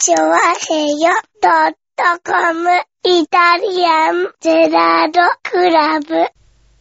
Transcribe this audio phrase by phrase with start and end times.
[0.00, 1.10] チョワヘヨ
[1.42, 2.70] ドットコム
[3.02, 6.14] イタリアンゼラードクラブ。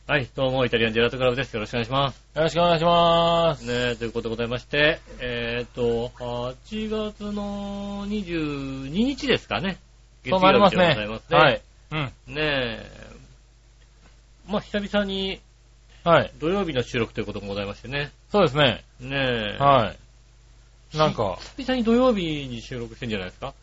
[0.06, 1.52] はい、どうも、イタリアンジェラートクラブです。
[1.56, 2.24] よろしくお願いします。
[2.36, 3.66] よろしくお願いします。
[3.66, 9.78] ねえ、ということでございまして、えっ、と、8月の22日ですかね。
[10.30, 11.32] そうなりますね月曜日でございます。
[11.32, 11.38] ね。
[11.40, 11.62] はい。
[12.28, 12.36] うん。
[12.36, 12.92] ねえ、
[14.48, 15.42] まあ、久々に
[16.04, 16.32] はい。
[16.38, 18.12] 土曜日の収録ということもございましてね。
[18.32, 18.84] そうですね。
[19.00, 19.58] ねえ。
[19.58, 20.07] はい。
[20.94, 23.54] なんか、久々に土曜日に収録してんじゃないですか？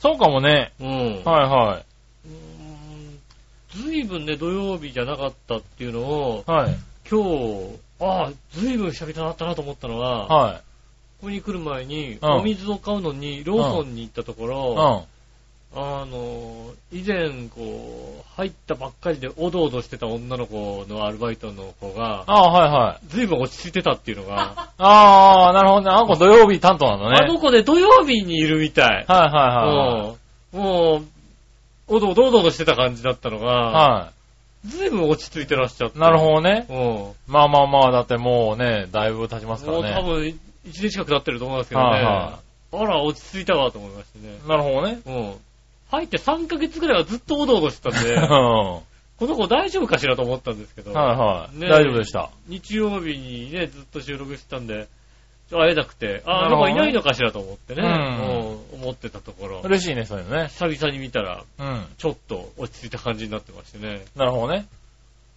[0.00, 0.72] そうかもね。
[0.80, 0.86] うん。
[0.86, 6.50] はいはうーんずいぶんね、土曜日じゃなかったっていうのを、い。
[6.50, 6.76] はい。
[7.10, 10.56] 今日、ああ、ずいぶん久々だったなと思ったのは、はい。
[10.56, 10.62] こ
[11.22, 15.17] こに来る前に、うんお水を買うのに、ローソンに行ったところ、うん。
[15.74, 23.06] あの、以前、こう、入ったばっかりでおどおどしてた女の子のアルバイトの子が、ああ、はいはい。
[23.08, 25.90] ずいぶん落ち着いてたっていうのが、 ああ、なるほどね。
[25.90, 27.26] あの子土曜日担当なんだね。
[27.28, 28.86] あの子ね、土曜日にいるみたい。
[28.86, 30.14] はいはいは
[30.52, 31.06] うんもう、
[31.88, 33.40] おどおどおどおどしてた感じだったのい。
[33.40, 34.08] が、は
[34.64, 35.98] ずいぶん落ち着いてらっしゃって。
[35.98, 36.00] い。
[36.00, 36.64] なるほどね。
[36.68, 37.14] ど。
[37.26, 40.02] まあまあまあ、だってもうね、だいぶ経ちますかもう多らね。
[40.02, 40.34] 分、1
[40.66, 41.86] 年近く経ってると思いますけどね。
[41.88, 42.38] はいは
[42.70, 44.38] あら、落ち着いたわと思いましてね。
[44.46, 45.00] なるほどね。
[45.06, 45.34] うん。
[45.90, 48.26] 入って3ヶ月ぐらいはずっとおどおどしてたんで、 うん。
[48.26, 51.58] この子大丈夫かしらと思ったんですけど、はいはい。
[51.58, 52.30] ね大丈夫でした。
[52.46, 54.86] 日曜日にね、ずっと収録してたんで、
[55.50, 60.48] 会えなくて、あ、あのなるほどね子いないのかしらと思ってね、うんうん思ってたところ、嬉しいね、そういうのね。
[60.48, 61.86] 久々に見たら、うん。
[61.96, 64.66] ちょっと落ち着いた感じになってましてね、なるほどね。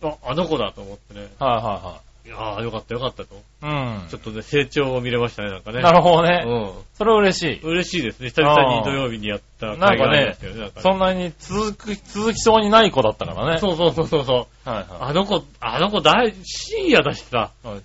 [0.04, 3.36] あ、あの子だと思ってね、はいはいやーよかったよかったと。
[3.36, 4.10] いはい。
[4.10, 5.78] ちょっとね、成長を見れましたね、なんかうん。
[5.78, 5.82] ね。
[5.82, 6.44] なるほどね。
[6.46, 6.72] うん。
[6.94, 7.62] それは嬉しい。
[7.62, 8.30] 嬉しいですね。
[8.30, 10.60] 久々に土曜日にやった回がありましたよね。
[10.62, 13.58] なんかねそんなに続く、続きそうにない子だったからね。
[13.60, 14.70] そうそうそうそうそう。
[14.70, 17.52] はいはあの子、あの子大、深夜だしさ。
[17.64, 17.68] い。
[17.68, 17.82] はい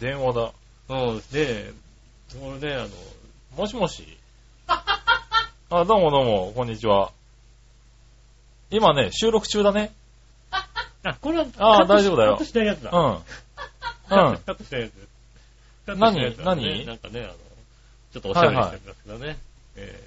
[0.00, 0.52] 電話だ。
[0.88, 1.72] うん、で、
[2.42, 2.88] 俺ね、あの、
[3.56, 4.06] もしもし？
[4.68, 7.12] あ、どうもどうも、こんにちは。
[8.70, 9.92] 今ね、収録中だね。
[11.02, 12.90] あ、これは、あーカットし大丈夫だよカットしないやつだ。
[12.92, 13.18] うん。
[14.08, 14.92] カットカットしないやつ。
[15.86, 17.32] カットしないやつだね何なんかね、あの、
[18.12, 19.36] ちょっとおしゃべりしてますけどね。
[19.76, 20.00] え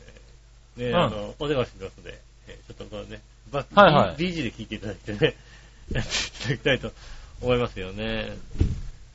[0.77, 3.21] ー、ね、うんあの、お電話してますので、えーちょっとこれね、
[3.51, 5.35] バはいはい BG で聞いていただいてね、
[5.91, 6.91] やっていただきたいと
[7.41, 8.37] 思いますよね。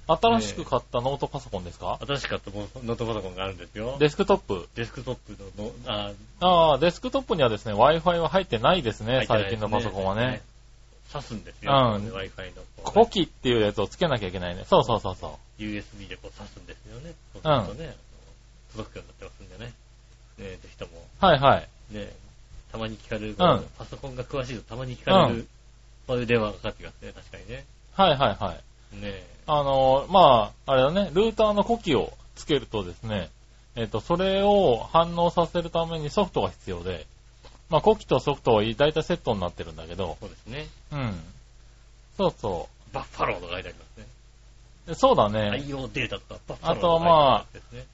[0.07, 1.99] 新しく買ったノートパソコンですか？
[2.07, 3.97] 新しかったノートパソコンがあるんですよ。
[3.99, 4.69] デスクトップ。
[4.75, 10.43] デスクトップのの、あ、ああ、デスクトップにはですね、Wi-Fi は入ってないですね、入ってない最近のパソコンはね。。
[11.15, 11.73] 刺すんですよ。
[11.73, 13.07] うん Wi-Fi のこうコね。
[13.11, 14.65] キっていうやつをつけなきゃいけないね。
[14.69, 17.15] そうそうそうそ USB でこう刺すんですよね。
[17.33, 17.97] そうするとね、
[18.73, 19.73] 届くようになってますんでね。
[20.39, 21.25] ねぜひとも、う。
[21.25, 21.69] はいはい。
[21.95, 22.13] ね、
[22.73, 23.37] たまに聞かれる、ん
[23.79, 25.49] パソコンが詳しいとたまに聞かれる、うん
[26.07, 27.65] そういう電話がかかってきますね、確かにね。
[27.95, 28.55] はいはいは
[28.93, 29.01] い。
[29.01, 33.31] ねあのーまあ、あれだね、ルーターのコキをつけるとですね、
[33.77, 37.07] えっ、と、それを反応させるためにソフトが必要で、
[37.75, 40.69] まあ、コキとソフトは大体セットになってるんだけど、そうですね。
[40.93, 41.15] うん。
[42.17, 44.95] そうそバッファローとか書いてありますね。
[44.95, 45.61] そうだね。
[45.67, 47.87] IO データとか、バッファローあとはまあとか書いてあるやつですね。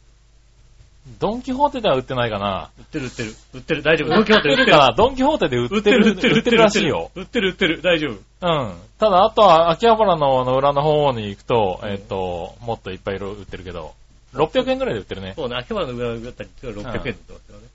[1.19, 2.71] ドンキホーテでは売ってないかな。
[2.79, 3.35] 売ってる売ってる。
[3.55, 4.09] 売ってる、大丈夫。
[4.11, 4.79] ドンキホーテ売ってるか。
[4.89, 7.11] なドンキホーテで売売ってる、売ってる、売ってるらしいよ。
[7.15, 8.13] 売ってる、売ってる、大丈夫。
[8.13, 8.75] うん。
[8.99, 13.95] ただ、あとは、秋葉原のの裏の方に行くと、えっ、と、もっといっぱい色々売ってるけど、
[14.35, 15.33] 600円ぐらいで売ってるね。
[15.37, 17.67] そうね、秋葉原の裏だったり、600円で売ってますよね。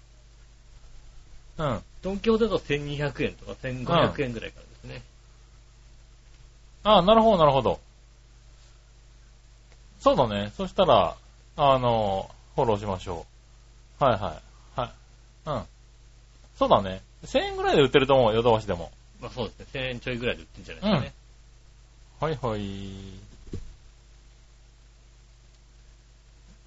[1.58, 1.82] うん。
[2.06, 5.02] ドンキホーテだと1200円とか1500円ぐらいからですね。
[6.84, 7.80] ああ、なるほど、なるほど。
[10.00, 10.52] そうだね。
[10.56, 11.16] そしたら、
[11.58, 13.26] あの、フォローしましょ
[14.00, 14.04] う。
[14.04, 14.40] はいは
[14.78, 14.80] い。
[14.80, 15.50] はい。
[15.50, 15.64] うん。
[16.60, 17.02] そうだね。
[17.24, 18.92] 1000円ぐらいで売ってると思う、ヨドバシでも。
[19.20, 21.14] まあそうですね、1000円ちょいぐらいで売ってるんじゃないですかね。
[22.20, 23.26] はいはい。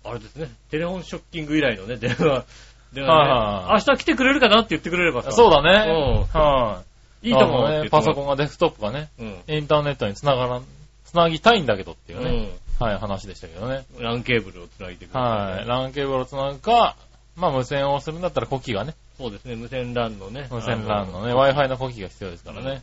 [0.02, 2.44] あれですね、テレフォンショッキング以来のね、電話、
[2.92, 3.84] 電はいはい。
[3.86, 5.32] 明日来てくれるかなって言ってくれればさ。
[5.32, 6.26] そうだね。
[6.34, 6.82] うんは
[7.22, 7.30] い。
[7.30, 7.90] いいと思うあのね。
[7.90, 9.08] パソコンがデスクトップがね。
[9.48, 10.64] インターネットにつながらん、
[11.04, 12.50] つなぎたいんだけどっていうね、
[12.80, 12.86] うん。
[12.86, 13.84] はい、話でしたけどね。
[13.98, 15.26] ランケーブルをつないでくれる。
[15.26, 15.68] はい。
[15.68, 16.96] ランケーブルをつなぐか、
[17.36, 20.48] まあ無線をするんだったらコキがね、そうですね、無線 LAN のね。
[20.50, 22.82] 無線 LAN のね、あ Wi-Fi のコキが必要ですからね。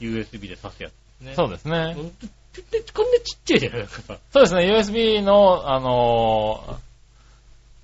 [0.00, 1.34] USB で挿すやつね。
[1.34, 1.94] そうですね。
[1.96, 2.12] うん
[2.52, 4.18] でこんなちっちゃいじゃないですか。
[4.30, 6.76] そうですね、USB の、あのー、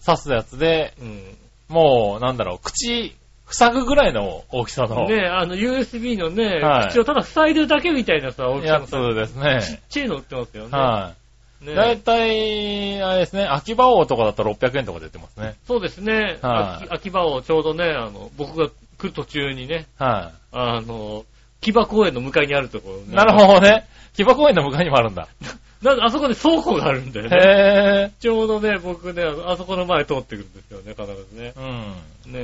[0.08, 1.22] 刺すやつで、うん。
[1.68, 3.14] もう、なんだろう、口、
[3.50, 9.60] 塞ぐぐらいの大きさの、ねあの USB のね、はい口をただ塞いでるだけみたいなさ、大きさやつのさ、ですね。
[9.62, 10.78] ちっちゃいの売ってますよね。
[10.78, 11.14] は
[11.62, 11.66] い。
[11.66, 15.56] ねだいたい、あれですね、秋葉王とかだと600円とかで売ってますね。
[15.66, 16.38] そうですね。
[16.42, 18.68] はい秋秋葉をちょうどね、あの、僕が
[18.98, 21.24] 来る途中にね、はあの、
[21.60, 23.14] 木場公園の向かいにあるところ、い。
[23.14, 23.86] なるほどね。
[24.14, 25.28] 木場公園の向かいにもあるんだ。
[25.82, 27.36] なんであそこに倉庫があるんだよね。
[27.36, 31.52] へ ちょうどね、僕ね、あそこの前通ってくるんですよね、必ずね。
[31.56, 31.60] う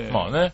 [0.08, 0.12] ん。
[0.12, 0.52] まあね。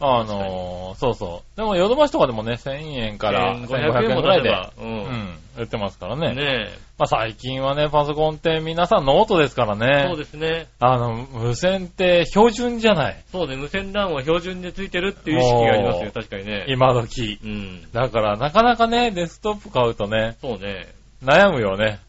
[0.00, 1.56] あのー、そうそう。
[1.56, 4.50] でも、ヨドバシとかでもね、1000円から1500 1500円ぐらいで。
[4.50, 4.80] う。
[4.80, 6.34] うんん、売ってますからね。
[6.34, 6.68] ね
[6.98, 10.04] まあ最近はね、パソコンって皆さんノートですからね。
[10.06, 10.68] そうですね。
[10.78, 13.16] あの、無線って標準じゃない。
[13.32, 16.66] そうね、無線 LAN は標準でついてるっていう意識がありますよ、確かにね。
[16.68, 17.40] 今時。
[17.42, 17.92] うん。
[17.92, 20.86] だから、なかなかね、デスクトップ買うとね、そうね。
[21.22, 22.00] 悩むよね。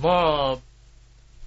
[0.00, 0.56] まあ、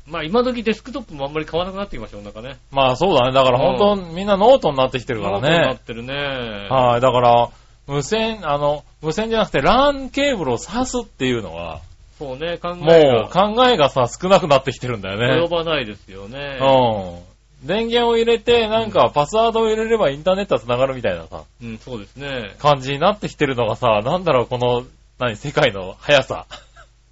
[0.07, 2.57] まあ今時デスクトップもあんまり買わなくなってきましたよ、なんかね。
[2.71, 3.33] まあそうだね。
[3.33, 5.80] だから本当、みんなノートになってきてるからノートになっね。
[5.86, 6.68] てるね。
[6.69, 7.01] はい。
[7.01, 7.50] だから、
[7.88, 11.81] 無線、あの、無線じゃなくて LAN ケーブルを挿すっていうのは、
[12.18, 15.47] そうね、考えもがう考えがさ、少なくなってきてるんだよ及ね。
[15.50, 16.59] ばないですよね。
[16.62, 17.68] うん。
[17.68, 22.56] 電源を入れて、なんかパスワードを入れればインターネットは繋がるみたいなさ、うん、そうですね。
[22.59, 24.83] 感じになってきてるのがさ、なんだろう、この、
[25.19, 26.45] 何、世界の速さ。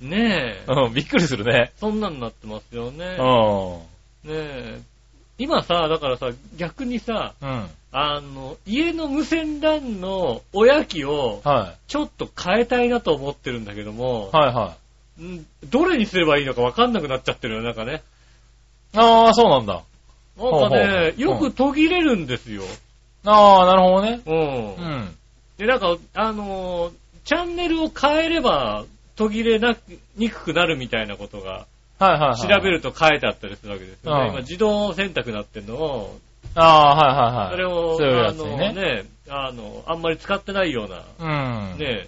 [0.03, 0.71] ねえ。
[0.71, 1.71] うん、びっくりするね。
[1.79, 3.17] そんなんなってますよね。
[3.19, 4.29] うん。
[4.29, 4.81] ねえ。
[5.37, 7.69] 今さ、だからさ、逆にさ、うん。
[7.91, 14.75] あの、家の無線 LAN の親機をはちょっと変えたいなと思ってるんだけどもい。、はいは
[15.21, 15.23] い。
[15.23, 18.01] んどれにすればいいのかわかんなくなっちゃってるよ、なんかね。
[18.95, 19.73] ああ、そうなんだ。
[19.73, 19.85] なんか
[20.35, 22.63] ほうほね、うよく途切れるんですよ。
[23.25, 24.21] ああ、なるほどね。
[24.25, 24.75] うん。
[24.75, 25.15] うん。
[25.57, 26.93] で、なんか、あのー
[27.25, 29.79] チャンネルを変えれば途切れなく、
[30.15, 31.65] にくくなるみたいなことが、
[31.99, 32.35] はいはいはい。
[32.37, 34.27] 調べると書いてあったりするわけですよね。
[34.27, 36.19] うん今、自動選択になってるのを、
[36.55, 37.51] ああ、はいはいはい。
[37.51, 38.73] それを、そういうあのやつにね。
[38.73, 41.77] ね、あの、あんまり使ってないような、うん。
[41.79, 42.07] ね、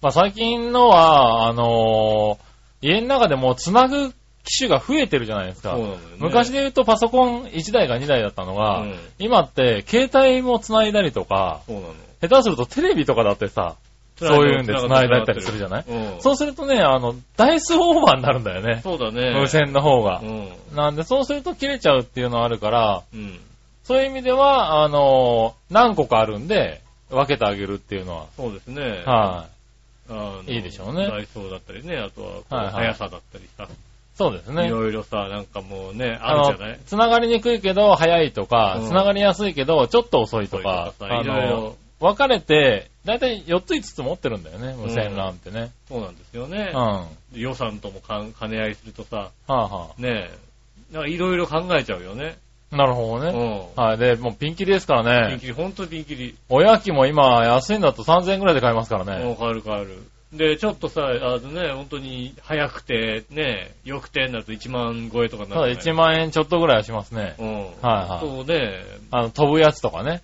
[0.00, 2.52] まあ最近のは、あのー
[2.84, 4.10] 家の中でもつなぐ
[4.44, 5.76] 機種が増えてるじゃないですか。
[5.76, 5.96] そうね。
[6.18, 11.94] 昔で言うとパソコン1台か2台だったのが、うん今って携帯も繋いだりとか、そうなの。
[12.20, 13.76] 下手するとテレビとかだってさ、
[14.28, 15.84] そういうんで繋いだったりするじゃない？
[15.88, 16.20] うん。
[16.20, 18.80] そうするとね、あの、ダイスオーバーになるんだよね。
[18.82, 19.38] そうだね。
[19.38, 20.24] 無線の方がう。
[20.26, 20.48] ん。
[20.74, 23.38] なんで、そうすると切れちゃうっていうのはあるから、うん。
[23.84, 26.80] そういう意味では、あのー何個かあるんで、
[27.10, 29.02] 分けてあげるっていうのは、そうですね。
[29.04, 29.46] は
[30.08, 33.66] あのいいいでしょうねダイソーだったりね、あとは速さだったりさ、い。
[34.16, 34.66] そうですね。
[34.66, 45.70] いろいろさ、なんかもうね、あるじゃない、繋がりにくいけど早いとか、うん繋がりやすいけどちょっと遅いとか、いろいろ分かれて、だいたい4つ5つ持ってるんだよね、無線 LAN ってね。
[45.88, 46.76] そうなんですよねうん。。
[46.76, 52.36] は予算ともかん兼ね合いするとさ、あ、はねえ、なんかいろいろ考えちゃうよね。
[52.72, 53.32] あ、なるほどうね。
[53.32, 53.80] ん。
[53.80, 53.98] はい。
[53.98, 55.30] で、もうピンキリですからね。
[55.30, 56.34] ピンキリ、ほんとピンキリ。
[56.48, 59.24] 親機も今安いんだと3000円くらいで買えますからね。
[59.24, 60.02] もう変わる変わる。
[60.32, 67.36] で、ちょっとさ、あのね、本当に早くて、ね、良くてになると1万超えとかになただるじゃ1万円ちょっとぐらいはしますね。
[67.38, 67.46] うん。
[67.56, 70.22] はいはいそうね、あの、飛ぶやつとかね。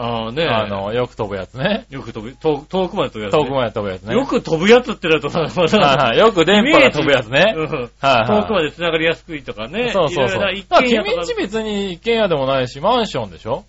[0.00, 1.84] ああね、あの、よく飛ぶやつね。
[1.90, 3.38] よく飛ぶ、遠遠くまで飛ぶやつ、ね。
[3.40, 4.14] 遠くまで飛ぶやつね。
[4.14, 6.18] よく飛ぶやつってなるとさ、 また、はいはい。
[6.18, 7.52] よく電波が飛ぶやつね。
[7.56, 7.66] うん。
[7.66, 8.26] はいはい。
[8.26, 9.90] 遠くまで繋がりやすくいとかね。
[9.92, 10.52] そうそうそう。
[10.54, 13.64] 一軒家とか君んち別に一軒家でもないし、マンションでしょ？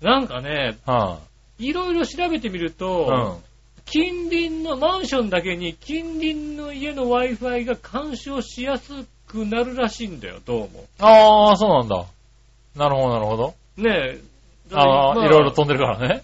[0.00, 1.18] なんかね、は
[1.58, 2.70] いろいろ調べてみるい。
[2.70, 3.44] と、うん。
[3.84, 8.92] 近隣のマンションだけに近隣の家の Wi-Fi が干渉しやす
[9.26, 10.84] くなるらしいんだよ、どうも。
[11.00, 12.04] ああ、そうなんだ。
[12.76, 13.54] なるほど、なるほど。
[13.76, 14.33] ねえ。
[14.74, 16.22] ああ、まいろいろ飛んでるからね。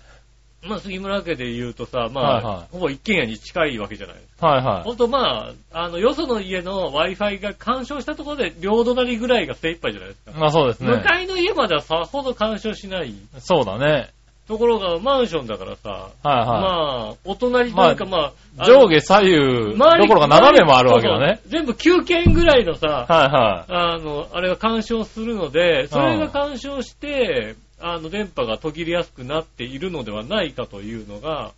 [0.62, 4.16] まあ、杉村家で言うとさ、まあ、はいはいほぼ一軒家に近いわけじゃない。
[4.40, 10.32] はいはほんとまあ、あの、よその家の Wi-Fi が干渉したところで両隣ぐらいが精一杯じゃないですか。
[10.32, 10.34] い。
[10.34, 11.02] まあそうです向ね。
[11.02, 13.14] かいの家まではさほど干渉しない。
[13.38, 14.10] そうだね。
[14.50, 21.40] ところが、マンションだからさ、はいはまあ、お隣というか、まあ、上下左右、ど周りころか斜めもあるわけだね。
[21.46, 31.52] 全部9軒ぐらいのさ、はいはあの、あれが干渉するので、それが干渉して、あの、電波が途切れやすくなっているのではないかというのが、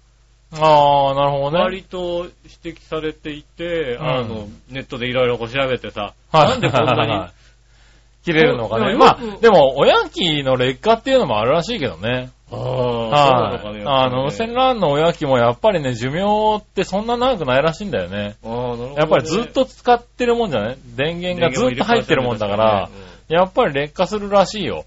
[0.53, 0.57] い。
[0.61, 1.59] ああ、なるほどね。
[1.61, 2.27] 割と
[2.65, 7.29] 指摘されていて、うんあの、ネットでいろいろこう調べてさ、はいなんでこんなに、
[8.25, 8.95] 切れるのかね。
[8.97, 12.31] まあでも、親機の劣化っていうのもあるらしいけどね。
[12.53, 13.83] ああ、そうなのはいかね。
[13.85, 18.37] あの、無線 LAN の親機もやっぱりね、寿命ってそんな長くないらしいんだよね。
[18.45, 18.95] ああ、なるほどね。
[18.97, 20.77] やっぱりずっと使ってるもんじゃない？
[20.97, 22.91] 電源がずっと入ってるもんだから、
[23.29, 24.85] やっぱり劣化するらしいよ。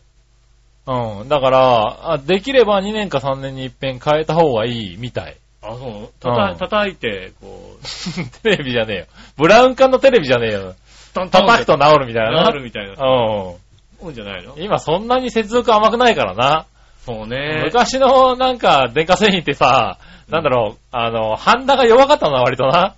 [0.87, 1.29] うん。
[1.29, 5.37] だから、あできれば2年か3年に一遍変えた方がいいみたい。
[5.61, 7.83] あ、そううんたた叩いて、こう、
[8.43, 9.05] テレビじゃねえよ。
[9.37, 10.75] ブラウン管のテレビじゃねえよ。
[11.13, 12.43] 叩くと治るみたいな。
[12.43, 12.93] なるみたいな。
[12.93, 14.55] うそうじゃないの？
[14.55, 14.61] ん。
[14.61, 16.65] 今そんなに接続甘くないからな。
[17.05, 17.61] そうね。
[17.65, 19.97] 昔のなんか電化製品ってさ、
[20.29, 22.95] なんだろう、あの、ハンダが弱かったな、割とな。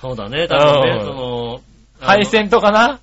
[0.00, 1.60] そうだね、多分ね、うんその
[2.00, 3.00] 配線とかな。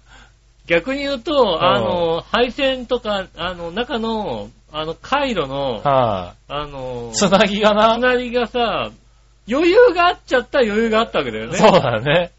[0.68, 7.96] 逆に言うと、あの、配線とか、あの、中の、あの、回路の、はあのい、、つなぎがな。
[7.96, 8.92] つなぎがさ、
[9.50, 11.58] 余裕があっちゃったら余裕があったわけだよね。
[11.58, 12.32] そうだよね。
[12.32, 12.38] うん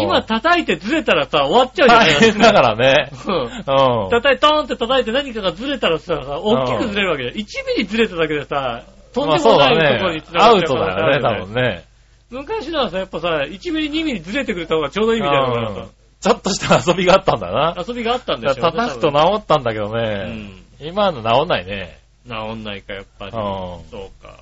[0.00, 3.10] 今叩いてずれたらさ、終わっちゃうじゃない大変だからね。
[3.26, 4.10] うんうん。
[4.10, 7.34] 叩い、トーンって叩いて何かがずれたらさ、大きくずれるわけじゃん。
[7.34, 7.36] 1
[7.76, 11.84] ミリずれただけでさ、とんでもないところに繋アウトがっちゃう可能性だよね、多あるよ分ね。
[12.30, 15.88] 昔のはさ、やっぱさ、1ミリ、2ミリずれてくれた方がちょうどいいみたいなのがうん
[16.26, 17.74] ちょっとした遊びがあったんだな。
[17.74, 20.24] さ、遊びがあったんでだしょ叩くと治ったんだけどうね。
[20.24, 20.64] ん。
[20.80, 22.00] 今の治んないね。
[22.28, 23.32] 治んないか、やっぱり。
[23.32, 23.40] うん
[23.88, 24.36] そうか。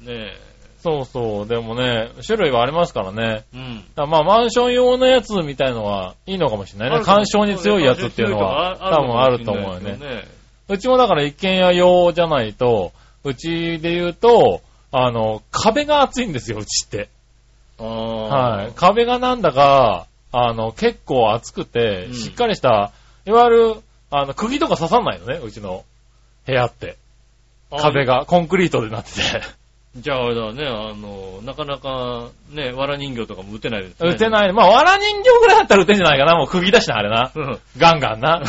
[0.00, 0.34] ね
[0.82, 1.48] そうそう。
[1.48, 3.44] でもね、種類はありますからね。
[3.54, 3.56] え。
[3.56, 3.84] うん。
[3.94, 7.04] だまあ、マンション用のやつみたいのはいいのかもしれないね。
[7.04, 9.92] 干渉に強いやつっていうのは多分あると思うよね。
[9.92, 10.24] ね。
[10.68, 12.92] うちもだから一軒家用じゃないと、
[13.22, 17.08] うちで言うと、あの、壁が厚いんですよ、うちって。
[17.78, 18.56] ああ。
[18.56, 18.72] はい。
[18.74, 22.92] 壁がなんだか、あの、結構厚くてう、んしっかりした、
[23.26, 23.74] いわゆる、
[24.10, 25.84] あの、釘とか刺さんないのね、うちの
[26.46, 26.96] 部屋って。
[27.70, 28.20] 壁が。
[28.20, 29.20] がコンクリートでなってて。
[29.96, 34.10] じゃああれだね、あの、なかなか、ね、藁人形とかも打てないですね。
[34.10, 34.12] い。
[34.12, 34.52] 打てない。
[34.52, 36.36] まあ、藁人形ぐらいだったら打てんじゃないかな。
[36.36, 37.32] もう釘だしな、あれな。
[37.34, 37.58] うん。
[37.78, 38.42] ガンガンな。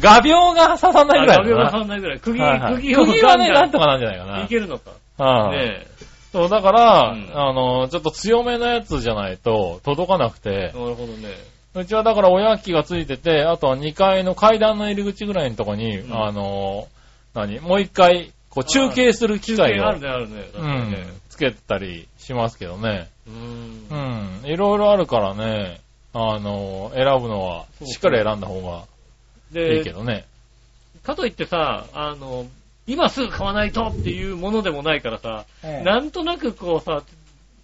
[0.00, 1.70] 画鋲が刺さんないぐらいだ画鋲がな。
[1.70, 2.20] 刺さんないぐらい。
[2.20, 4.44] 釘、はいはい釘を釘はね、なんとかなんじゃないかな。
[4.44, 4.92] いけるのか。
[5.18, 5.86] はいね
[6.34, 11.28] そう、だから、うんあの、ちょっと強めのやつじゃないと届かなくてえ。、なるほどね。
[11.76, 16.88] うちはだからおやきがついてて、あとは2階の階段の入り口ぐらいのとこに、うんあの、
[17.34, 17.60] 何？
[17.60, 20.42] もう一回、こう中継する機械をあ、るね、あるね。
[20.52, 23.08] 確うかにねん、つけてたりしますけどね。
[23.28, 23.30] う。
[23.30, 25.80] うんん、いろいろあるからね、
[26.12, 28.84] あの、選ぶのは、そうしっかり選んだ方が
[29.60, 30.24] いいけで、どね。
[31.04, 32.46] かといってさ、あの、
[32.86, 37.02] 今すぐ買わないとっていうものでもないからさ、なんとなくこうさ、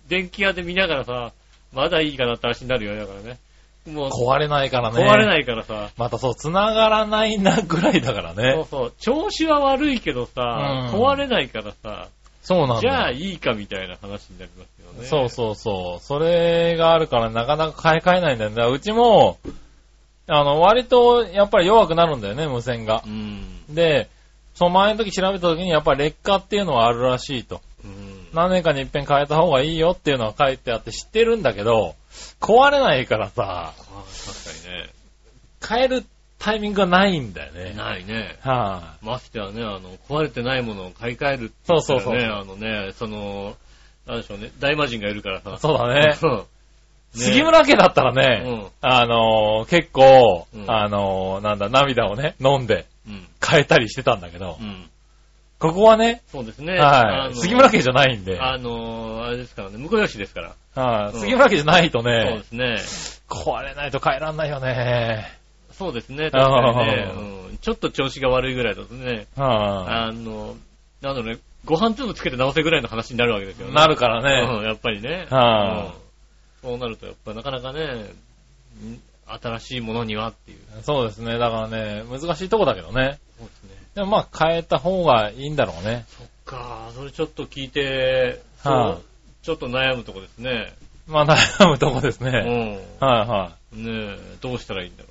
[0.09, 1.33] 電気屋で見ながらさ、
[1.73, 3.39] まだいいかなって話になるよね、だからね。
[3.87, 5.03] もう、壊れないからね。
[5.03, 8.67] 壊れないからさ、またそう、繋がらないなぐらいだからそうね。
[8.71, 12.09] そう、調子は悪いけどさ、うん壊れないからさ、
[12.43, 12.81] そうなんだ。
[12.81, 15.07] じゃあいいかみたいな話になりますよね。
[15.07, 16.01] そうそうそう。
[16.03, 18.57] それがあるからなかなか買い替えないんだよね。
[18.57, 19.39] だからうちも、
[20.27, 23.03] あの、割とやっぱり弱くなるんだよね、無線が。
[23.07, 23.45] うん。
[23.69, 24.09] で、
[24.61, 27.63] その前の時調べた時にやっぱり劣化っていうのはあるらしいと。
[27.83, 28.27] うん。
[28.35, 31.95] 何年かに一遍変えた方がいいよっていうのは書いてあって知ってるんだけど、
[32.43, 34.91] 壊れないからさ、あ確かにね。
[35.67, 36.05] 変える
[36.39, 37.73] タイミングがないんだよね。
[37.73, 38.37] ないね。
[38.43, 43.57] はましてはね、あの、壊れてないものを買い替えるってそうそうそうね、あのね、その、
[44.07, 45.59] なんでしょうね、大魔神がいるからさい。。
[45.59, 46.17] そうだね。
[46.21, 46.43] うん
[47.13, 53.00] 杉村家だったらね、うんあのー結構、うんあのーなんだ、涙をね、飲んでうん。
[53.47, 54.89] 変えたりしてたんだけど、うん。
[55.59, 56.79] ここはね、そうですね。
[56.79, 57.35] あのはい。
[57.35, 60.83] 杉村家じゃないんで、あの、あれですからね、向こう吉ですから。
[60.83, 63.23] はいうん杉村家じゃないとそうねで、すね。
[63.29, 65.39] 壊れないと変えらんないよね。
[65.73, 67.13] そうですね、確かにね。
[67.51, 67.59] うん。
[67.59, 70.57] ちょっと調子が悪いぐらいだとね、はあの、
[71.03, 73.73] なんだろうね、ご飯粒つけて直せぐらいの話になるわけですよね。
[73.73, 73.75] い。
[73.75, 74.25] なるからうん、
[74.61, 74.67] ね。
[74.67, 75.27] やっぱりね。
[75.31, 76.11] はいうん
[76.63, 79.01] そうなると、やっぱなかなかね、ん
[79.41, 80.59] 新しいものにはっていう。
[80.83, 81.39] そうですね。
[81.39, 83.19] だからね、難しいとこだけどね。
[83.39, 83.71] そうですね。
[83.95, 86.05] でもまあ変えた方がいいんだろうね。
[86.09, 89.05] そっか、それちょっと聞いて、はい
[89.43, 90.75] ちょっと悩むとこですね。
[91.07, 92.31] まあ悩むとこですうね。
[92.31, 93.05] ん。
[93.05, 95.10] はいはねえ、どうしたらいいんだろう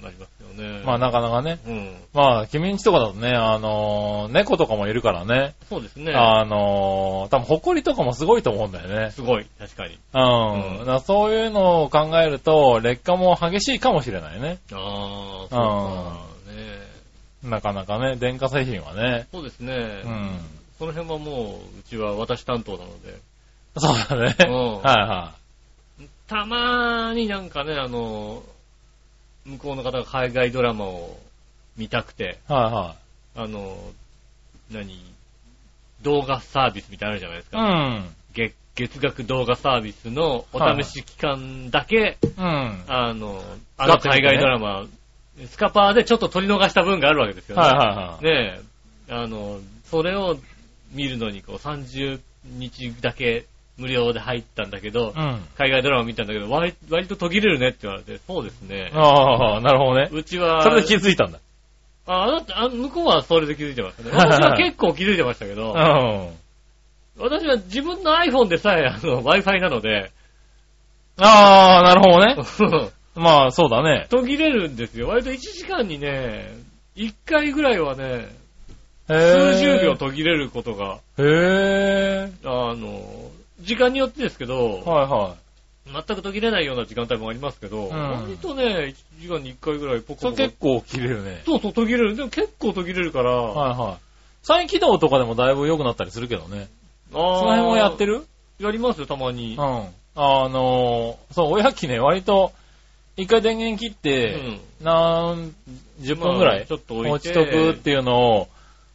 [0.00, 0.82] になりますよね。
[0.82, 0.84] い。
[0.84, 1.58] まあなかなかね。
[1.66, 1.96] うん。
[2.12, 5.54] まあ、君んちとかだとね、あのー猫とかもいるからね。
[5.68, 6.12] そうですね。
[6.14, 9.10] あのー多分埃とかもすごいと思うんだよね。
[9.12, 9.98] すごい、確かに。
[10.14, 10.78] うん。
[10.80, 14.58] うんそういうのを考えると、劣化も激しいかもしれないね。
[14.72, 16.52] ああ、そうか。
[16.52, 16.56] ね
[17.44, 19.26] えなかなかね、電化製品はね。
[19.32, 20.02] そうですね。
[20.04, 20.40] うん。
[20.78, 23.18] その辺はもう、うちは私担当なので。
[23.76, 24.34] そうだね。
[24.48, 25.34] うんはいは
[26.26, 28.42] たまーになんかね、あの、
[29.50, 31.18] 向こうの方が海外ドラマを
[31.76, 32.52] 見たくて、い。
[32.52, 32.96] はいは
[33.36, 33.76] あの、
[34.70, 35.04] 何、
[36.02, 37.50] 動画サービスみたいなのあるじゃないですい。
[37.50, 37.58] か。
[38.34, 42.44] 月月額動画サービスのお試し期間だけ、うん。
[42.44, 42.84] うん。
[42.86, 43.42] あの、
[43.76, 44.86] あの海外ドラマ、
[45.46, 47.62] スカパーでちょっと取り逃した分があるわけですよね。
[47.62, 48.24] はいはいはい。
[48.24, 48.60] ね
[49.08, 50.38] え、あの、それを
[50.92, 53.46] 見るのにこう30日だけ
[53.80, 55.42] 無料で入ったんだけど、うん。
[55.56, 58.90] 海外ドラマ見たんだけど、割割と途切れるねって言われて、そうですね。
[58.94, 60.10] ああ、なるほどね。
[60.12, 61.38] うちは、それで気づいたんだ。
[62.06, 64.10] あ、あなた、あ向こうはそれで気づいてましたね。
[64.12, 66.28] 私は結構気づいてましたけどう、ん。
[67.18, 70.12] 私は自分の iPhone でさえ、あの、Wi-Fi なので、
[71.18, 72.36] ああ、なるほどね。
[73.14, 74.06] まあ、そうだね。
[74.08, 75.08] 途切れるんですよ。
[75.08, 76.48] 割と1時間にね、
[76.96, 78.28] 1回ぐらいはね、
[79.06, 82.30] 数十秒途切れることが、へえ。
[82.44, 83.29] あの、
[83.62, 85.36] 時間によってですけど、はいは
[85.86, 90.16] 全く途切れないような時間帯もありますけど、ん割とね、1時間に1回ぐらいポい。
[90.18, 90.42] そコポコ。
[90.42, 91.42] れ結構切れるね。
[91.46, 92.16] そうそう、途切れる。
[92.16, 93.96] でも結構途切れるから、はいはい。
[94.42, 96.68] 再起動とかでもだいぶ良くなったりするけどね。
[97.12, 98.26] あーその辺もやってる？
[98.58, 99.88] やりますよ、たまにうん。。
[100.16, 102.52] あのーそう、おやきね、割と
[103.16, 104.60] 一回電源切っうて、ん。
[104.82, 105.52] 何、
[106.00, 108.48] 10分ぐらいまあちょっと置いて落ちとくっていうのを、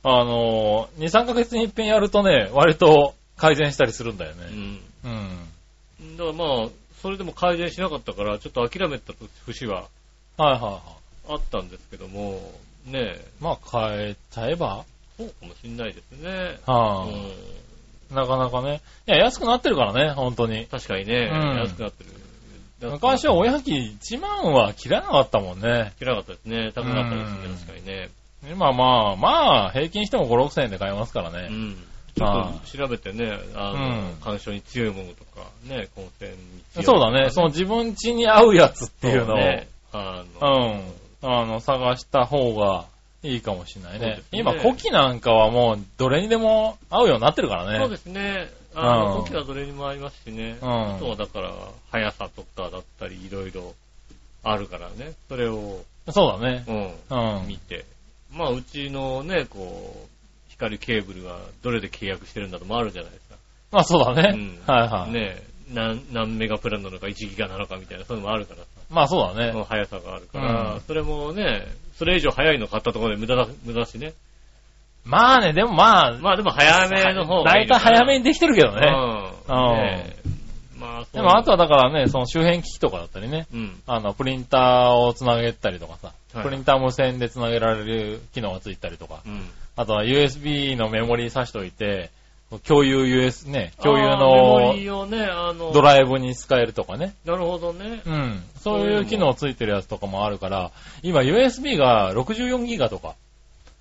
[0.04, 4.48] あの、2、3ヶ月に一遍やるとね、割と改善したりするんだよね。
[4.52, 4.80] うん。
[6.02, 6.18] うん。
[6.18, 6.68] だからまあ、
[7.02, 9.14] それでも改善しなかったから、ちょっと諦めた
[9.46, 9.86] 節は
[10.38, 10.82] はいはいはい。
[11.30, 12.40] あったんですけども、
[12.86, 14.86] ねえ、まあ変えちゃえば？
[15.18, 16.60] そうかもしんないですね。
[16.66, 17.32] はあ、うん。
[18.16, 18.82] なかなかね。
[19.08, 20.68] いや、安くなってるからね、本当に。
[20.68, 22.10] 確かにね、うん安くなってる。
[22.92, 25.94] 昔はおやき1万は切らなかったもんね。
[25.98, 26.72] 切らなかったですね。
[26.76, 28.10] 高かったですね、うん確かにね。
[28.52, 31.48] 今まあ、まあ、平均しても5、6千円で買えますからね。
[31.50, 31.78] うん。
[32.16, 36.38] ちょっと調べてね、あの、うん干渉に強いものとか、ね、混戦に
[36.74, 37.30] 強いそうだね。
[37.30, 40.82] その自分家に合うやつっていうのを、ね、あうの、ん。
[41.22, 42.86] あの、探した方が
[43.24, 47.80] いいかもしれないね今、古希なんかはもう、どれにでも合うようになってるからね。
[47.80, 48.50] そうですね。
[48.76, 50.58] あの、うん時はどれにもありますしね。
[50.62, 51.54] うんあとはだから、
[51.92, 53.74] 速さとかだったり、いろいろ
[54.44, 55.14] あるからね。
[55.28, 56.64] それを、そうだね。
[57.10, 57.48] うん、うん。
[57.48, 57.86] 見て。
[58.32, 60.08] まあ、うちのね、こう、
[60.58, 63.36] 光ケーブルはどれで契約してるんだともあるじゃないですか。
[63.72, 64.34] まあそうだね。
[64.34, 65.12] うんはいはい。
[65.12, 65.44] ね
[65.74, 68.66] 何、何メガプランなのか1ギガなのかみたいな、そういうのもあるからさ。
[68.90, 69.66] まあそうだそのね。
[69.68, 74.14] 速さがあるから、うんそれもね、それ以上速いの買ったところで無駄だ、無駄だしね。
[75.06, 78.88] まあね、でもまあ、まあでも早めの方がだいたい早めににできてるけどね。
[79.48, 79.78] うん。
[79.78, 80.16] ね
[80.80, 83.82] まあ、そうでもあとはだからね、その周辺機器とかだったりね、うん。
[83.88, 89.48] あの、プリンターをつなげたりとかさ、はいプリンター無線でつなげられる機能がついたりとか、うん。
[89.76, 92.10] あとは USB のメモリー挿しておいて、
[92.64, 95.28] 共有 US ね、共有のね、
[95.74, 97.14] ドライブに使えるとかね。
[97.26, 98.02] なるほどね。
[98.06, 98.44] うん。
[98.62, 100.72] そういう機能ついてるやつとかもあるから、
[101.04, 103.16] 今 USB が64ギガとか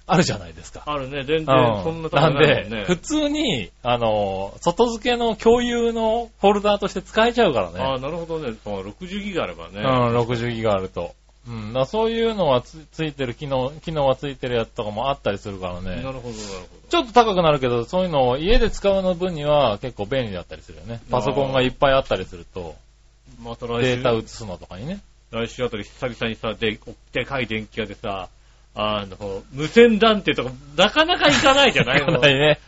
[0.06, 0.82] あるじゃないですか。
[0.86, 2.80] あるね、全うん然そんな高なんくないもんね、。
[2.80, 7.80] で普通に、あの、外付けの共有のフォルダーとして使えちゃうからね。
[7.80, 8.54] ああ、なるほどね。
[8.64, 9.80] そう60ギガあればね。
[9.80, 11.14] うん、60ギガあると。
[11.46, 15.96] うん、だそういうのはつついてる機能、機能がついてるやつとかもあったりするからね。
[15.96, 16.34] なるほど、なるほ
[16.88, 21.00] ちょっと高くなるけど、そういうのを家で使うの分には結構便利だったりするよね。
[21.10, 22.76] パソコンがいっぱいあったりすると、
[23.42, 23.50] ど。
[23.50, 25.00] また来週、データ移すのとかにね。
[25.30, 26.78] 来週あたり久々にさ、で、
[27.12, 28.28] でかい電気屋でさ、
[28.74, 32.00] あの、無線ってとか、なかなか行かないじゃない？
[32.04, 32.58] 行かないね。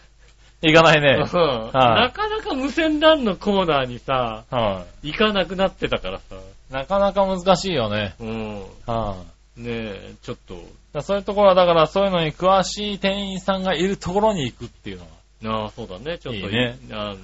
[0.62, 1.18] 行かないね。
[1.20, 6.36] うんなかなか無線 LAN のコーナーにさ、はい、行かなくなってたからさ、
[6.70, 8.14] なかなか難しいよね。
[8.18, 8.60] うん。
[8.86, 9.16] は
[9.56, 15.00] い、ねえ、ちょっと、そういうところは、だからそういうのに詳しい店員さんがいるところに行くっていう
[15.42, 17.16] のああ、そうだね、ちょっといいねあの、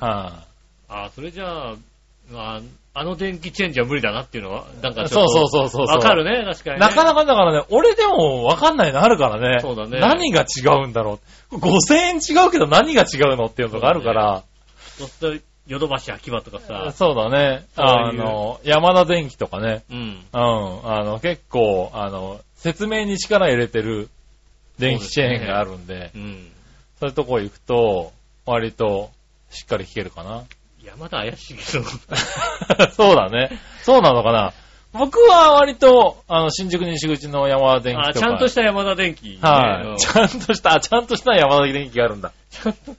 [0.00, 0.06] が。
[0.06, 0.32] は
[0.88, 1.74] ああ、それじゃあ、
[2.30, 2.60] まあ、
[2.94, 5.96] あの電気チェンジは無理だなっていうのは、なんい、かちょっと、そうそうそうそう。
[5.96, 6.86] わかるね、確かに、ね。
[6.86, 9.60] なかなかだからね、俺でもわかんないのあるからね。
[9.60, 11.20] そうだね何が違うんだろ
[11.52, 11.56] う。
[11.56, 14.42] 5000円違うけど何が違うのっていうのがあるから。
[14.98, 17.66] そうすると、ヨドバシ秋葉とかさ、そうだね。
[17.76, 19.84] あの、山田電機とかね。
[19.90, 19.98] うん。
[19.98, 20.20] うん。
[20.32, 24.08] あの、結構、あの、説明に力入れてる
[24.78, 26.50] 電気チェーンがあるんで、うん。
[26.98, 28.12] そういうとこ行くと、
[28.46, 29.10] 割と、
[29.50, 30.44] しっかり聞けるかな。
[30.82, 31.84] 山田怪しいけど。
[32.92, 33.50] そうだね。
[33.82, 34.54] そうなのかな。
[34.92, 38.20] 僕は割と、あの、新宿西口の山田電機あ、とか。
[38.20, 40.00] ちゃんとした山田電機、はい。
[40.00, 42.32] ちゃんとした、あちゃんとした山田電機があるんだ。
[42.50, 42.96] ちゃんと、ち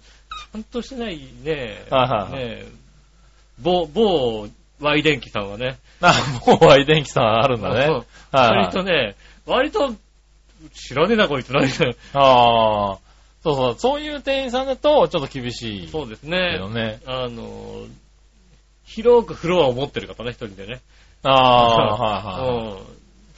[0.54, 1.86] ゃんとしてないね。
[1.90, 2.66] はいはいはいね
[3.62, 4.48] 某、某、
[4.80, 5.78] Y 電機さんはね。
[6.02, 6.14] あ、
[6.46, 7.86] もう、愛電機さんあるんだね。
[7.86, 9.94] うんはいはい割とね、割と、
[10.74, 11.96] 知らねえな、こいつ何だよ。
[12.14, 12.98] ああ。
[13.44, 15.88] そうそう、そういう店員さんだと、ちょっと厳しい。
[15.88, 16.70] そうですけねど。
[16.70, 17.00] ね。
[17.06, 17.86] あの、
[18.86, 20.82] 広くフロアを持ってる方ね、一人でね。
[21.24, 22.66] ああ、 はいはい。
[22.66, 22.78] うん。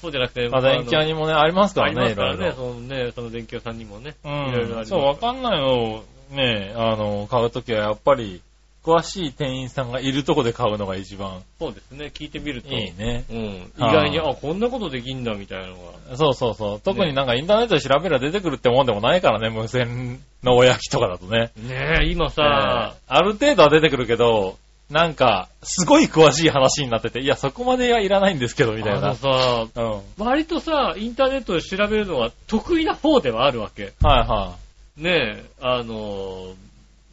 [0.02, 2.56] そうじゃなくて、まあ、電気屋にもね、ありますかありまらね、いすからね、ろいろ。
[2.56, 4.16] そのね、その電気屋さんにもね。
[4.24, 8.42] ういろいろありそう、わかんないのをね、あの、買うときはやっぱり、
[8.84, 12.74] 詳しい店員さんがいるとこで買うのが一番そうですね、聞いてみると。
[12.74, 13.26] いいね。
[13.30, 13.38] うん。
[13.78, 15.76] 意はい外に、あ、こんなことできんだ、みたいなの
[16.10, 16.18] が。
[16.18, 16.82] そうそうそう。
[16.82, 21.52] 特になんかインターネットで調べれば出てくるってもんでもないからね、無線のおやきとかだとね。
[21.58, 24.58] ねえ、今さ、ある程度は出てくるけど、
[24.90, 29.16] なんか、すごい詳しい話になってて、いや、そこまではいらないんですけど、みたいなあの。
[29.16, 29.90] さ、うん。
[29.90, 33.94] はい割とさ、インターネットで調べるのは得意な方ではあるわけ。
[34.02, 34.56] は
[34.98, 36.54] ねえ、あの、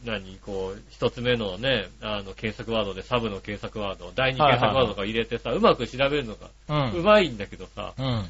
[0.05, 6.47] 何、こう、一つ目のね、あの、検索ワードでサブの検索ワード、第二検索ワードとか入れてさ、うまく調べるのが
[6.87, 6.91] い。
[6.91, 6.97] う。
[6.97, 8.25] うんまいんだけどさ、うん。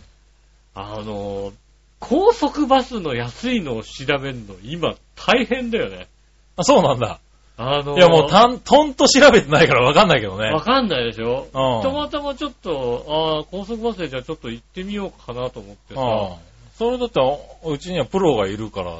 [0.75, 1.51] あの、
[1.99, 6.07] 高速バスの安いのを調べるの、今大変だよね。
[6.55, 7.19] あ、そうなんだ。
[7.57, 10.49] あの、いや、もう、たん、とんと調べてないからわかんないけどね。
[10.49, 11.47] わかんないでしょ？
[11.53, 16.35] うんたまたまちょっと、ああ、高速バスでじゃあちょっと行ってみようかなと思ってさ、うん。
[16.77, 17.19] それだって、
[17.65, 18.97] うちにはプロがいるから。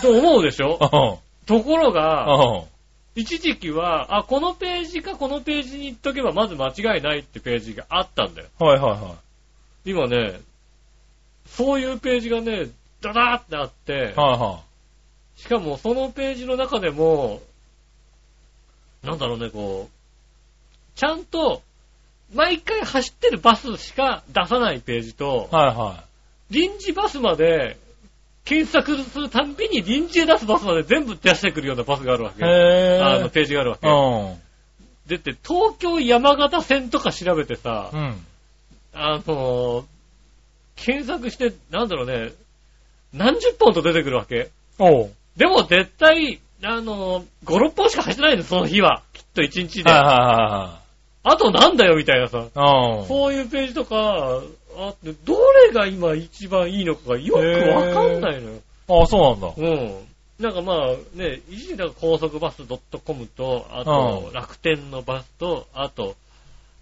[0.00, 0.78] と思うでしょ？
[0.80, 1.46] うん。
[1.46, 2.62] ところが、うん。
[3.14, 8.48] 一時期は、あ、このページかこのページに行っとけばまず間違いないってページがあったんだよ。
[8.58, 9.14] はいはいは
[9.84, 10.40] 今ね、
[11.46, 12.68] そういうページがね、
[13.00, 14.60] ダダーってあってい。、はいは
[15.36, 17.40] しかもそのページの中でも、
[19.02, 21.62] なんだろうね、こう、ちゃんと、
[22.34, 26.04] 毎回走ってるバスしか出さないページとい。、はいは
[26.50, 27.76] 臨時バスまで、
[28.46, 32.38] 検索するたんびに臨時で出すバスまで全部出してくるようなバスがあるわい。
[32.38, 32.44] け。
[32.46, 33.86] へあのぇページがあるわけ。
[33.88, 34.36] ー。
[35.08, 38.24] でって、東京山形線とか調べてさう、ん。
[38.94, 39.84] あのー
[40.76, 42.32] 検索して、なんだろうね、
[43.12, 44.50] 何十本と出てくるわけ。
[44.78, 45.10] おう。
[45.36, 49.02] でも絶対、あのー、5、6本しか走ってないんだよ、その日は。
[49.14, 49.90] きっと1日で。
[49.90, 50.80] はいは
[51.28, 52.38] あとなんだよ、みたいなさ。
[52.38, 53.06] うん。
[53.06, 54.42] そういうページとか、
[54.76, 58.60] あって、どれが今一番いいのかがよくわかんないのよ。
[58.88, 59.52] あ、そうなんだ。
[59.56, 60.06] うん。
[60.38, 66.14] なんかまあね、一時だ高速バス .com と、あとうん楽天のバスと、あと、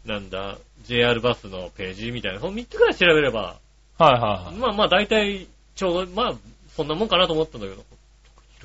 [0.04, 3.56] なんだ、JR バスのページみたいな、その3つくらい調べれば、
[3.96, 4.56] はいはいはい。
[4.56, 6.34] まあまあ大体、ちょうど、まあ、
[6.76, 7.84] そんなもんかなと思ったんだけど、い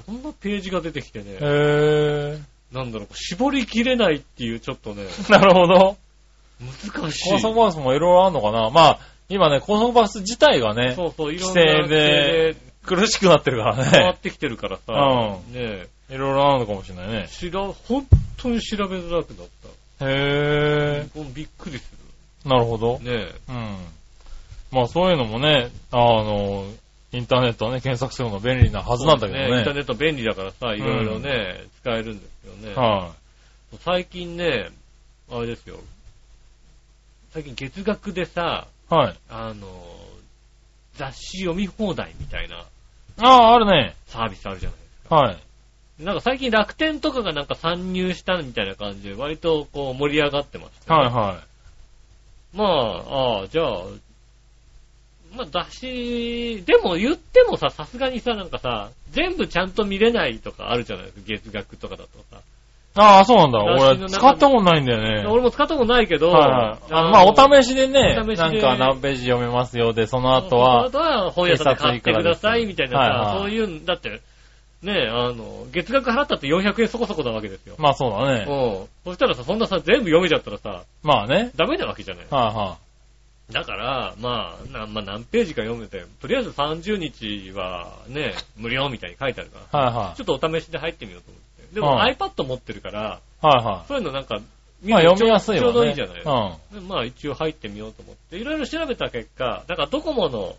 [0.08, 2.40] ろんなページが出てきてね、へぇ
[2.72, 5.30] なんだろう、絞りきれないっていうちょっとね、ー。
[5.32, 5.98] なるほど。
[6.60, 7.30] 難しい。
[7.32, 13.84] 高速バスもいろいろあるのかなまあ、今ね、高速バス自体がね、そうそう、いろんな規制で苦しくなってるからね。
[13.92, 17.28] 変わってきてるからさ、うねいろいろあるのかもしれないね。
[17.30, 19.48] 知ら、本当に調べづらくなっ
[20.00, 20.10] た。
[20.10, 22.50] へもうびっくりすー。
[22.50, 23.00] なるほど。
[23.04, 23.28] る。
[23.28, 23.78] ねうん。
[24.72, 26.66] まあそういうのもね、あの、
[27.12, 29.58] インターネットはね、検索するの便利なはずなんだけどね。
[29.60, 32.74] インターネット便利だからさ、いろいろね、使えるんですよね。
[32.76, 33.12] は
[33.84, 34.70] 最近ね、
[35.32, 35.80] あれですよ。
[37.32, 38.79] 最近月額でさ、い。
[38.90, 39.16] はい。
[39.30, 39.68] あの、
[40.96, 42.66] 雑誌読み放題みたいな
[43.22, 43.96] ああ、あるね。
[44.08, 45.16] サービスあるじゃないですか。
[45.16, 45.38] はい。
[46.04, 51.44] なんか最近楽天とかがなんか参入したみたいな感じで割とこう盛り上がってました、はいは
[52.54, 53.84] まあ、ああ、じゃあ、
[55.36, 62.42] まあ雑誌、でも言ってもさ、さすがにさ、なんかさ、全部ちゃんと見れないとかあるじゃないですか、月額とかだとさ。
[63.04, 63.06] い。
[63.06, 63.60] ああ、そうなんだ。
[63.64, 65.26] 俺、使ったことないんだよね。
[65.28, 66.94] 俺も使ったことないけど、はいはい。
[66.94, 74.22] あのまあ、お試しでね、お試しでなんか何ページ読めますよで、その後あは、とは本屋さんで買ってくださいみたいなさ、はいはいそういうんだって、
[74.82, 77.76] ねあの、月額払ったって400円そこそこなわけですよ。
[77.78, 78.46] まあそうだね。
[78.48, 78.88] うん。
[79.04, 81.52] そしたらさ、そんなさ、全部読めちゃったらさ、まあね。
[81.56, 82.26] ダメなわけじゃない。
[82.30, 82.78] はいは
[83.52, 89.86] だから、まあ、なまあ、何ページか読めて、とりあえず30日はね、無料みたいに書いてあるから、い。
[89.86, 91.49] はいはちょっとお試しで入ってみようと思って。
[91.74, 93.46] でも、はい iPad 持ってるから、い。
[93.46, 94.42] はいはそういうのなんか、い。
[94.88, 95.62] まあ読みやすいわね。
[95.62, 96.82] ちょうどいいじゃない、うん。
[96.82, 100.56] でまあ一応入ってみようと思って、いろいろ調べた結果、だからドコモの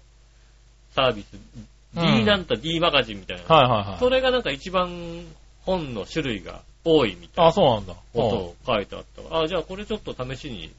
[0.95, 3.99] サービス、うん D なんと D マガジンみたいな、はいはいはい。
[3.99, 5.25] それがなんか一番
[5.67, 7.95] 本の種類が多いみたいあ、なそうなんだ。
[7.95, 10.71] ことうんを書いてあったわあ、じゃあこれちょっと試しに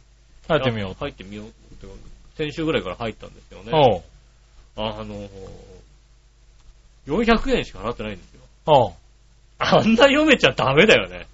[0.47, 0.93] 入ってみよう。
[0.99, 1.87] 入ってみようって
[2.37, 4.03] 先週ぐらいから入ったんですよね。
[4.77, 5.29] あの、
[7.07, 8.93] 400円しか払ってないんですよ。
[9.63, 11.27] あんな読めちゃダメだよね。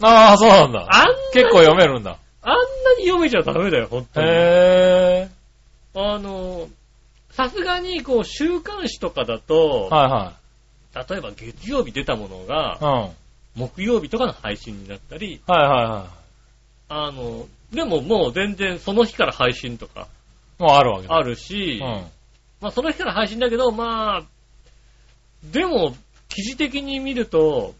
[0.00, 0.86] ああ、そうなんだ。
[0.88, 2.18] あんな結構読めるんだ。
[2.42, 4.28] あんなに読めちゃダメだよ、本当に。
[4.28, 5.28] へ
[5.94, 6.68] あの、
[7.30, 10.34] さすがに、こう、週刊誌とかだとー。、は
[10.94, 13.10] 例えば月曜日出たものがい、はい。
[13.58, 15.54] 木曜日とかの配信になったり、うん。
[15.54, 16.06] はいはいは
[16.88, 20.06] あの、でももう全然その日から配信とか
[20.58, 20.62] い。
[20.62, 21.14] もうあるわけだ。
[21.16, 22.06] あるし、うん。
[22.60, 24.22] まあその日から配信だけど、まあ、
[25.44, 25.94] でも、
[26.28, 27.74] 記事的に見ると、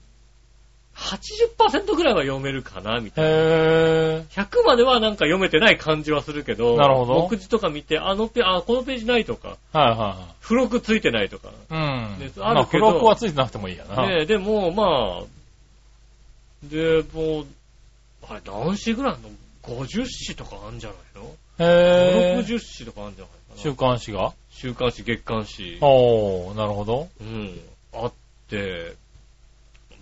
[0.96, 3.30] 80%ぐらいは読めるかな、みたいな。
[3.30, 4.26] へー。
[4.28, 11.48] 100まではなんか読めてない感じはするけど、なるほど目次とか見て、あのペ、あ、このページないとか、はいは付録ついてないとか。
[11.48, 12.20] いはい。
[12.20, 12.42] ねうん。
[12.42, 14.06] まあ、あるけど付録はついてなくてもいいやな。
[14.06, 15.24] ねえ、でも、まあ、
[16.64, 17.46] で、もう、
[18.28, 19.28] あれ、何紙ぐらいあんの
[19.64, 21.30] ?50 紙とかあるんじゃないの？
[21.59, 22.40] へー。
[22.40, 23.62] ?60 紙とかあるんじゃないかな。
[23.62, 24.32] 週刊誌が？
[24.50, 25.76] 週刊誌、月刊誌。
[25.82, 27.09] おー、なるほど。
[27.20, 27.61] うん。
[27.92, 28.16] あって、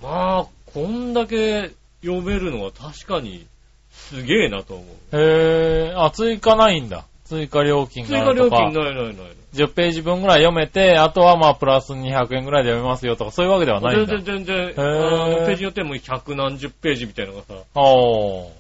[0.03, 3.47] まあ、こんだけ読めるのは確かに
[3.91, 4.87] すげえなと思う。
[5.17, 6.03] へー。
[6.03, 7.07] あ、追加ないんだ。
[7.25, 8.57] 追加料金追加料があるとか。
[8.57, 9.37] 金ないないない。
[9.55, 14.45] 10ページ分ぐらい読めて、あとはまあプラス200円ぐらいで読めますよとか、そういうわけではないんだ全然。
[14.45, 17.55] 全然、ーあのページによっても百何十ページみたいなのがさ。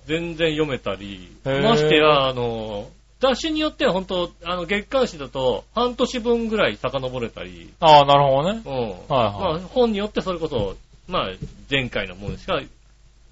[0.06, 2.88] 全然読めたり、ましてや、あの、
[3.24, 8.62] 雑誌によっては本当、あの、月刊誌だと半年分ぐらい遡れたり、ああ、なるほどね。
[8.66, 8.72] うん。
[8.72, 10.76] はいはいまあ、本によってそれこそ、
[11.08, 11.32] まあ、
[11.70, 12.60] 前回のものしか、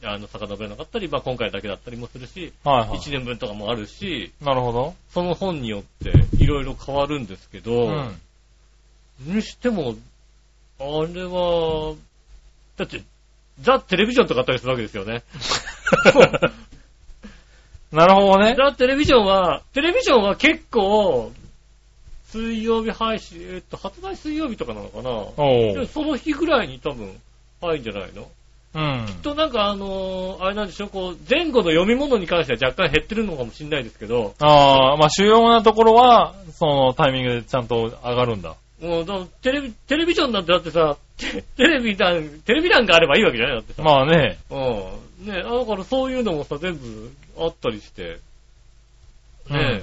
[0.02, 4.44] あの、遡れなかったり、まあ、今回だけだったりもするし、はいは1年分とかもあるし、い。
[4.44, 4.94] なるほど。
[5.10, 8.20] その本によっていろいろ変わるんですけうど、ん。
[9.20, 9.94] にしても、
[10.80, 11.94] あれは、
[12.78, 13.02] だって、
[13.60, 15.22] ザ・テレビジョンとかあったりするわけですよね。
[17.92, 18.54] なるほどね。
[18.56, 21.30] ザ・テレビジョンは、テレビジョンは結構、
[22.30, 27.14] 水曜日配信、えっと、発売水曜日とかなのかなその日ぐらいに多分、
[27.60, 28.26] 入るんじゃないの？
[28.74, 29.06] うん。
[29.22, 38.54] となんかあのーあれなんでしょ、こう、前後の読み物に関しては若干減ってるのかもしれないですけど、ああ、まあ主要なところは、そのタイミングでちゃんと上がるんだ。
[38.80, 43.56] もうだテレビ、テレビジョンなんてだってさ、テ テレビ欄、テレビ欄があればいいわけじゃない？
[43.56, 43.82] だってさ。
[43.82, 44.38] まあね。
[44.50, 45.26] うん。
[45.26, 48.18] ねあだからそういうのもさ、全部あったりして、
[49.50, 49.82] ね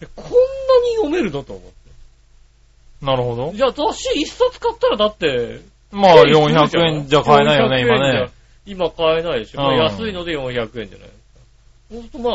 [0.00, 1.42] え、こんなに読めるの？
[1.42, 3.04] と思って。
[3.04, 3.52] なるほど。
[3.54, 5.60] じゃあ雑誌一冊買ったらだって、
[5.90, 8.30] まあ400円じゃ買えないよね、400今ね。
[8.66, 9.60] 今買えないでしょ。
[9.60, 11.08] まあうん安いので400円じゃない？
[11.90, 12.34] ほんとまあ、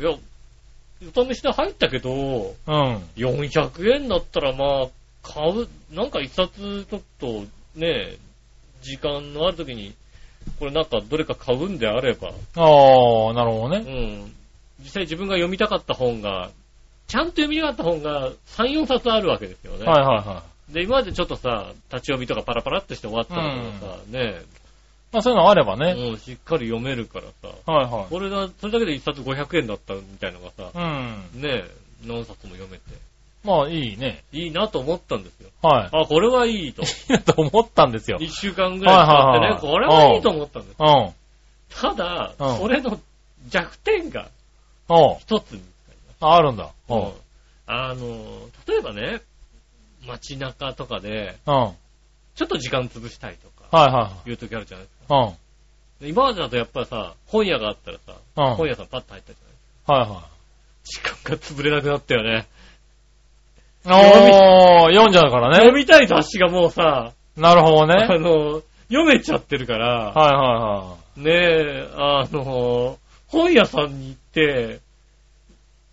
[0.00, 0.10] いや、
[1.16, 2.54] お試しで入ったけど、うん。
[3.16, 4.88] 400円だったらまあ、
[5.22, 7.44] 買う、なんか一冊ちょっと
[7.76, 8.16] ね、
[8.82, 9.94] 時間のある時に、
[10.58, 13.84] これなんかどれか買うんであれば、ああ、なるほどね。
[13.86, 14.34] うん。
[14.80, 16.50] 実際自分が読みたかった本が、
[17.06, 19.84] ちゃんと読みたかった本が3、4冊あるわけですよね。
[19.86, 24.42] はいはいはで、今までちょっとさ、立ち読みとかパラパラっとして終わったのがさ、ね、
[25.12, 25.94] まあそういうのあればね。
[25.94, 28.06] もうしっかり読めるからさ、はいはい。
[28.10, 31.40] これが、それだけで一冊500円だったみたいのがさ、うん。
[31.40, 31.64] ね、
[32.04, 32.82] 何冊も読めて、
[33.48, 34.24] まあいいね。
[34.32, 35.48] いいなと思ったんですよ。
[35.62, 35.88] はい。
[35.92, 36.82] あ、これはいいと。
[36.82, 38.18] いいと思ったんですよ。
[38.20, 40.76] 一週間ぐらい使ってね、はいはいはいこれはいいと思ったんです。
[40.78, 41.10] うん。
[41.70, 43.00] ただ、うんそれの
[43.48, 44.28] 弱点が
[44.88, 46.16] おう一つ見つかります。
[46.20, 46.70] ああるんだ。
[46.88, 47.12] うん
[47.70, 49.22] あの、例えばね、
[50.06, 51.54] 街中とかで、うん。
[51.54, 51.72] はい
[52.34, 55.14] ちょっと時間潰したいとか、はいいう時あるじゃないですか。
[55.14, 55.34] はい。
[56.04, 58.44] で今までだとやっぱりさ、本屋があったらさ、うん。
[58.44, 58.54] うん。
[58.54, 60.28] 本屋さんパッと入ったじゃないはいは
[60.84, 62.46] 時間が潰れなくなったよね。
[63.88, 64.84] い。
[64.84, 65.56] おー、読んじゃうからね。
[65.56, 68.06] 読みたい雑誌がもうさ、なるほどね。
[68.08, 72.98] あの、読めちゃってるから、はいはねえ、あの、
[73.28, 74.80] 本屋さんに行って、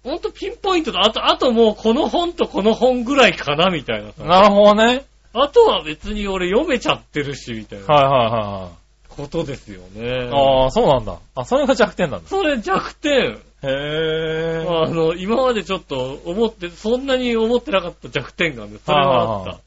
[0.03, 1.01] ほんとピンポイントだ。
[1.01, 4.23] あと、あともうこの本とこの本ぐらいかなみたいないさ。
[4.23, 4.41] はい。
[4.41, 5.05] なるほどね。
[5.33, 8.69] あとは別に俺読めちゃってるし、みたいなはいはいは
[9.09, 10.05] ことですよね。
[10.05, 10.29] いはい。
[10.29, 11.17] ああ、そうなんだ。
[11.35, 12.29] あ、それが弱点なんだ。
[12.29, 13.39] それ弱点。
[13.63, 14.65] へえ。
[14.67, 18.79] あの、今までちょっと思って、そんなに思ってなかった弱点がある。
[18.85, 19.59] それはあった。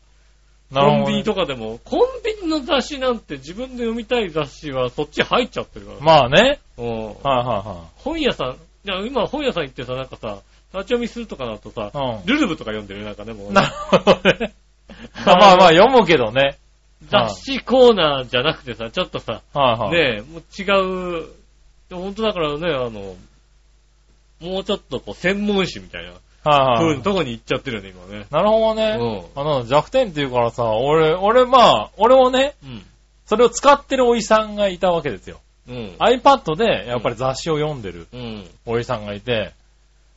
[0.70, 6.00] コンビニとかでも、コンビニの雑誌なんて自分で読みたい雑誌はそっち入っちゃってるから。
[6.00, 6.60] まあね。
[6.76, 10.38] うんはいは本屋さん、いや今本屋さん行ってさ、なんかさ、
[10.74, 12.28] 立ち読みするとかだとさ、いはい。
[12.28, 14.52] ルルブとか読んでるよなんかね、もうなるほどね。
[15.24, 16.58] まあまあまあ読むけどね。
[17.08, 19.90] 雑誌コーナーじゃなくてさ、ちょっとさ、はいはい。
[19.92, 21.28] ねえ、もう違う、
[21.90, 23.16] 本当だからね、あの、
[24.40, 26.12] もうちょっとこう、専門誌みたいな、
[26.44, 26.96] はいはい。
[26.96, 28.26] いうとこに行っちゃってるよね、今ね。
[28.30, 28.96] なるほどね。
[28.98, 32.82] うんあの、弱点っていうからさ、俺、俺まあ、俺もね、うん。
[33.26, 35.40] それを使ってるおじさんがいたわけですよ。
[35.68, 35.96] うん。
[35.98, 38.48] iPad でやっぱり雑誌を読んでるうん。
[38.64, 39.52] おじさんがいて、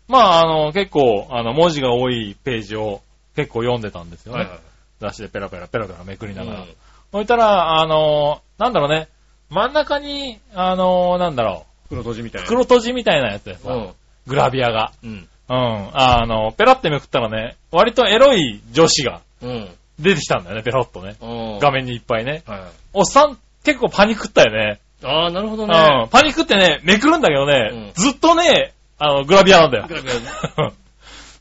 [0.07, 3.01] まあ、あの、結構、あの、文字が多いページを
[3.35, 4.39] 結構読んでたんですよね。
[4.39, 4.59] はいはい。
[4.99, 6.59] 雑誌でペラペラペラペラめくりながら。
[6.61, 6.67] うん
[7.11, 9.09] そしたら、あの、なんだろうね、
[9.49, 12.47] 真ん中に、あの、なんだろ黒閉じみたう、いな。
[12.47, 13.89] 袋閉じみたいなやつでさ、うん。
[14.27, 14.91] グラビアが。
[15.03, 15.27] うん。
[15.49, 15.89] うん。
[15.93, 19.69] あの、ペラってめくったらね、割とエロい女子がうん。
[19.99, 21.15] 出てきたんだよね、ペロッとね。
[21.21, 21.59] うん。
[21.59, 22.43] 画面にいっぱいね。
[22.45, 22.69] はいはい。
[22.93, 24.79] おっさん、結構パニックったよね。
[25.03, 26.05] ああ、なるほどうね。
[26.05, 26.09] ん。
[26.09, 29.95] パニックってね、めくるんだけどね、うんずっとね、あの、グラビアなんだよグ。
[29.95, 30.71] ラビア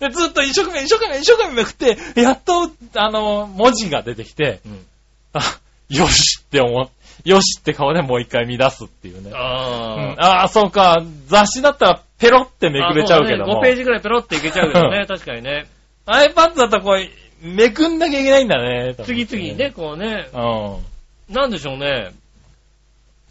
[0.08, 4.86] で、ずっと一生懸命、一生懸命、一生懸命めくって、やっと、あの、文字が出てきて、うん。
[5.34, 5.42] あ、
[5.90, 6.88] よしって思う、
[7.24, 9.30] よしって顔でもう一回見出すっていうね。
[9.35, 10.48] あうんあ。
[10.48, 13.54] そうか、雑誌だったらペロってめくれちゃうけども。
[13.54, 15.66] ね5ページぐらいペロっていけちゃうけどね、確かにね。
[16.06, 18.94] iPad だったらこう、めくんなきゃいけないんだね。
[19.04, 19.70] 次々にね、。
[19.70, 21.35] こうね、うん。
[21.35, 22.12] なんでしょうね。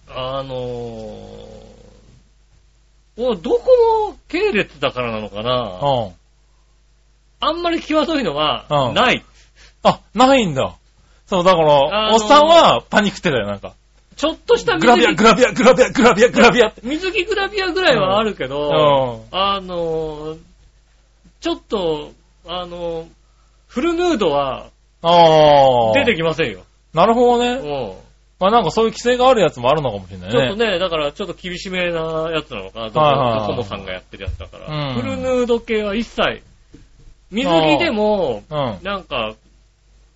[0.09, 0.59] あのー、
[3.17, 6.13] おどこの系列だからなのかなうん。
[7.41, 9.23] あんまり際どいのはうんない。
[9.83, 10.75] あ、ないんだ。
[11.29, 13.73] そう、だから、あのーおっさんはパニックってたよ、なんか。
[14.15, 16.81] ちょっとしたグラビア、グラビア、グラビア、グラビア、グラビアって。
[16.83, 19.35] 水着グラビアぐらいはあるけうど、ん。
[19.35, 20.37] あのー、
[21.39, 22.11] ちょっと、
[22.47, 23.05] あのー、
[23.67, 24.67] フルヌードは
[25.01, 25.93] ああ。
[25.93, 26.61] 出てきませんよ。
[26.93, 27.51] なるほどね。
[27.51, 30.31] うんまあなんかそういう規制があるやつもあるのかもしれないね。
[30.31, 32.89] ちょっとね、だからちょっと厳しめなやつなのかな。
[32.89, 34.89] ドはいはいはいコモさんがやってるやつだから。
[34.89, 36.41] うんフルヌード系は一切、
[37.31, 38.79] 水着でも、うん。
[38.81, 39.35] なんか、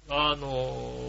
[0.10, 1.03] あのー、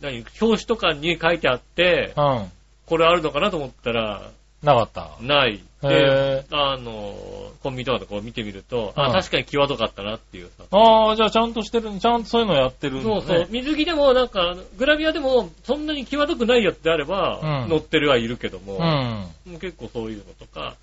[0.00, 2.52] 何、表紙とかに書いてあって、うん。
[2.86, 4.30] これあるのかなと思ったら、
[4.62, 5.10] なかった。
[5.20, 5.60] ない。
[5.80, 10.64] で、へあのー、コンビニとかでこう見てみると、うんあ、確かに際どかったなっていうさ。
[10.70, 13.22] ああ、じゃあちゃんとしてる、ちゃんとそういうのやってるんだね。
[13.22, 13.46] そうそう。
[13.50, 19.52] 水着でもなんか、グラビアでもそんなに際どくないやつであれば、うん乗ってるはいるけども、うん。
[19.52, 20.74] もう結構そういうのとか、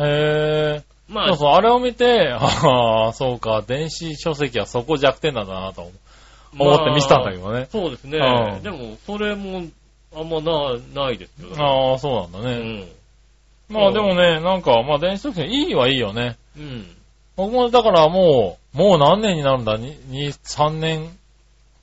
[0.00, 0.82] へえ。
[1.08, 5.90] まあ、そうそう、あれを見て、ああ、そうか、電子書籍はそこ弱点なんだなと思
[6.58, 7.68] 思って見せたんだけどね。
[7.70, 8.18] そうですね。
[8.18, 9.64] うんでも、それも、
[10.16, 11.48] あんまな、ないですよ。
[11.58, 12.56] ああ、そうなんだね。
[12.56, 13.74] うん。
[13.74, 16.36] まあでもね、なんか、まあ電子書籍いいはいいよね。
[16.56, 16.86] うん。
[17.36, 21.08] 僕もだからもう、もう何年になるんだ ?2、2 3年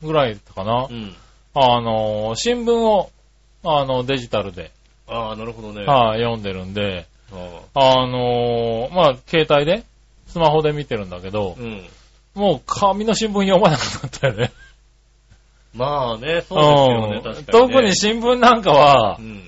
[0.01, 0.87] ぐらいかな。
[0.89, 1.15] うん。
[1.53, 3.09] あの、新聞を、
[3.63, 4.71] あの、デジタルで、
[5.07, 5.85] ああ、なるほどね。
[5.85, 7.05] はい、読んでるんで、
[7.75, 9.83] ああの、まあ、携帯で、
[10.27, 11.85] スマホで見てるんだけどあ、うん。
[12.33, 14.51] もう紙の新聞読まなくなったよね。
[15.73, 17.43] まあね、そうですよね、うん確かに、ね。
[17.45, 19.47] 特に新聞なんかはう、ん。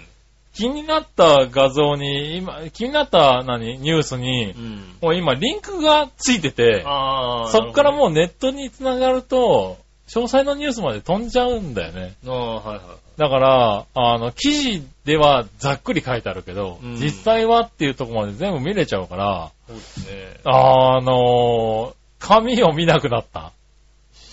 [0.54, 4.96] 気になった画像に、今、気になった何、ニュースにう、ん。
[5.02, 6.84] もう今リンクがついてて。
[6.84, 7.98] そっからう。
[7.98, 12.14] もうネットに繋がると、詳細のニュースまで飛んじゃうんだよね。
[12.28, 12.86] ああ、はいはい。
[13.18, 20.40] だから、あの、記事ではざっくり書いてあるけど、うん実際はっていうところまで全部見れちゃうから、そうですね。
[20.44, 23.52] あの、紙を見なくなった。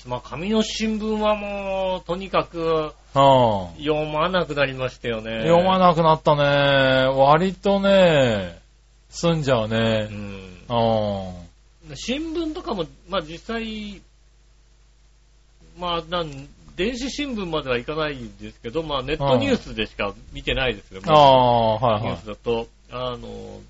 [0.06, 3.82] まあ、紙の新聞はもう、とにかく、うん。
[3.82, 5.42] 読まなくなりましたよね。
[5.42, 7.08] 読まなくなったね。
[7.08, 8.60] 割とね、
[9.08, 10.04] 済んじゃううね。
[10.04, 10.10] ん。
[10.68, 11.96] うん。
[11.96, 14.00] 新聞とかも、まあ実際、
[15.78, 22.20] まあなん、電子新聞まではいかないんですけど、まあネットニュースでしか見てないですけど、ああ、はいニューはい。
[22.22, 23.60] スだと、あの、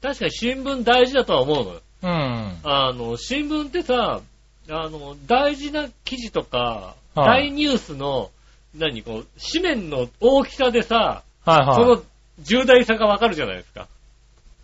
[0.00, 1.80] 確かに新聞大事だとは思うのよ。
[2.02, 2.56] うん。
[2.64, 4.20] あの、新聞ってさ、
[4.70, 8.30] あの、大事な記事とか、はい大ニュースの、
[8.76, 11.74] 何、こう、紙面の大きさでさ、はいはい。
[11.74, 12.02] その
[12.40, 13.88] 重大さがわかるじゃないですか。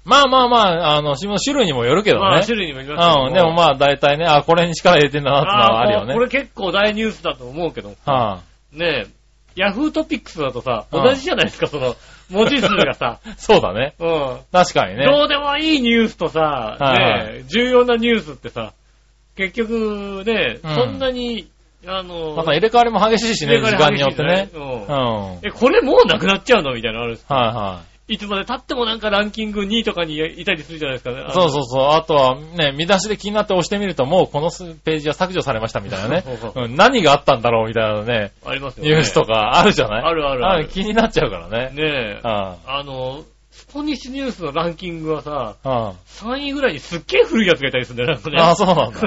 [0.05, 2.23] まあまあまあ、あの、種類にもよるけどね。
[2.23, 3.33] まあ種類にもよりますけどうん。
[3.33, 6.15] でもまあ大体ね、あ、これに力入れてんだなってのはあるよね。
[6.15, 9.07] これ結構大ニュースだと思うけど、はねえ、
[9.55, 11.95] ヤフートピックスだとさ、うん同じじゃないですか、その、
[12.31, 13.21] 文字数がさ。
[13.25, 13.31] い。
[13.39, 13.95] そうだね。
[13.99, 14.39] うん。
[14.51, 15.07] 確かにね。
[15.07, 18.73] どうでもいいニュースとさ、はいねえ、重要なニュースってさ、
[19.37, 21.49] 結局ね、うんそんなに、
[21.87, 24.51] あの、また入れ替わりも激しいしね、時間によってね。
[24.53, 24.59] う。
[24.59, 24.87] うんん。
[24.87, 31.25] はいえ、これもうなくなっちゃうのみたいなのあるんですはいつまで経ってもなんかランキング2位とかにいたりするじゃないですかね。
[31.29, 31.33] い。
[31.33, 31.85] そうそうそう。
[31.93, 36.53] あとはね、見出しで気になって押してみると、もうこのページは削除されましたみたいなね そうそう。
[36.53, 38.49] そううん何があったんだろうみたいなね、う。
[38.51, 38.91] ありますよね。
[38.91, 40.03] ニュースとかあるじゃない？
[40.05, 41.71] あるあるある気になっちゃうからね。
[41.73, 41.83] ね
[42.17, 42.21] え。
[42.25, 43.23] ああの、
[43.73, 49.01] ポニシュニュースのランキングはさ、3位ぐらいにすっげえ古いやつがいたりするんだよね、ああ、そうなんだ。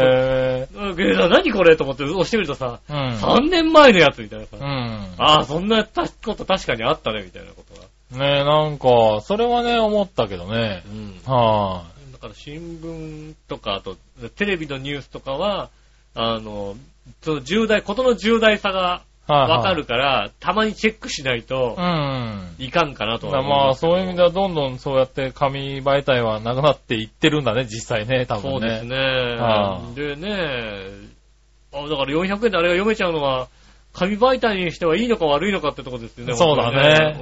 [0.00, 2.96] へうんで何これと思って押してみるとさ、うん。
[2.96, 4.56] 3年前のやつみたいなさ。
[4.60, 5.14] うん。
[5.18, 8.26] ああ、そんなこと確かにあったね、みたいなことが。
[8.26, 10.82] ねえ、なんか、それはね、思ったけどね。
[10.86, 11.20] うん。
[11.24, 13.96] はだから新聞とか、あと、
[14.36, 15.70] テレビのニュースとかは、
[16.14, 16.76] あの、
[17.22, 19.02] その重大、ことの重大さが。
[19.28, 22.54] わかるから、たまにチェックしないとうん。
[22.58, 28.50] いかんかなとだからは思まあ、そういう意味でははどんどんそうやって紙媒体はなくなっていってるんだね、実際ね、多分ね。
[28.50, 28.96] そうですね。
[28.96, 31.12] はあでね、
[31.72, 33.48] あ、だから400円であれが読めちゃうのは、
[33.92, 36.34] 紙媒体にしてはいいのか悪いのかってとこですよね。
[36.34, 37.14] そうだね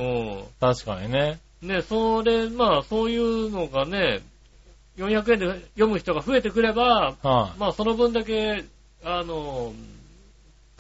[0.61, 1.39] 本確かにね。
[1.63, 1.83] ね。
[1.83, 4.21] それ、まあ、そういうのがね、
[4.97, 8.65] 400円で読む人が増えてくれば、はまあ、その分だけ、
[9.05, 9.73] あの、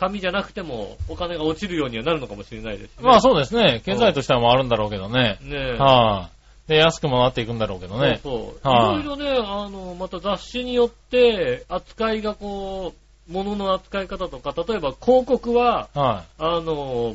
[0.01, 2.97] 紙じゃなくてもお金が落ちるようにはなるのかもしれないです。
[2.97, 3.05] ね。
[3.05, 3.83] まあそうですね。
[3.85, 5.39] 経済としてはもあるんだろうけどね。
[5.43, 6.31] ねは
[6.69, 6.71] い。
[6.71, 8.19] で、安くもなっていくんだろうけどね。
[8.23, 8.73] そうそう。
[8.73, 12.95] はいいろいろね、あの、また雑誌によって、扱いがこ
[13.29, 17.15] う、物の扱い方とか、例えば広告は、はあの、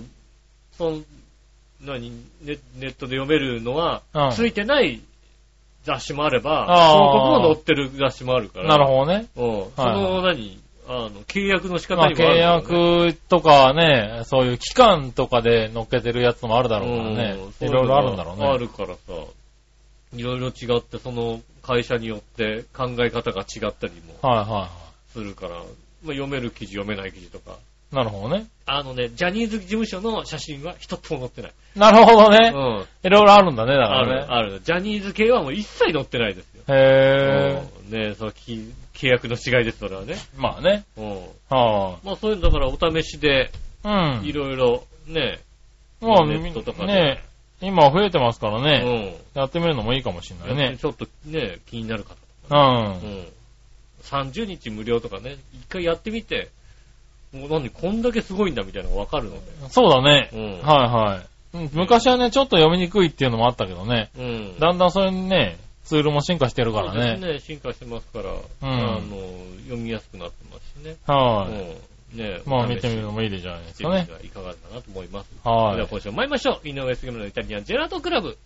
[0.78, 0.98] その、
[1.82, 2.12] 何、
[2.44, 5.02] ネネットで読めるのはうん、ついてない
[5.84, 8.64] 雑誌もあれば、広告も載ってる雑誌もあるかい。
[8.64, 8.70] ら。
[8.70, 9.28] なるほどね。
[9.36, 9.44] ど。
[9.44, 9.72] うん。
[9.76, 17.38] その、何、あの、契約の仕方まあ契にもあるからね、約とかね、そういう期間とかで乗っけてるやつもあるだろうからうんね。
[17.62, 18.46] いろいろあるんだろうね。
[18.48, 19.00] あるからさ、
[20.14, 24.70] いろいろ違って、その会社によって考え方が違ったりもはいは
[25.12, 25.66] するから、まあ、
[26.08, 27.58] 読める記事、読めない記事とか。
[27.92, 27.96] い。
[27.96, 28.46] なるほどね。
[28.66, 31.52] あのね、ジャニーズ事務所の写真は一つも載ってない。
[31.76, 32.50] なるほどうね。
[32.50, 32.52] ん。
[32.52, 34.28] いろいろあるんだね、だかある、らね。
[34.30, 34.62] ある。
[34.64, 36.64] ジャニーズ系はもう一切載ってないですよ。
[36.68, 40.14] へうんねそのき契約の違いです、それはね。
[40.14, 40.42] ー。
[40.42, 40.84] まあね。
[40.98, 41.14] うん。
[41.50, 43.52] はまあそういうのだからお試しで、
[43.84, 44.18] あ。
[44.20, 44.26] うん。
[44.26, 45.40] いろいろね、
[46.02, 47.24] まあ、ネットとかでね
[47.62, 49.16] 今増えてますからうね。
[49.36, 49.40] ん。
[49.40, 50.78] やってみるのもいいかもしれないね。
[50.78, 52.16] ちょっとね、気になる方
[52.52, 52.86] うん。
[52.86, 53.28] うん。
[54.04, 56.50] 30日無料とかね、一回やってみて、
[57.34, 59.40] もう何、こんだけすごいんだみたいなのがわかるので。
[59.70, 60.30] そうだね。
[60.34, 61.58] うんはいはい。
[61.58, 64.10] うん昔はね、ちょっと読みにくいっていうのもあったけどね。
[64.18, 64.60] うん。
[64.60, 67.34] だんだんそれにね、ツールも進化してるからそうですね。
[67.34, 69.00] ね、進化してますから、んあの、
[69.64, 70.98] 読みやすくなってますしね。
[71.06, 71.54] はい。
[71.54, 74.08] うんねまあ見てみるのもいいでじゃないですかね。
[74.24, 75.32] いかがかなと思います。
[75.44, 76.68] はいでは今週も参りましょう。
[76.68, 78.38] 井上杉村のイタリアンジェラートクラブ。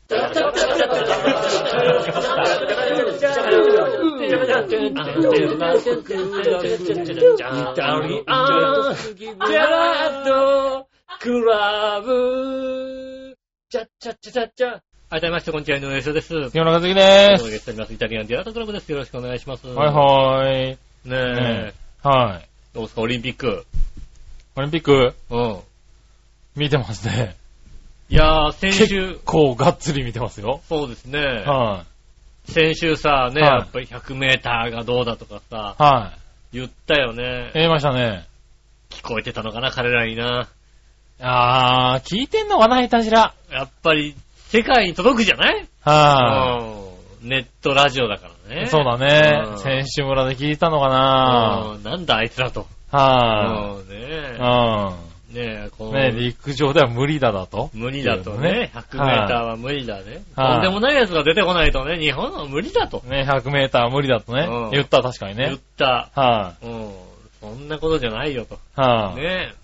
[15.10, 16.28] 改めまして、こんにちは、井上翔です。
[16.28, 17.38] 杉村和樹おです。
[17.40, 17.94] 届けしております。
[17.94, 18.92] イタリアンジェラートクラブです。
[18.92, 19.68] よろしくお願いします。
[19.68, 20.54] はいはい。
[20.70, 21.74] ねえね。
[22.04, 22.48] はい。
[22.76, 23.66] どうですか、オリンピック？
[24.56, 25.16] オリンピック？
[25.32, 25.60] うん。
[26.56, 27.36] 見てますね。
[28.10, 30.62] いやー、先週結、構がっつり見てますよ。
[30.70, 31.20] そうですね。
[31.20, 31.86] は
[32.46, 36.14] 先週さ、ね、はいやっぱり100メーターがどうだとかさい。、は
[36.54, 36.58] い。
[36.58, 37.50] 言ったよね。
[37.56, 38.28] 言いましたね。
[38.92, 40.48] 聞こえてたのかな、彼らにな。
[41.20, 43.34] あー、聞いてんのかな、いたじら。
[43.50, 44.16] やっぱり、
[44.50, 45.68] 世界に届くじゃない？
[45.82, 46.60] は
[47.22, 47.30] うん。
[47.30, 48.60] ネットラジオだからい。
[48.62, 48.66] ね。
[48.68, 49.58] そうだうねん。
[49.60, 51.74] 選手村で聞いたのかな。
[51.76, 52.68] うんなんだあいつらと。
[52.92, 54.00] はうんねい。
[54.02, 54.38] え。
[54.40, 55.94] うねえ、このん。
[55.94, 57.70] ね陸上では無理だだと。
[57.74, 58.72] 無理だとね。
[58.74, 60.24] 100メーターは無理だね。
[60.36, 63.04] はいとんでもないやつが出てこないとね、日本は無理だと。
[63.06, 64.72] ね、100メーターは無理だとねうん。
[64.72, 65.58] 言った、確かに言っね。
[65.78, 66.10] た。
[66.16, 66.92] はうん。
[67.42, 68.56] そんなことじゃないよと。
[68.56, 68.58] い。
[68.82, 69.22] はい。
[69.22, 69.56] ねえ。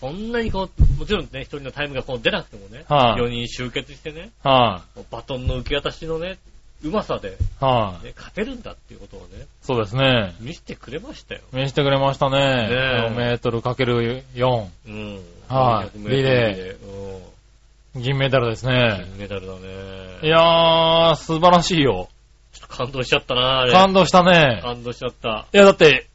[0.00, 6.38] そんなにこう、もちろんね、一人のタイムがこう出なくてもね、はい4人集結してね、はバトンの受け渡しのね、
[6.84, 7.64] うまさで、い。
[7.64, 8.06] はい。
[8.06, 10.34] ね、勝てるんだっていうことをね、そうですね。
[10.40, 11.40] 見せてくれましたよ。
[11.52, 12.38] 見せてくれましたね。
[12.38, 14.68] ねえ4メートルかける4。
[14.86, 15.14] うん。
[15.48, 18.00] はい400リレー。
[18.00, 18.74] 銀メダルですうん。
[18.74, 19.06] ね。
[19.06, 19.58] 金メダルだね。
[20.22, 22.08] いやー、素晴らしいよ。
[22.52, 23.68] ちょっと感動しちゃったな。
[23.72, 24.60] 感動したね。
[24.62, 25.46] 感動しちゃった。
[25.52, 26.06] いや、だって、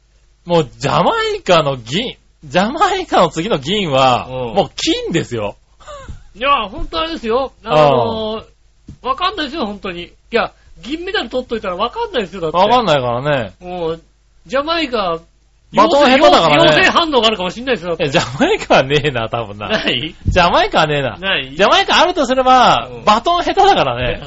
[0.44, 5.56] もうジャマイカの銀、ジャマイカの次の銀は、うんもう金ですよ。
[6.34, 7.52] いや、ほんとあれですよ。
[7.64, 10.04] あのー、わかんないですよ、ほんとに。
[10.04, 12.56] いや、銀メダル取っといたらわかんないですよ、だって。
[12.58, 12.60] い。
[12.60, 13.52] わかんないからね。
[13.60, 14.02] もう、
[14.46, 15.20] ジャマイカ、
[15.74, 17.90] バトン下手だからね陽性反応があるかもしんないですよ。
[17.90, 19.68] だっていや、ジャマイカはねえな、多分な。
[19.68, 20.14] ない？
[20.26, 21.16] ジャマイカはねえな。
[21.18, 21.54] ない？
[21.56, 24.20] ジャマイカあるとすれば、うんバトン下手だから ね。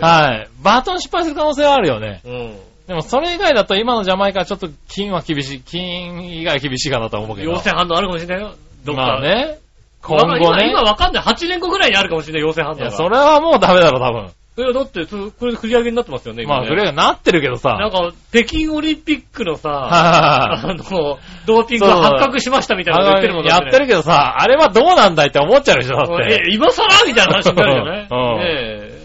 [0.00, 0.48] はい。
[0.62, 2.20] バトン失敗する可能性はあるよね。
[2.24, 2.56] うん。
[2.86, 7.50] でもそれ以外だと今のジャマイカはちょっと金は厳しい、金以外厳しいかなと思うけど。
[7.50, 8.54] 陽性反応あるかもしれないよ。
[8.84, 9.02] どっか。
[9.02, 9.58] まあね。
[10.02, 10.38] 今後ね。
[10.42, 11.24] 今今わかんない。
[11.24, 12.80] 8年後ぐらいにあるかもしれない、陽性反応が。
[12.82, 14.30] いや、それはもうダメだろ、多分。
[14.56, 16.68] いや、だって、そこれで繰り上げになってますよね、今まあ、ね。
[16.68, 17.70] グレーがなってるけどさ。
[17.70, 26.34] なんか、北京オリンピックのさ、はあの、ドーピングが発覚しましたみたいなこと言ってるもんだやってるけどさ、あれはどうなんだいって思っちゃうでしょ、だって。
[26.34, 28.08] え、今更みたいな話になるよね。
[28.10, 29.04] うんねえ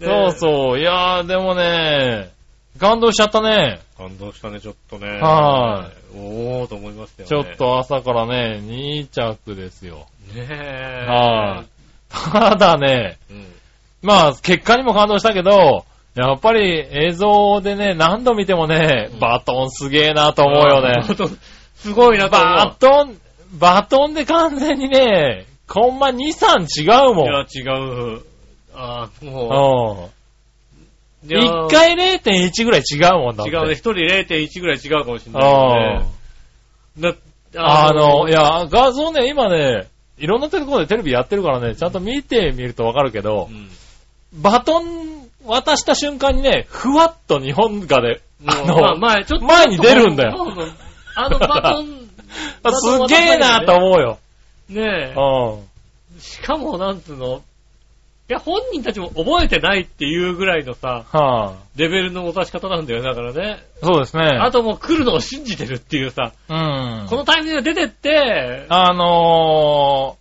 [0.00, 0.80] そうそう。
[0.80, 2.33] いやー、でもね、
[2.84, 3.80] 感動しちゃったね。
[3.96, 5.08] 感動したね、ちょっとね。。
[5.08, 7.46] はいおーと思いましたよね。
[7.46, 7.56] ちょっ。
[7.56, 10.06] と朝からね、2着ですよ。
[10.34, 11.06] ねえ。
[11.08, 11.66] はい。
[12.10, 13.46] ただね、うん。
[14.02, 21.02] まあ、結果にも感動したけど、やっぱり映像でね、何度見てもね、うんバトンすげえなと思うよね。
[21.74, 22.56] すごいなと思う。
[22.56, 23.18] バトン、
[23.58, 27.46] バトンで完全にね、コンマ2、3違うもいや、ん。
[27.50, 28.22] 違う。
[28.74, 30.10] あーも
[31.24, 31.36] うん。
[31.36, 31.40] う。
[31.40, 33.52] いや1回0.1ぐらい違うもんだって。
[33.52, 33.72] 違うね。
[33.72, 36.06] 一人0.1ぐらい違うかもしれないよね。
[37.00, 37.14] だ
[37.56, 43.68] あの、い、や、画像ね、今ね、いろんなところでテレビやってるからね、ちゃんと見てみるとわかるけどう、ん
[44.32, 49.46] バトン渡した瞬間にね、ふわっと日本がで、あもうまあの、前、ちょっと。
[49.46, 50.72] 前に出るんだよそうそう。
[51.16, 52.10] あのバトン、
[53.06, 54.18] すげえなと思うよ。
[54.68, 55.14] ねえ。
[55.16, 56.20] うん。
[56.20, 57.42] しかも、なんつうの、
[58.26, 63.62] いや、本人たちも覚えてないっていうぐらいのさ、はレベルの渡し方なんだよ、だからね。
[63.82, 63.84] い。
[63.84, 64.22] そうですね。
[64.40, 67.06] あともう来るのを信じてるっていうさ、うん。
[67.08, 70.16] このタイミングで出てって、あの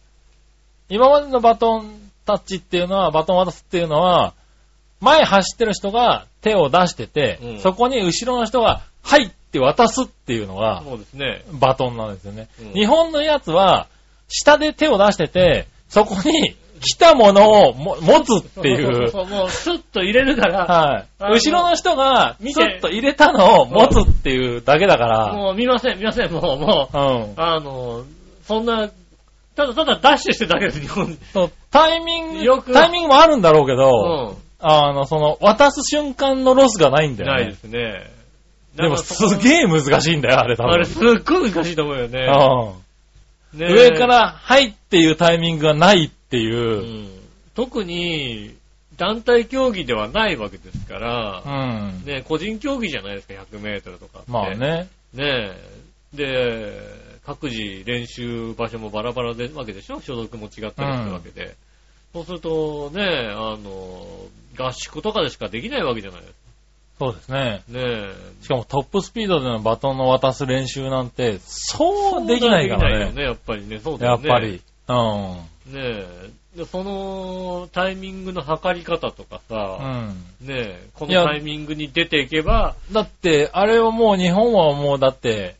[0.90, 4.34] ー、今までのバトンタッチっていうのは、バトン渡すっていうのは、
[5.00, 11.44] 前走ってる人が手を出してて、うんそこに後ろの人が、はいって渡すっていうのが、そうですね。
[11.54, 12.50] バトンなんですよね。
[12.62, 13.88] うん日本のやつは、
[14.28, 18.96] 下で手を出してて、そこに来たものをも持つっていそうう。
[18.96, 21.06] そうそうもうスッと入れるから、はい。
[21.20, 27.34] あの後ろの人が、見てスッと入れたのを持つっていうだけだから、もう見ません、見ません、もう、もう、うん。
[27.38, 28.04] あの、
[28.46, 28.90] そんな、
[29.56, 31.18] ただただダッシュしてるだけです、日本。
[31.34, 37.18] そうタイミンよくグ、タイミングもあるんだろうけど、うあの、その、渡す瞬間のロスがないんん。
[37.18, 37.44] だよね。
[37.44, 38.10] ないですね。
[38.76, 40.74] でも、すげえ難しいんだよ、あれ多分。
[40.74, 42.28] あれすっごい難しいと思うよね。
[43.54, 43.60] うん。
[43.60, 47.08] ね上か、ら、はいっていうタイミングがないってういう。
[47.10, 47.10] ん
[47.56, 48.56] 特に、
[48.98, 52.04] 団体競技ではないわけですからう、ん。
[52.06, 54.32] ね、個人競技じゃないですか、100メートルとかって。
[54.32, 54.50] まあ。
[54.56, 54.88] ね。
[55.14, 55.52] ね
[56.14, 56.74] で、
[57.26, 60.02] 各自練習場所もバラバラでわけでしょ？
[60.02, 61.56] 所属も違ったりするわけで。
[62.14, 64.06] そうするとね、あの、
[64.58, 66.40] 合宿とかでしかできないわけじゃないですか。
[67.00, 67.64] そうですね。
[67.70, 68.44] ねえ。
[68.44, 73.06] しかもトップスピードでのバトンの渡す練習なんて、そうできないからね。
[73.06, 73.80] できないよね、やっぱりね。
[73.80, 74.28] そうだよね。
[74.28, 74.62] やっぱり。
[74.88, 75.53] うん。
[75.68, 75.82] ね
[76.56, 76.58] え。
[76.58, 80.16] で、そのタイミングの測り方とかうさ、ん。
[80.42, 85.56] ねえ、このタイミングに出ていけば、だって、あれはもう日本はもうだって、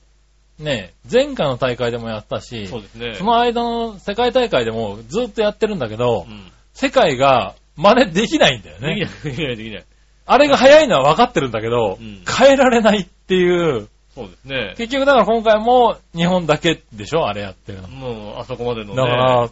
[0.60, 3.16] ね、前回の大会でもやったし、そうですね。
[3.16, 6.52] その間の世界大会でもずっとやってるんだけどう、ん。
[6.74, 8.96] 世界が真似できないんだよね。
[8.96, 9.86] できない、できない、できない。
[10.26, 14.74] あれが早いのは分かってるんだけど、うん変えられないっていう、そうですね。
[14.78, 17.88] 結局だから今回も日本だけでしょあれやってるの。
[17.88, 18.96] もう、あそこまでのね。
[18.96, 19.50] だから、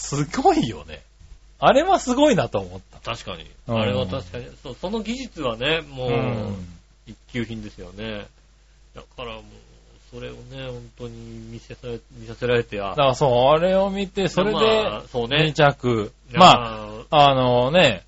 [0.00, 1.02] すごいよね。
[1.58, 3.10] あれはすごいなと思った。
[3.12, 3.44] 確かに。
[3.68, 4.46] うんあれは確かに。
[4.62, 6.66] そうその技術はね、もう、うん
[7.06, 8.26] 一級品ですよね。
[8.94, 9.42] だからもう、
[10.10, 11.16] それをね、本当に
[11.50, 15.52] 見せされ、見させられて、あだからそう、あれを見て、それまであ、そう2ね。
[15.52, 16.12] 着。
[16.32, 17.30] まあ、あ。
[17.30, 18.04] あのね、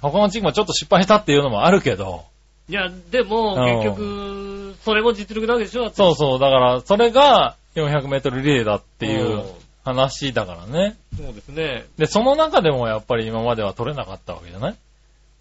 [0.00, 2.24] 他のチームはちょっと失敗したっていうのもあるけど、
[2.68, 9.44] いや、でも、うん結局、それも実力なわけでしょそうそう、だから、それが400メートルリレーだっていうんう
[9.86, 10.96] 話だからね。
[11.16, 11.86] そうですね。
[11.96, 14.74] で、その中でもやっぱり今までは取れなかったわけじゃない？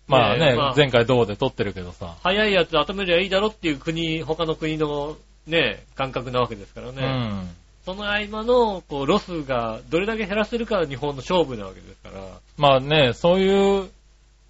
[0.07, 2.15] まあね、まあ前回銅で取ってるけどさ。
[2.23, 5.17] 早いやつ集めりゃいいだろっていう国、他の国の
[5.47, 7.01] ね、感覚なわけですからね。
[7.01, 7.49] うん。
[7.85, 12.23] その合間の、こう、ロスがどれだけ減らせるかが日本の勝負なわけですから。
[12.57, 13.89] まあね、そういう、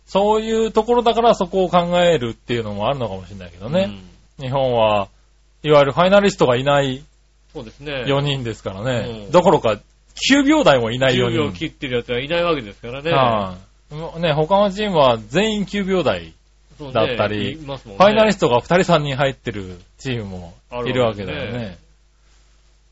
[0.05, 3.91] そういうところだからそこを考えるっていうのもあるのかもしれないけどね。
[4.39, 5.07] 日本は、
[5.63, 7.05] いわゆるファイナリストがいないうん
[7.56, 8.03] そうですね。
[8.06, 9.26] 4人ですからね。
[9.26, 9.80] うんどころか、
[10.30, 11.53] 9秒台もいない4 10秒人。
[11.53, 13.12] 切ってるやつはいないわけですからね。
[13.12, 13.58] は
[13.91, 16.34] いもうね、他のチームは全員9秒台。
[16.78, 20.53] そうねだったりいますもんねファイナリストが2人3人入ってるチームも
[20.86, 21.78] いるわけだよあるわけね。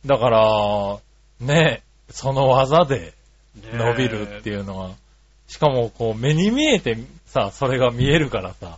[0.05, 0.97] だから、
[1.41, 3.14] ね、その技で
[3.74, 4.64] 伸びるっていう。
[4.64, 4.91] のは、
[5.47, 8.78] しかもこう目に見えてさ、それが見えるからさ。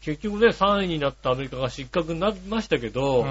[0.00, 3.24] 結局ね、3位になったアメリカが失格になりましたけうど、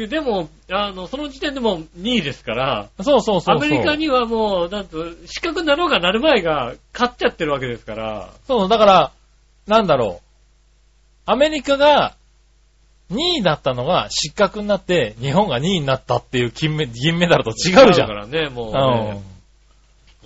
[0.00, 0.08] ん。
[0.08, 3.56] でも、あの、その時点でも2位ですから、そうそうそう。
[3.56, 9.12] アメリカにはもう、なんと、失格になろうがなる前が勝っちゃってるわけですから、そう、だから、
[9.66, 10.32] なんだろう。
[11.24, 12.16] アメリカが
[13.12, 18.06] 2位だったのが失格になって、日本が2位になったっていう金メ銀メダルと違うじゃん。
[18.06, 18.72] だからね、もううん。
[18.72, 19.22] ね。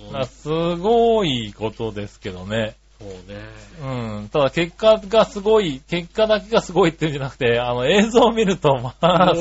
[0.07, 2.76] だからすごいことですけどね。
[2.99, 3.45] そうね。
[3.81, 4.29] うん。
[4.29, 9.33] ただ結果がすごい、結果だけがすごいっていうんじゃなくて、あの映像を見ると、まあ、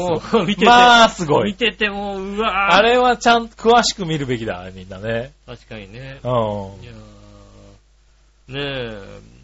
[0.47, 1.47] 見てて、まあすごい。
[1.47, 5.33] 見てても、うわーあれはちゃんと詳しく見るべきだ、みんなね。
[5.47, 6.21] 確かにね。
[6.23, 6.31] うん
[6.83, 9.37] いやーね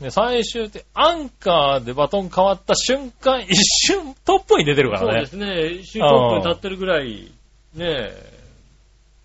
[0.00, 3.54] で、最終って、アンカーでバトン変わった瞬間、一
[3.86, 4.98] 瞬トップに出てるえ。
[4.98, 5.26] からね。
[5.26, 5.66] そうですね。
[5.80, 7.30] 一瞬トップに立ってるぐらい、
[7.74, 8.40] ねえ、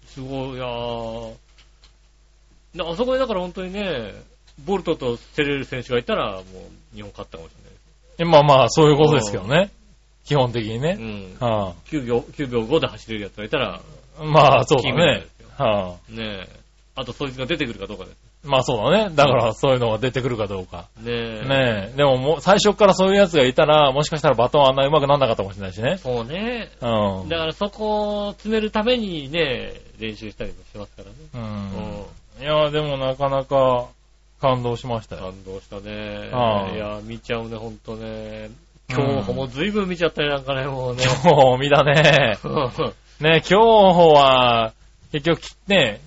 [0.05, 1.35] すごい、いやーな
[2.77, 4.13] あそこでだから本当にね、
[4.65, 6.43] ボルトとセレル選手がいたら、もう
[6.95, 7.53] 日本勝ったかもし
[8.25, 9.71] まあまあ、そういうことですけどね。
[10.25, 10.97] 基本的にれない。
[10.97, 11.35] ね。
[11.39, 11.47] うん。
[11.47, 13.81] は9秒、9秒5で走れるやつがいたら、
[14.19, 15.25] あ、まあ、そうだね。
[15.57, 16.59] はあ、ねえ。
[16.95, 18.17] あとそいつが出てくるかどうかです。
[18.43, 19.15] まあそうだね。
[19.15, 20.87] だからそういうのが出てくるかどうか。
[21.01, 21.45] ねえ。
[21.47, 21.97] ねえ。
[21.97, 25.97] でももう最初からそういうやつがいたら、もしかしたらバトンあんな上手くなんなかったかもしれないしね。
[25.97, 26.71] そうね。
[26.81, 27.29] うん。
[27.29, 31.15] だからそこを詰めるためにね、練習したりもしてますからね。
[31.33, 32.05] うん。
[32.39, 33.87] いや、でもなかなか
[34.39, 35.23] 感動しましたよ。
[35.23, 36.29] 感動したね。
[36.75, 38.49] いや、見ちゃうね、ほんとね。
[38.89, 41.03] 今日も随分見ちゃったね、なんかね、もうね。
[41.23, 42.37] 今日見だね。
[43.19, 44.73] ね、今日は、
[45.11, 45.99] 結局ね、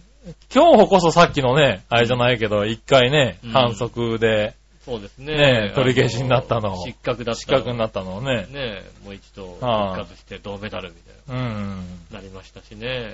[0.54, 4.54] 今日こそさっきのね、あれじゃないけど、一回ねうん、反則で
[4.84, 5.36] そうですね。
[5.36, 7.40] ねえ取り消しになったのあ失格だった。
[7.40, 8.46] 失格になったのをね。
[8.50, 11.86] ねもう一度復活して銅メダルみたいうん。
[12.10, 13.12] な、なりましたしね。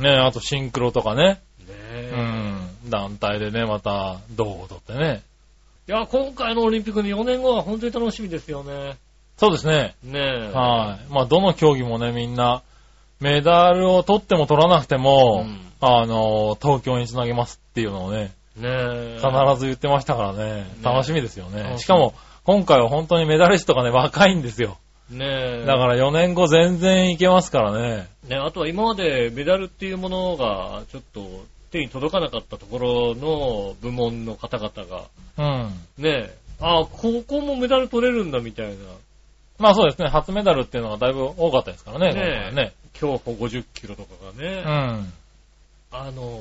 [0.00, 1.40] ねあとシンクロとかね。
[1.72, 2.14] ねう
[2.84, 2.88] え。
[2.88, 2.90] ん。
[2.90, 5.22] 団体でね、また、銅を取ってね。
[5.88, 8.96] いや、今回のオリンピックの4年後は本当に楽しみですよね。
[9.36, 9.94] そうですね。
[10.04, 10.52] ねえ。
[10.52, 11.12] はい。
[11.12, 12.62] まあ、どの競技もね、みんな、
[13.20, 19.20] メダルを取っても取らなくても、うんあの、東京につなげますっていうのをね、ねえ。
[19.20, 21.76] 必ず言ってましたからね、楽しみですよね。
[21.78, 22.14] しかも、
[22.44, 24.78] 今回は本当にメダリストがね、若いんですよ。
[25.10, 25.26] ね
[25.62, 25.64] え。
[25.66, 28.08] だから4年後全然いけますからね。
[28.28, 35.08] ね、あとは今までメダルっていうものがちょっと手に届かなかったところの部門の方々が、
[35.38, 36.02] うん。
[36.02, 38.74] ね、あここもメダル取れるんだみたいな、
[39.58, 42.72] まあそうですね、初メダルっていうのがだいぶ多かったですからね、ねね。
[42.92, 45.12] 競歩50キロとかがね、うん。
[45.90, 46.40] あの、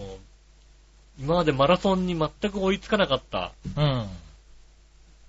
[1.20, 3.52] 今までマラソンに全く追いつかなかった。
[3.78, 4.08] うん。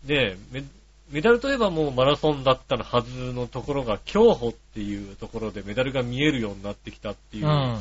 [0.05, 0.65] で、メ
[1.11, 7.51] メダルといえばもうマラソンだったはずのところが、競歩っていうところでメダルが見えるようになってきたっていうう。
[7.51, 7.79] ん。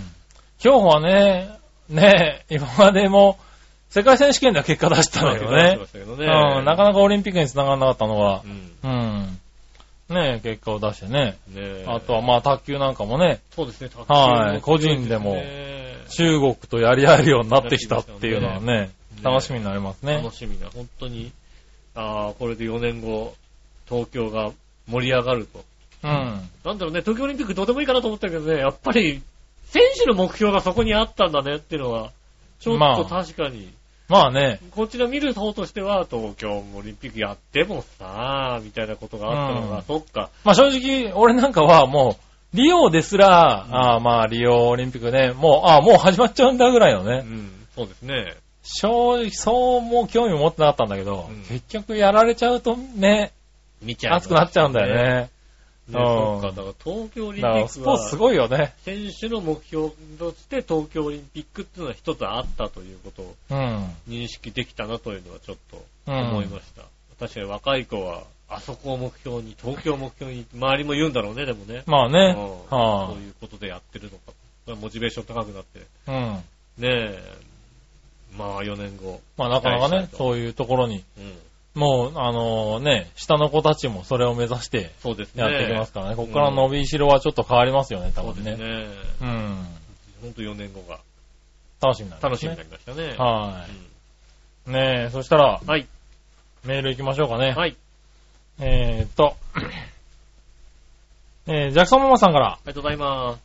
[0.60, 1.61] 競歩はね、
[1.92, 3.38] ね、今までも
[3.90, 6.26] 世界選手権では結果出したんだけどねどね。
[6.26, 8.72] うん、なかなかオリンピックに繋がらなかったのがう、ん。
[8.84, 9.40] うん。
[10.16, 11.38] ねえ、結果を出してね。
[11.50, 18.90] ねえあとはまあ卓球なんかもね、そうですね、卓球はいも個人でもね中国とやり合えるようになってきたっていうのはね、ね
[19.24, 20.34] 楽しみになりますね楽。
[20.36, 21.32] しみな、本当に、
[21.96, 23.36] ああ、これで4年後、
[23.88, 24.52] 東京が
[24.88, 25.64] 盛り上がると。
[26.04, 26.10] うん。
[26.66, 29.22] なんだろうね、東京オリンピックどうでもいいかなと思ったけどね、やっぱり、
[29.72, 32.12] 選手の目標がそこにあったんだねっていうのは、
[32.60, 33.06] ちょっとまあ。
[33.06, 33.72] 確かに、
[34.10, 39.84] まあね、こちら見る方としては、東京オリンピックやってもさ、みたいなことがあったのが、うん。
[39.84, 42.18] そっか、まあ正直、俺なんかはも
[42.54, 48.36] う、リオですら、ああまあリオオリンピックね、もう、ああもう始まっちゃうんだぐらいのね、うん、そうですね。
[48.64, 51.44] 正直、そうもう興味持ってなかったんだけど、うん。
[51.44, 53.32] 結局やられちゃうとね、
[53.82, 54.18] 見ちゃう。
[54.18, 55.30] 熱くなっちゃうんだよね。
[55.92, 58.74] そっか、だから東京オリンピックは、スポーツすごいよね。
[58.84, 63.96] 選手の目標として東京オリンピックっていうのは一つあったということをうん。
[64.08, 66.84] 認識できたなというのはちょっとうん思いました。
[67.20, 71.84] 確かに若い子は、あそこを目標に、東京を目標に、周りも言うんだろうね、でもね。
[71.86, 72.36] まあね。
[72.38, 74.34] うんはそういうことでやってるのか。
[74.76, 75.82] モチベーション高くなって。
[76.08, 76.34] あ、うん。
[76.34, 76.44] ね
[76.82, 77.52] え。
[78.38, 79.22] まあ4年後。
[79.38, 81.34] まあなかなかねそういうところに、うん。
[81.74, 85.44] もう、あのね、下の子たちもそれを目指してそうですね。
[85.44, 86.16] やっていきますからね。
[86.16, 88.52] ここからの伸びしろはちょっと変わりますよね、多そう分ね。
[88.52, 88.68] ですね。
[89.22, 89.68] うん。
[90.22, 91.00] ほんと4年後が
[91.82, 92.64] 楽しみになりますね楽しみにな。
[92.64, 93.16] りましたね。
[93.18, 93.66] は
[94.68, 94.74] うい。
[94.74, 95.88] ねえ、そしたら、んはい。
[96.66, 97.52] メール行きましょうかね。
[97.54, 97.76] はい。
[98.60, 99.36] えーっと、
[101.48, 103.42] えー、ジャクソンママさんから、ありがとうございます。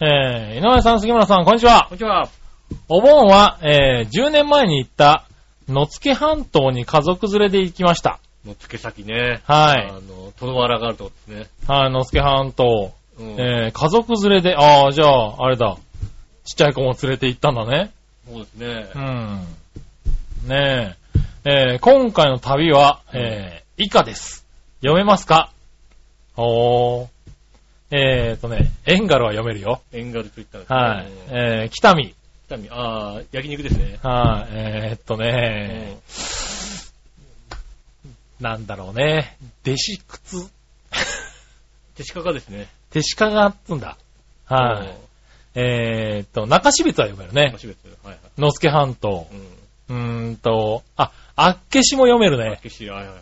[0.00, 1.92] えー、井上さん、杉村さん、こんにちはこん。
[1.94, 2.28] にちは。
[2.88, 5.24] お盆は、えー、10年前に行った、
[5.70, 8.18] 野付半島に家族連れで行きました。
[8.44, 9.40] の付け先ね。
[9.44, 11.46] はいあの、トロワラがあるとこですね。
[11.68, 12.92] はい、野付半島。
[13.18, 13.26] うん。
[13.38, 15.76] えー、家族連れで、ああ、じゃあ、あれだ。
[16.44, 17.92] ちっちゃい子も連れて行ったんだね。
[18.28, 18.98] そうですねう。
[18.98, 20.48] ん。
[20.48, 20.96] ね
[21.44, 21.72] え。
[21.72, 24.44] えー、今回の旅は、えー、以下です。
[24.80, 25.52] 読めますか？
[26.36, 27.08] おー。
[27.92, 29.82] えーとね、エンガルは読めるよ。
[29.92, 31.04] エンガルと言ったんですはい。
[31.04, 31.10] ね。
[31.28, 32.14] えー、北見。
[32.70, 33.98] ああ、焼肉ですね。
[34.02, 34.52] はい。
[34.52, 35.98] えーっとね、
[38.40, 39.36] なんだろうね。
[39.64, 40.50] 弟子靴
[41.94, 42.68] 手鹿がですね。
[42.90, 43.96] 手鹿がっつんだ。
[44.46, 44.96] はい。
[45.54, 47.66] えーっと、中標津は読めるねい。。
[47.66, 47.86] 別。
[48.02, 48.16] はいはい。
[48.38, 49.28] 野付半島。
[49.88, 49.96] うん。
[49.96, 52.58] うーんと、あ、あっけしも読めるね。
[52.62, 53.16] けしはいはいはい。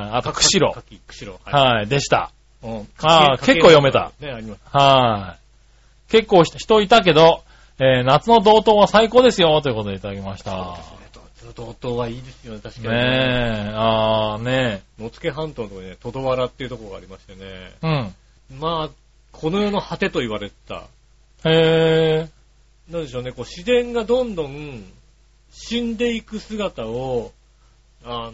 [0.00, 0.10] はい。
[0.14, 0.82] あと、釧路か。
[0.82, 1.38] き、釧路。
[1.44, 1.86] はい。
[1.86, 2.30] でした。
[2.62, 2.88] うん。
[3.02, 4.12] あー結構読めた。
[4.20, 4.60] ね、あります。
[4.72, 6.10] はい。
[6.10, 7.42] 結構人いたけど、
[7.78, 10.78] えー夏の道東は最高ですよ、ということでいただきました。
[11.54, 12.88] 道東はいいですよね、確かに。
[12.88, 17.72] ねえ、あーね野付半島のところにね、トドワラっていうところがありましてね。
[17.82, 18.10] え。
[18.58, 18.90] まあ、
[19.32, 20.84] この世の果てと言われてた。
[21.44, 21.52] うん。
[21.52, 22.92] へー。
[22.92, 24.84] なんでしょうね、こう自然がどんどん
[25.52, 27.32] 死んでいく姿を、
[28.04, 28.32] あの、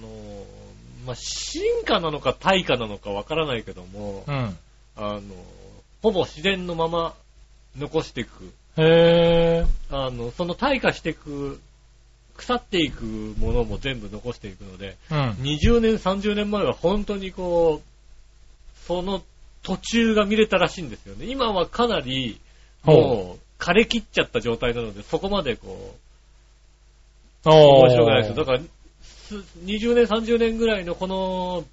[1.06, 4.56] まあ、進化なのか退化なのかわからないけども、うん。
[4.96, 5.22] あの、
[6.02, 7.14] ほぼ自然のまま
[7.76, 8.52] 残していく。
[8.78, 11.60] へあの、その退化していく、
[12.36, 15.14] 腐っていくものも全部残していくので、ー。
[15.14, 15.30] うん。
[15.42, 19.22] 20年、30年前は本当にこう、その
[19.62, 21.26] 途中が見れたらしいんですよね。
[21.26, 22.40] 今はかなり、
[22.84, 25.96] もう、枯れ切っちゃった状態なので、そこまでこ
[27.44, 27.50] う。
[27.50, 28.36] 面白くないですよ。
[28.36, 28.60] だから、
[29.02, 31.64] す20年、30年ぐらいのこの、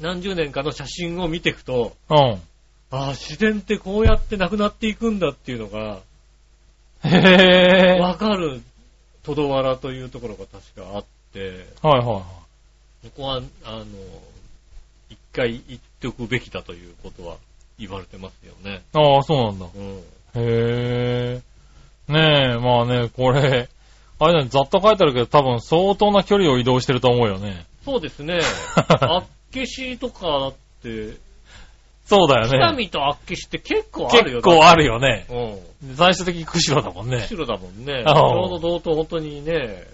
[0.00, 2.40] 何十年かの写真を見ていくと、うん。
[2.94, 5.98] ああ、自然ってこうやってなくなっていくんだっていうのが、
[7.02, 8.00] へー。
[8.00, 8.62] わかる、
[9.24, 13.08] トドワラというところが確かあって、はいはいはい。
[13.08, 13.84] ここは、あの、
[15.10, 17.36] 一回言っておくべきだということは
[17.78, 18.82] 言われてますよね。
[18.92, 19.66] ああ、そうなんだ。
[19.74, 20.02] うん。
[20.34, 21.42] へー。
[22.06, 23.68] ねえ、まあね、これ、
[24.20, 27.66] あれだね、ざっと書いてあるけど、多分相当な距離を移動してると思うよね。
[27.84, 28.40] そうですね。
[28.76, 31.16] あっけしとかって、
[32.06, 32.58] そうだよね。
[32.58, 35.26] 北見とあっけしって結構あるよ結構あるよね。
[35.82, 35.96] うん。
[35.96, 37.26] 最終的に釧路だもんね。
[37.30, 38.02] 後ろだもんね。
[38.04, 39.84] ちああょうど道東本当にね、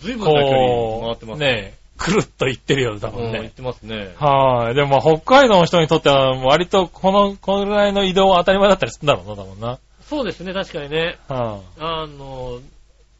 [0.00, 3.50] 随分な距離回ってますねくるっと行ってるよね、多うん、行っ分ね。
[3.50, 4.12] てますね。
[4.18, 4.74] はい。
[4.74, 9.78] でもまあ北海道の人にとっては割とこの、このぐらいの移動は当たり前だったりするんだろうな、多分な。
[10.08, 11.16] そうですね、確かにね。
[11.28, 12.58] はあの、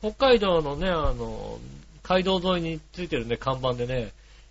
[0.01, 1.59] 北海道のね、あの、
[2.03, 4.11] 街道沿いについてるね、看板でね、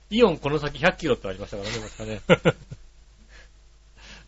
[0.10, 2.56] イオンこの先100キロってありましたからね、確かね。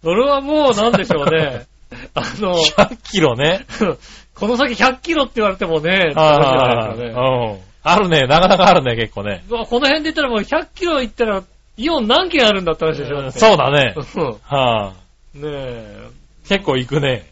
[0.03, 1.65] それはもうなんでしょうね。
[2.13, 3.65] あの、100キロね。
[4.35, 7.27] この先100キロって言われてもね、って話じゃはいないですかね。
[7.27, 7.59] うん。
[7.83, 9.43] あるね、なかなかあるね、結構ね。
[9.49, 11.43] この辺で言ったらもう100キロ行ったら、
[11.77, 13.21] イオン何軒あるんだって話でしょ。
[13.21, 13.95] だってそうだね。
[13.95, 14.93] うんは
[15.35, 16.07] ねえ。
[16.45, 16.47] い。
[16.47, 17.31] 結構行くね。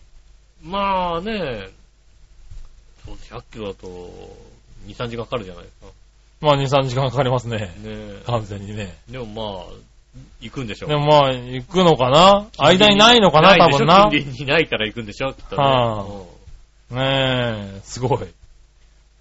[0.63, 1.69] まあね、
[3.05, 3.87] そう100キロだと、
[4.87, 5.87] 2、3時間かかるじゃないですか。
[6.41, 7.57] まあ2、3時間かかりますね。
[7.57, 8.23] ねえ。
[8.25, 8.95] 完全にね。
[9.09, 9.73] でもまあ、
[10.41, 10.89] 行くんでしょう。
[10.89, 12.47] でもまあ、行くのかな？
[12.57, 13.55] 間にないのかな？
[13.57, 14.09] 多分な。
[14.11, 15.33] 近隣にないから行くんでしょ？
[15.33, 15.63] きっとね。
[15.63, 18.19] はあうんねえ、すごい。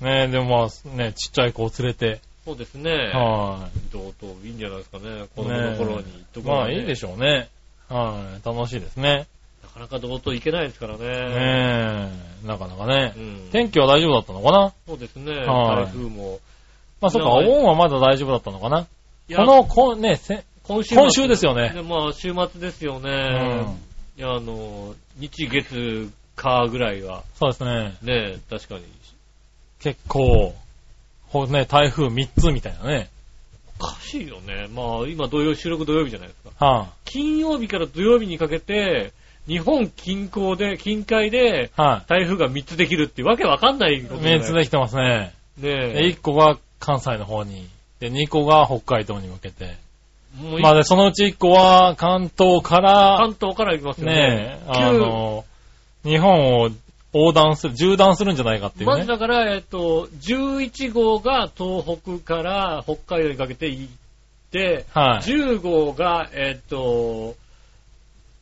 [0.01, 2.21] ねえ、でもまあ、ねちっちゃい子を連れて。
[2.45, 2.91] そうですね。
[3.15, 5.27] は同等いいんじゃないですかね。
[5.37, 6.43] 子供の頃に行っとい。
[6.43, 7.49] くねまあいいでしょうね。
[7.89, 8.47] はい。
[8.47, 9.27] 楽しいですね。
[9.63, 11.07] なかなか同等行けないですからね。
[11.07, 12.11] ね
[12.45, 13.21] え、なかなかねう。
[13.21, 13.49] ん。
[13.53, 14.73] 天気は大丈夫だったのかな？
[14.89, 15.33] そうですね。
[15.33, 16.41] はい台風も。
[17.01, 18.87] まあそっか、お盆はまだ大丈夫だったのかな？
[19.37, 23.11] この、こね、せ今週今週ですよねでまあ、週末ですようね。
[23.11, 23.79] ん。
[24.19, 27.97] いや、あの、日月火ぐらいは、そうですね。
[28.03, 28.85] ね、確かに。
[29.81, 30.55] 結構、
[31.29, 33.09] ほね、台風3つみたいなね。
[33.79, 34.69] おかしいよね。
[34.75, 36.65] まあ、今土曜、収録土曜日じゃないですか。
[36.65, 39.13] は金曜日から土曜日にかけて、
[39.47, 44.19] 日本近郊で、近海で、台風が3つできるっていうわけわかんないことい。
[44.21, 45.35] じゃない3つできてますね。
[45.57, 47.69] ねで、1個が関西の方に。
[48.01, 49.77] で、2個が北海道に向けて。
[50.39, 54.15] もうまあで、そのうち1個は関東から、関東から行きますよね。
[54.15, 55.45] ね、あの、
[56.05, 56.71] 日本を
[57.13, 59.07] 横断する、縦断するんじゃないかっていうまずね。
[59.07, 63.93] だから、えっと、11号が東北から北海道にかけて行っ
[64.53, 65.27] て、はい。
[65.27, 67.35] 10号が、えっと、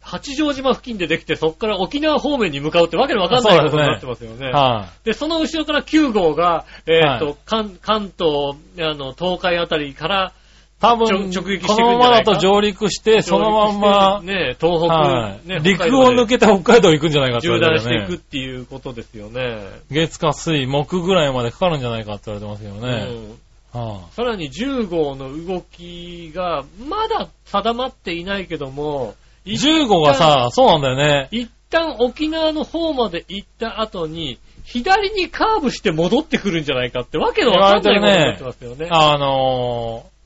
[0.00, 4.50] 八丈島付近でできて、そこから沖縄方面に向かうってわけのわかんないことになってますよね。
[4.50, 10.32] はで、その後ろから9号が、えっと、はい関関東、あの、東海あたりから、い。
[10.80, 19.58] 多分、直撃してくるんじこのままだと上陸して、そのまんま、ね、東北、はいね、陸を抜けて北海道行くんじゃないかって言縦われてね断していくっていうことですよね。
[19.90, 23.06] 月火水木ぐらいまでかかるんじゃないかって言われてますけどね。
[23.10, 23.38] うん
[23.72, 29.14] はさらに10号の動きが、まだ定まっていないけども、
[29.44, 31.28] い、15がさ、そうなんだよね。
[31.32, 38.88] 一旦沖縄の方まで行った後に、左にカーブして戻ってくるんじゃないかってわけのわかんないことになってますよね。
[38.90, 40.17] あのー、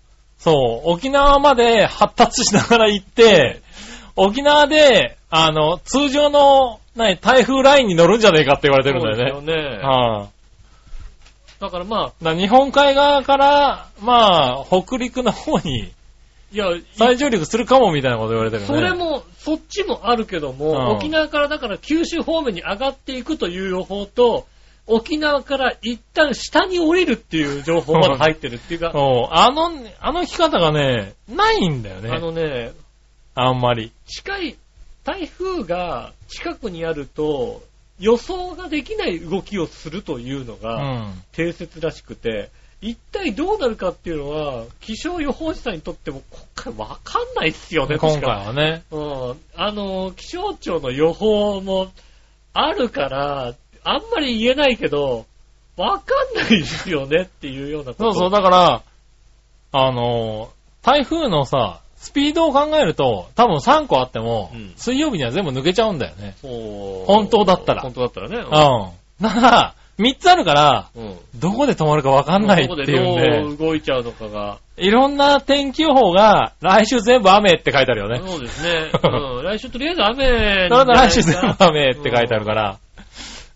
[0.43, 3.63] そう、沖縄まで発達しながら行って、
[4.17, 9.31] 沖縄で、あの、通常の、何、台風ラインに乗るんじゃねえかって言われてるんだよね。
[9.31, 9.79] そうですよね。
[9.79, 15.93] はい、だからまあ、日本海側から、まあ、北陸の方に
[16.53, 18.67] いや、い再上陸するかもみたいなこと言われてるね。
[18.67, 24.47] それも、そっちもあるけども、うん沖縄からだから九州方面に上がっていくという予報と、
[24.87, 29.71] 沖縄から一旦下に降りるっていう情報まで入ってるっていうか、 そう、あの、
[30.01, 32.11] あの引き方がね、ないんだよね。
[32.11, 32.73] あのね、
[33.35, 33.93] あんまり。
[34.07, 34.57] 近い、
[35.05, 37.63] 台風が近くにあると、
[38.01, 41.23] 予想ができない動きをするというのうがん。
[41.33, 48.83] 定説らしくて、一体どうなるかっていうのは、気象予報士さんにとっても今回わかんないっすよね、今回はね。
[48.91, 49.01] う
[49.35, 49.41] ん。
[49.55, 51.93] あの、気象庁の予報も
[52.53, 53.55] あるから、
[53.85, 55.27] あんまり言えないけど、
[55.77, 58.13] わかんないですよねっていうようなこと。
[58.13, 58.83] そうそう、だから、
[59.73, 60.51] あの、
[60.83, 66.35] 台風のさ、スピードを考えると、多分3個あっても、うん水曜日には全部抜けちゃうんだよね。
[66.43, 68.37] 本当だったら本当だったらね。
[68.39, 69.25] うん。
[69.25, 71.03] だから、3つあるから、うん。
[71.05, 71.17] うん。
[71.37, 74.59] どこで止まるかわかんないっていうんどこでで、どう動いちゃうのかが。
[74.77, 78.21] いろんな天気予報が、来週全部雨って書いてあるよね。
[78.27, 78.91] そうですね。
[79.03, 79.45] うん。
[79.47, 80.25] 来週とりあえず雨
[80.69, 82.45] それで来週全部雨って書いてあるら。
[82.45, 82.79] から、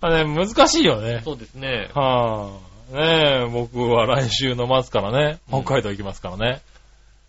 [0.00, 1.22] あれ難しいよね。
[1.24, 1.90] そうですね。
[1.94, 2.50] は
[2.92, 6.60] あ、ねえ、僕は来週の末からね、うん北海道行きますからね。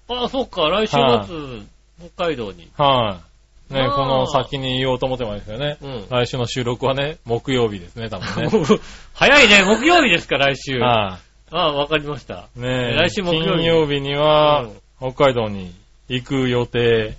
[0.09, 0.69] ああ、そっか。
[0.69, 2.69] 来週はい末、北海道に。
[2.77, 3.21] は
[3.71, 5.77] い、ねまあこの先に言おうと思ってますけどね。
[5.81, 6.05] うん。
[6.09, 8.49] 来週の収録はね、木曜日ですね、多分ね。
[9.13, 9.63] 早いね。
[9.63, 10.79] 木曜日ですか、来週。
[10.83, 12.49] あはあ、わかりました。
[12.57, 14.63] い、ねえ来週木曜日金曜日には
[14.99, 15.73] うん、北海道に
[16.09, 17.15] 行く予定。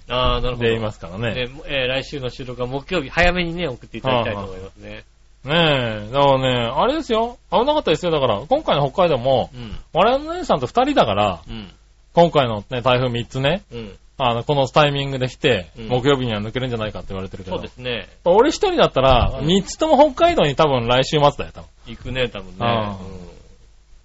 [0.57, 1.34] でいますからね。
[1.34, 5.05] ねえー来週の収録は木曜日、早めにね、送っていただきたいと思いますね。
[5.45, 7.39] ねえ、だからね、あれですよ。
[7.51, 8.11] 危なかったですよ。
[8.11, 9.78] だから、今回の北海道も、うん。
[9.93, 11.70] 我々の姉さんと二人だから、うん。
[12.12, 13.99] 今回のね、台風三つね、うん。
[14.18, 18.09] あの、このタイミングで来て、うん木曜日には抜けるんじゃないかって言われてるけどそうで、すね。
[18.24, 21.68] 俺一人だったら、うん三つとも北海道に多分来週末だよ、多分。
[21.86, 22.97] 行くね、多分あね。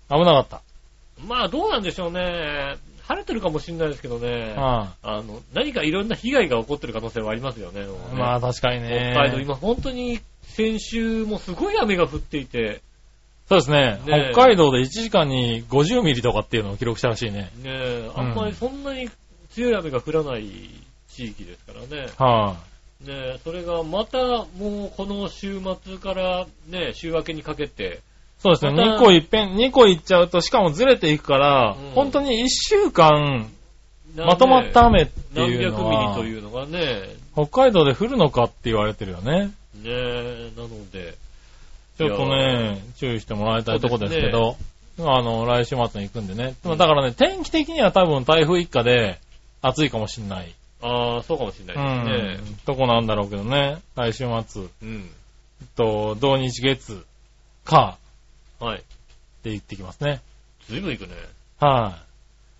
[0.10, 0.58] 危なかった。
[0.58, 0.60] う
[1.26, 2.76] んまあ、どうなんでしょうね。
[3.08, 4.56] 晴れてるかもしれないですけどね。
[4.58, 7.82] ああの、何かいろんな被害が起こってる可能性はありますよね。
[7.82, 9.12] ねまあ確かにね。
[9.14, 10.20] 北海道、今本当に
[10.54, 12.82] 先週もすごい雨が降っていて、
[13.49, 17.51] そうですねねえ北海道で1時間に50ミリとかっていうのを記録したらしいね。
[17.62, 19.10] ねえ、あんまりそんなに
[19.49, 20.70] 強い雨が降らない
[21.10, 22.08] 地域ですからね。
[22.18, 22.56] は
[23.01, 24.18] ねえ、それがまた
[24.58, 27.97] もうこの週末からね、週明けにかけて、い、
[28.39, 28.72] そうですね。
[28.72, 33.49] また2個いっぺん、2個いっちゃうと、しかもずれていくから、うん本当に1週間
[34.16, 39.51] なまとまった雨って何いう百ミリというのがね、北海道で降るのかって言われてるよね。
[39.84, 41.16] ねえ、なので、
[41.98, 44.58] ちょっとね、注意してもらいたいとこですけど。
[45.00, 46.56] あの、来週末に行くんでね。
[46.64, 49.20] だからね、天気的には多分台風一過で
[49.62, 50.54] 暑いかもしんない。
[50.82, 52.52] ああ、そうかもしれうないですね。
[52.52, 52.56] ん。
[52.66, 53.80] とこなんだろうけどね。
[53.96, 54.64] 来週末。
[54.84, 55.10] うん。
[55.76, 57.06] と、土日月、
[57.64, 57.98] か、
[58.60, 58.84] はい。
[59.44, 60.22] で行ってきますね。
[60.70, 61.16] ずいぶん行くね。
[61.60, 62.00] は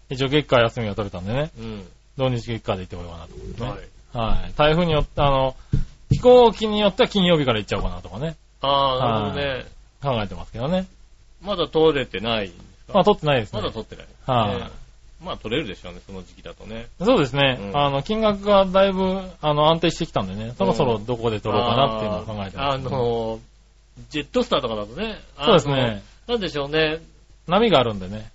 [0.10, 0.16] い。
[0.16, 1.52] 一応月火休みが取れたんでね。
[1.58, 1.88] うん。
[2.18, 3.70] 土日月火で行ってこようかなと思ってね。
[4.14, 4.42] はい。
[4.42, 4.54] はい。
[4.56, 5.56] 台風によって、あの、
[6.14, 8.36] 飛行機によっては金曜日から行っちゃおうかなとかね。
[8.62, 9.66] ああ、なるほどね。
[10.02, 10.88] 考えてますけどね。
[11.42, 13.62] まだ通れてないんですかまあ、取ってないですね。
[13.62, 14.08] まだ取ってない。
[14.26, 14.70] はいね
[15.24, 16.88] まあ取れるでしょうね、その時期だとね。
[17.00, 17.58] そうですね。
[17.58, 23.40] うんあの、金額がだいぶ、あの、安定してきたんでね、そろそろどこで取ろうかなっていうのを考えてます、あの、
[24.10, 25.22] ジェットスターとかだとね。
[25.38, 26.04] あそうですね。
[26.28, 26.34] の。
[26.34, 27.00] なんでしょうね。
[27.48, 28.32] 波があるんでね。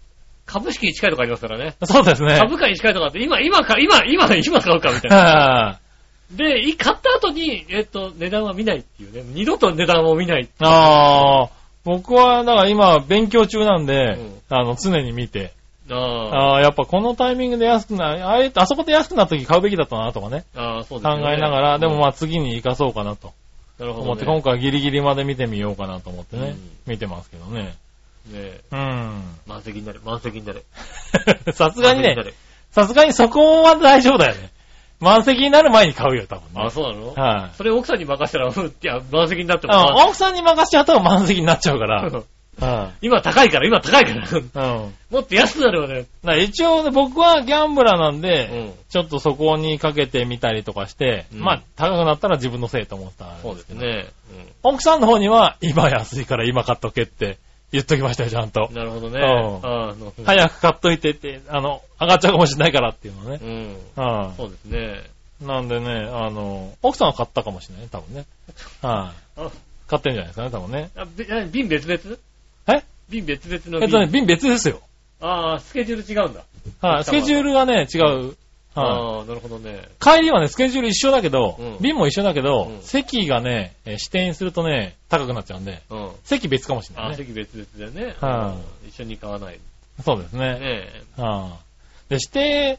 [0.46, 1.76] 株式に近いとこありますからね。
[1.84, 2.38] そうですね。
[2.38, 5.16] 株価に近いとこあって、今、今か、今、今、今買うかみたいな。
[5.16, 5.78] は
[6.30, 9.22] で、い買った後に、えっと、値段は見ないっていうね。
[9.32, 10.42] 二度と値段を見ない。
[10.42, 10.48] い。
[10.60, 11.50] ああ、
[11.84, 15.52] 僕は、だから今、勉強中なんで、うんあの、常に見て、
[15.90, 16.36] ああ。
[16.36, 21.34] ああ、やっぱこのタイミングで安くな、あえあそこで安くなった時買うべきだったなとかね、ああ、そうです考ね。
[21.34, 23.32] えながら、でもまあ、あ次に活かそうかなと
[23.78, 24.32] なるほど、思って、ね。
[24.32, 27.74] 今回ギリギリまで見てみようかなと思ってね、うん見てますけどね。
[28.30, 29.22] ねうん。
[29.46, 30.64] 満席になる、満席になる。
[31.52, 32.34] さすがにね満席な、る
[32.70, 34.50] さすがにそこは大丈夫だよね。
[35.01, 36.62] 満席になる前に買うよ、多分ね。
[36.66, 37.14] あ、そうなの？
[37.14, 42.03] はい、それ奥さんに任せたら、うんいや、満席になってもあ奥さんに任せちゃうと満席になっちゃうから。
[42.03, 42.24] うん
[42.61, 44.26] は今高いから、今高いから。
[44.26, 44.94] いうん。
[45.11, 45.94] もっと安くなるわね。
[45.94, 48.72] だから一応ね、僕はギャンブラーなんで、うん。
[48.88, 53.80] ちょっとそこにかけてみたりとかして、うんまあ、高くなったら自分のせいと思ったんそうですけど。
[53.80, 54.07] ね。
[54.64, 57.38] 奥さんの方には、今安いから今買っとけって
[57.72, 58.76] 言っときましたよ、ちゃんとうん。。
[58.76, 59.20] なるほどね。
[59.20, 63.40] うん早く買っといてって、あの、上がっちゃうかもしれないからっていうのね。
[63.96, 64.02] うん。
[64.02, 65.02] はそうですね。
[65.42, 65.46] い。
[65.46, 68.24] なんでね、あの、奥さんは買ったかもしれないね、多分ね。
[68.82, 69.40] はい。
[69.40, 69.50] あ、
[69.86, 70.90] 買ってんじゃないですかね、多分ね。
[70.96, 71.06] あ
[71.50, 72.18] 瓶別々？
[72.68, 72.82] え？
[73.08, 73.82] 瓶別々の瓶。
[73.82, 74.80] えっとね、瓶別ですよ。
[75.20, 76.44] ああ、スケジュール違うんだ。
[76.80, 77.04] はい。
[77.04, 78.36] スケジュールがね、違う。
[78.78, 79.18] はい。
[79.18, 79.88] ああ、なるほどね。
[80.00, 86.10] 帰りはね、スケジュール一緒だけど、うん便も一緒だけど、うん席がね、えー指定にするとね、高くなっちゃうんで、うん。
[86.24, 87.16] 席別かもしれなああ、いね。
[87.16, 88.14] 席別々でね。
[88.20, 89.58] はうん一緒に買わない。
[90.04, 90.54] そうですね。
[90.54, 90.58] ね
[91.18, 91.20] え。
[91.20, 91.48] は
[92.08, 92.78] いで、指定、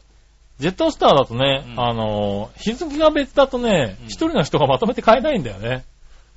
[0.60, 5.86] ジェットスターだとね、うんあのー、日付が別だとねうん、一、人の人がまとめて買えないんだよね。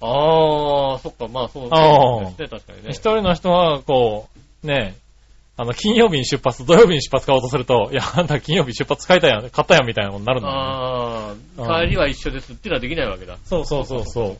[0.00, 2.96] ああ、そっか、まあそうああですね、確かにね一。
[2.96, 4.28] 人の人が、こ
[4.62, 4.94] う、ね、
[5.62, 11.74] あの、金曜日に出発、土曜日に出発買おうとすると、いや、あんた金曜日出発買いたやん、買ったやんみたいなことになるんだよね。
[11.76, 13.38] あ帰りは一緒ですっていうのはできないわけだ。
[13.44, 14.38] そうそうそうそ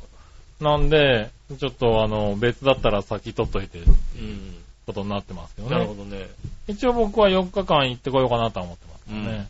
[0.61, 0.65] う。
[0.65, 3.83] なんで、ちょっとあの、別だったら先取っといて、う
[4.21, 4.57] ん。
[4.87, 5.95] ことになってますけどねなるほ。
[5.95, 6.27] どね。
[6.67, 9.47] 一応僕は4日間行ってこようかなとは思ってますけどね。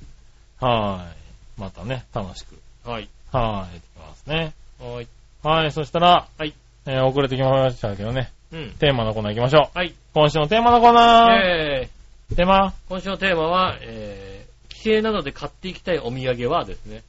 [0.60, 1.16] はーい。
[1.56, 2.58] またね、楽しく。
[2.84, 3.08] はい。
[3.32, 4.52] はーい、行ってきますね。
[4.78, 5.08] はい。
[5.42, 6.52] はい、そしたら、はい。
[6.86, 8.70] えー遅れてきましたけどね、うん。
[8.78, 9.78] テーマのコーナー行きましょう。
[9.78, 9.94] はい。
[10.14, 11.32] 今週のテーマのコーナー。
[11.32, 12.74] えー、テーマ？
[12.88, 17.02] 今週のテーマは、えー、帰省などで買っていきたいお土産はですね。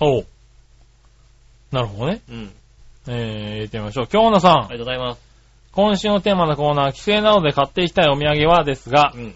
[0.00, 0.26] おう。
[1.70, 2.20] なるほどね。
[2.28, 2.52] うん。
[3.08, 4.06] えー、行ってみましょう。
[4.06, 4.52] 京野さん。
[4.52, 5.20] ありがとうございます。
[5.72, 9.34] 今週のテーマのコーナー、帰省などで買っていきたいお土産はですがう、ん。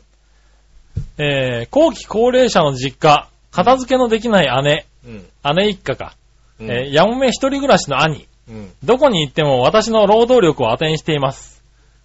[1.19, 5.27] えー、後期高齢者の実家、片付けのできない姉、うん。
[5.57, 6.15] 姉一家か、
[6.61, 6.71] うん。
[6.71, 8.73] えー、やもめ一人暮らしの兄、うん。
[8.83, 11.63] どこに行っても私の労働力を当てにしています。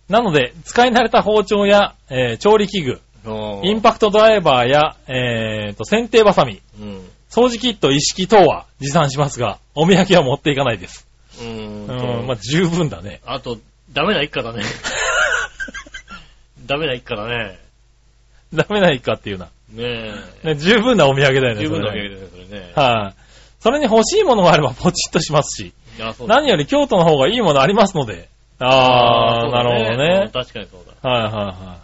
[0.10, 3.02] なので、使い慣れた包丁や、えー調理器具、
[3.64, 7.10] インパクトドライバーや、えーと、剪定バサミ、うん。
[7.30, 11.08] 掃除キット一式等は持参しますが、お土産は持っていかないです。
[11.42, 12.28] ううん、ん。
[12.28, 13.22] まあ、十分だね。
[13.26, 13.58] あと、
[13.92, 14.64] ダメな一家だね。
[16.66, 17.58] ダメな一家だね。
[18.54, 19.50] ダメな一家っていうな。
[19.72, 20.14] ね
[20.44, 21.56] ね、十分なお土産だよえ。
[21.56, 21.62] ね。
[21.62, 22.72] 十分なお土産ですね、それね。
[22.76, 23.22] はい、
[23.60, 25.74] それに欲しいものがあればポチッとしますし、
[26.28, 28.30] 何より京都の方がいいものありますので。
[28.60, 30.32] あー、そうだなるほどねうん。
[30.32, 31.10] 確かにそうだ。
[31.10, 31.84] はいはいはいはい。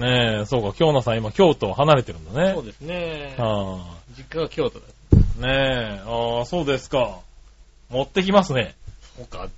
[0.00, 2.54] ねえ、そうか、京野さん今京都を離れてるんだね。
[2.54, 3.34] そうですね。
[3.36, 3.84] は
[4.16, 4.86] 実家が京都だ。
[5.12, 7.18] あ、ねえ、ああ、そうですか。
[7.90, 8.74] 持ってきますね。
[9.16, 9.48] そうか。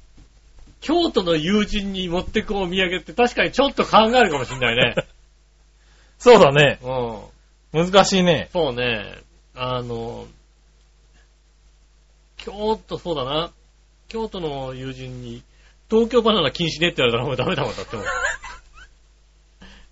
[0.81, 4.95] 京都の友人に持ってくお土産って確かにちょっと考えるかもしんないね。
[6.19, 6.79] そうだね。
[7.73, 7.91] うん。
[7.91, 8.49] 難しいね。
[8.53, 9.19] そうね。
[9.55, 10.27] あの、
[12.45, 13.53] 京都、そうだな。
[14.09, 15.43] 京都の友人に、
[15.91, 18.05] 東京バナナ禁止ねって言われたらもうダメだもんだってもう。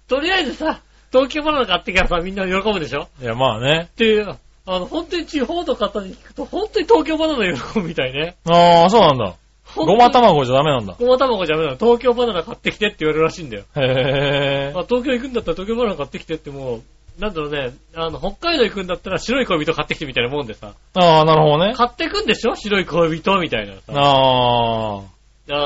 [0.09, 0.81] とりあえずさ、
[1.13, 3.09] 東京バナナ買ってきたらさ、みんな喜ぶでしょ？
[3.21, 3.89] いや、まあね。
[3.93, 8.37] っていう、あの、本当に地方の方に聞くと、本当に東京バナナ喜ぶみたいね。
[8.45, 9.35] ああ、そうなんだ。
[9.77, 10.97] ごま卵じゃダメなんだ。
[10.99, 11.79] ごま卵じゃダメなの。
[11.79, 13.65] 東京バナナ買ってきてって言われるらしいんだよ。
[13.77, 14.73] へえ。
[14.75, 16.83] あ、東京行くんだったら東京バナナ買ってきてってもう、
[17.19, 21.75] なんだろうね、あの、北海道行くんだったら白い恋人買ってきてみたいなもんでさ、ああ、なるほどね。
[21.75, 22.55] 買ってくんでしょ？
[22.55, 23.81] 白い恋人みたいなさ。
[23.89, 25.03] ああ。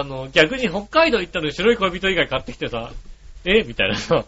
[0.00, 2.90] あの、逆に北海道行ったのに白い恋人以外買ってきてさ、
[3.44, 3.64] え？
[3.64, 4.24] みたいなさ。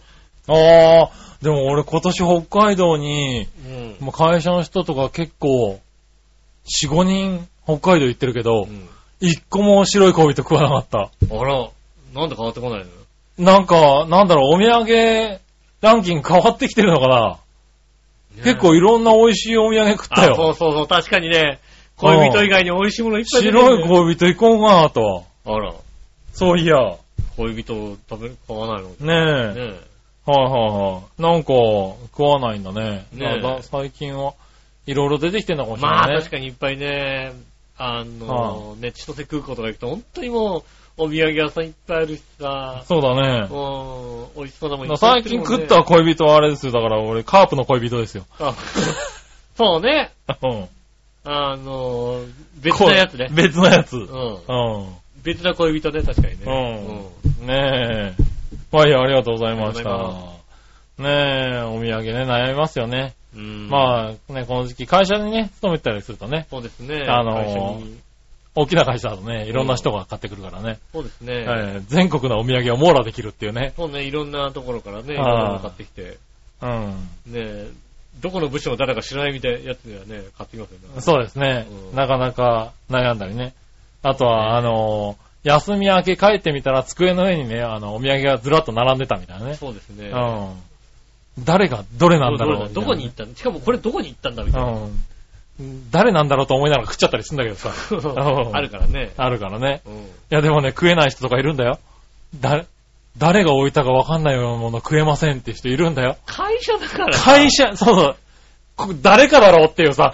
[0.47, 1.09] ああ、
[1.41, 4.05] でも俺今年北海道に、うん。
[4.05, 5.79] もう会社の人とか結構、
[6.83, 8.87] 4、5人北海道行ってるけどう、ん
[9.21, 10.99] 一個も白い恋人食わなかった。
[11.35, 11.69] あら、
[12.13, 12.85] なんで変わってこない
[13.39, 13.45] の？
[13.45, 15.39] なんか、なんだろう、お土産
[15.85, 17.37] ランキング変わってきてるのかな、
[18.43, 20.49] 結構いろんな美味しいお土産食ったあ、そよ。
[20.49, 21.59] うそうそう、確かにね、
[21.97, 25.23] 恋人以外に美味しいものいっぱい出てる白ねい恋人行こうかなと。
[25.45, 25.73] あら、
[26.33, 26.75] そういや。
[26.75, 26.97] ね
[27.37, 28.89] 恋人を食べ、買わないの？
[28.99, 29.53] え。
[29.53, 29.85] ねえ。
[30.25, 31.21] はいはいはい。
[31.21, 31.53] なんか、
[32.11, 33.05] 食わないんだね。
[33.13, 34.33] ねえなんか最近は
[34.87, 36.19] いろいろ出てきてんのかもしれまあないね。
[36.21, 37.33] 確かにいっぱいね、
[37.77, 40.63] あの、ね、千歳空港とか行くと本当にもう、
[40.97, 43.47] お土産屋さんいっぱいあるしさ、そうだね。
[43.51, 46.71] うん、美味しそうなもんいっぱい売最近食った恋人はあれですよ。
[46.71, 48.25] だから俺、カープの恋人ですよ。
[48.39, 48.55] あ
[49.57, 50.11] そうね。
[50.41, 50.67] うん。
[51.25, 52.21] あの、
[52.61, 53.29] 別なやつね。
[53.31, 53.97] 別のやつ。
[53.97, 54.03] うん。
[54.03, 54.95] うん。
[55.23, 57.13] 別な恋人ね、確かにうね。
[57.43, 57.47] ん。
[57.47, 58.75] ねえ。
[58.75, 60.35] はい、ありがとうございました。
[60.97, 61.09] ね
[61.55, 63.15] え、お土産ね、悩みますよね。
[63.35, 63.41] うん。
[63.41, 63.69] うん。
[63.69, 67.05] まあ、ね、この時期、会社にね、勤めてたりするとね、そうですね。
[67.07, 67.81] あの
[68.55, 71.33] 大きな会社だとね、いろんな人が買ってくるからね、そうですね。
[71.33, 73.73] えー全国のお土産を網羅できるっていうね。
[73.75, 76.17] そうね、いろんなところからね、いろんなの買ってきて、
[76.61, 77.09] うん。
[77.27, 77.67] ね、
[78.21, 81.01] どこの部署の誰か知らないみたいなやつにはね、買ってきますよね。
[81.01, 81.67] そうですね。
[81.89, 83.53] うんなかなか悩んだりね。
[84.01, 89.53] あとは、あのー休み明け帰ってみたら机の上にね、あの、お土産がずらっと並んでたみたいなね。
[89.53, 90.09] そうですね。
[90.09, 91.43] うん。
[91.43, 94.71] 誰がどれなんだろうどどこに行ったんしかもこれどこに行ったんだみたいな。
[94.71, 95.05] うん。
[95.91, 97.71] 誰なんだろうと思いながら食っちゃったりするんだけどさ。
[97.91, 97.95] う
[98.51, 99.11] んあるからね。
[99.17, 99.81] あるからね。
[99.85, 99.93] うん。
[99.93, 99.97] い
[100.29, 101.79] やでもね、食えない人とかいるんだよ。
[102.39, 102.65] だ、
[103.17, 106.17] 誰が置いたかわかんないようなもの食えませんって人いるんだよ。
[106.25, 107.17] 会社だから。
[107.17, 108.15] 会社、そうそう。
[108.75, 110.11] こ誰かだろうっていうさ。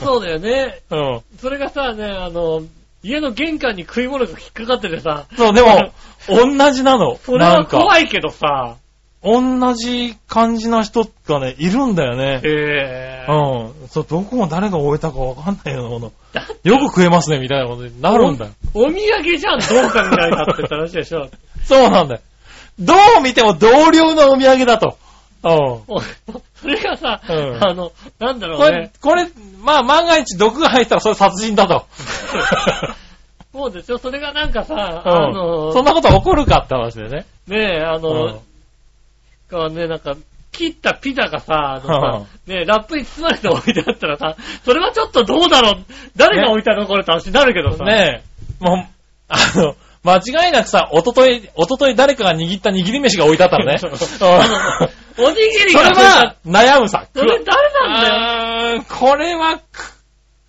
[0.00, 0.80] そうだよね。
[0.90, 1.20] うん。
[1.40, 2.62] それがさ、ね、あの、
[3.02, 5.92] 家の玄関に食い物が引っかかっててさ、そう、でも、
[6.28, 7.18] 同じなの。
[7.24, 8.76] それは怖いけどさ、
[9.24, 12.40] 同じ感じな人がね、いるんだよね。
[12.44, 13.88] へぇうん。
[13.88, 16.12] そう、どこも誰が置いたかわかんないようなもの。
[16.62, 18.50] よく食えますね、みたいなことになるんだよ。
[18.74, 21.28] お土産じゃん、どう考えたって話でしょ。
[21.64, 22.20] そうなんだよ。
[22.78, 24.98] どう見ても同僚のお土産だと。
[25.42, 26.02] うん。
[26.60, 29.26] それがさ、うんあの、なんだろこれうね。、これ、
[29.62, 31.86] まあ万が一毒が入ったらそれ殺人だと。
[33.52, 37.26] そうですよ、それがなんかさ、うんあの、そんなこと起こるかって話でね。
[37.46, 38.38] ねえ、あうん
[39.50, 40.14] の、がね、なんか、
[40.52, 45.84] 切ったピザがさ、あのさねえ、ラップに包まれて置いてあったらさ、それはちょっとどうだろう？
[46.14, 47.84] 誰が置いたのこれって話になるけどさ。
[47.84, 48.22] ね
[48.60, 48.86] え、もう、
[49.28, 49.74] あの、
[50.04, 53.80] 間違いなくさ、おととい、おととい誰かが握った握り飯が置いてあったらね。
[55.18, 57.04] おにぎりそれがは、悩むさ。
[57.12, 58.84] それ誰なんだよ。
[58.88, 59.94] これは、く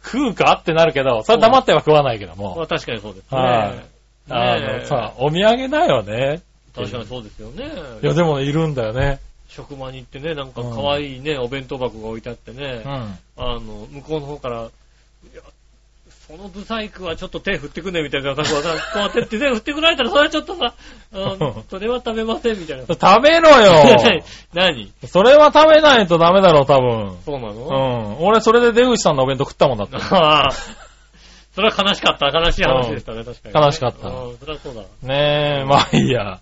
[0.03, 2.55] 食うかってなるけど、それは黙っては食わないけども。
[2.55, 3.85] まあ確かにそうですはいね。
[4.29, 6.41] あのさ、お土産だよね。
[6.75, 7.65] 確かにそうですよね。
[8.01, 9.19] いや、でもね、いるんだよね。
[9.47, 12.91] 職場に行ってね、なんか可愛いね、お弁当箱が置いてあってね、うん。
[13.37, 15.41] あの、向こうの方から、いや、
[16.27, 20.73] そのブサイクはちょっと手振ってくんねみたいなさ、こうさ、こうやって手振ってくられたら、それはちょっとさ、
[21.13, 22.85] うん それは食べませんみたいな。
[22.87, 24.23] 食べろよ
[24.53, 24.91] 何？
[25.05, 27.17] それは食べないとダメだろ、多分。
[27.23, 27.61] そうなうの
[28.19, 28.25] ん。
[28.25, 29.97] 俺、それで出口さんのお弁当食ったもんだって。
[30.15, 30.51] ああ。
[31.53, 32.37] それは悲しかった。
[32.37, 33.61] 悲しい話でしたね、確かにね。
[33.61, 34.81] 悲しかったうん、それはそうだ。
[35.03, 36.39] ねえ、まあいいや。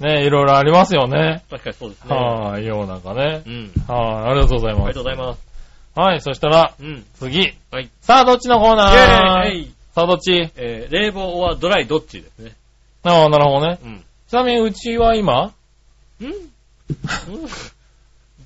[0.00, 1.44] ねえ、いろいろありますよね。
[1.50, 2.16] 確かにそうですね。
[2.16, 3.50] はい、世の中ねう。
[3.50, 3.72] ん。
[3.86, 4.82] はい、ありがとうございます。
[4.84, 5.40] ありがとうございます。
[5.94, 7.04] はい、そしたら、うん。
[7.14, 7.52] 次。
[7.70, 7.90] はい。
[8.00, 8.94] さあ、どっちのコーナー？
[8.94, 10.32] イェーイさあ、どっち？
[10.56, 12.54] えー、冷房はドライどっちですね。
[13.02, 13.78] ああ、なるほどね。
[13.84, 14.04] うん。
[14.28, 15.46] ちなみに、うちは今？
[15.46, 15.52] ん？
[16.22, 16.50] うん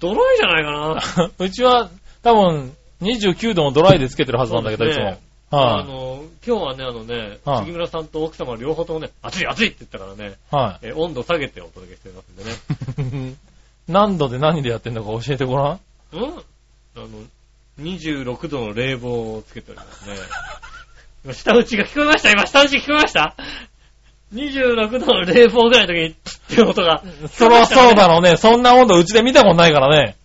[0.01, 1.31] ドライじゃないかな。
[1.39, 1.89] うちは、
[2.23, 5.19] 多分、29度のドライでつけてるはずなんだけど、いつも
[5.55, 13.31] はい、の、今日はね、あのね、はい杉村さんと奥様両方ともね、暑い暑いって言ったからね、はえー温度下げてお届けしてますんでね。
[13.31, 13.37] い。
[13.93, 15.81] 何度で何でやってんのか教えてごらん。
[16.13, 16.23] うん？
[16.97, 17.09] あの、
[17.81, 20.17] 26度の冷房をつけておりますね。
[21.25, 22.31] 今、 下打ちが聞こえました？
[22.31, 23.35] 今、下打ち聞こえました
[24.33, 26.15] ?26 度の冷房ぐらいの時に、っ
[26.49, 27.03] て音が。
[27.31, 28.37] そらそうだろうね。
[28.37, 30.17] そんな温度うちで見たことないからね。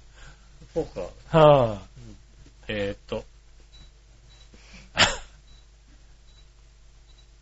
[0.74, 0.86] そう
[1.32, 1.38] か。
[1.38, 1.78] は
[2.68, 3.26] えー、っと。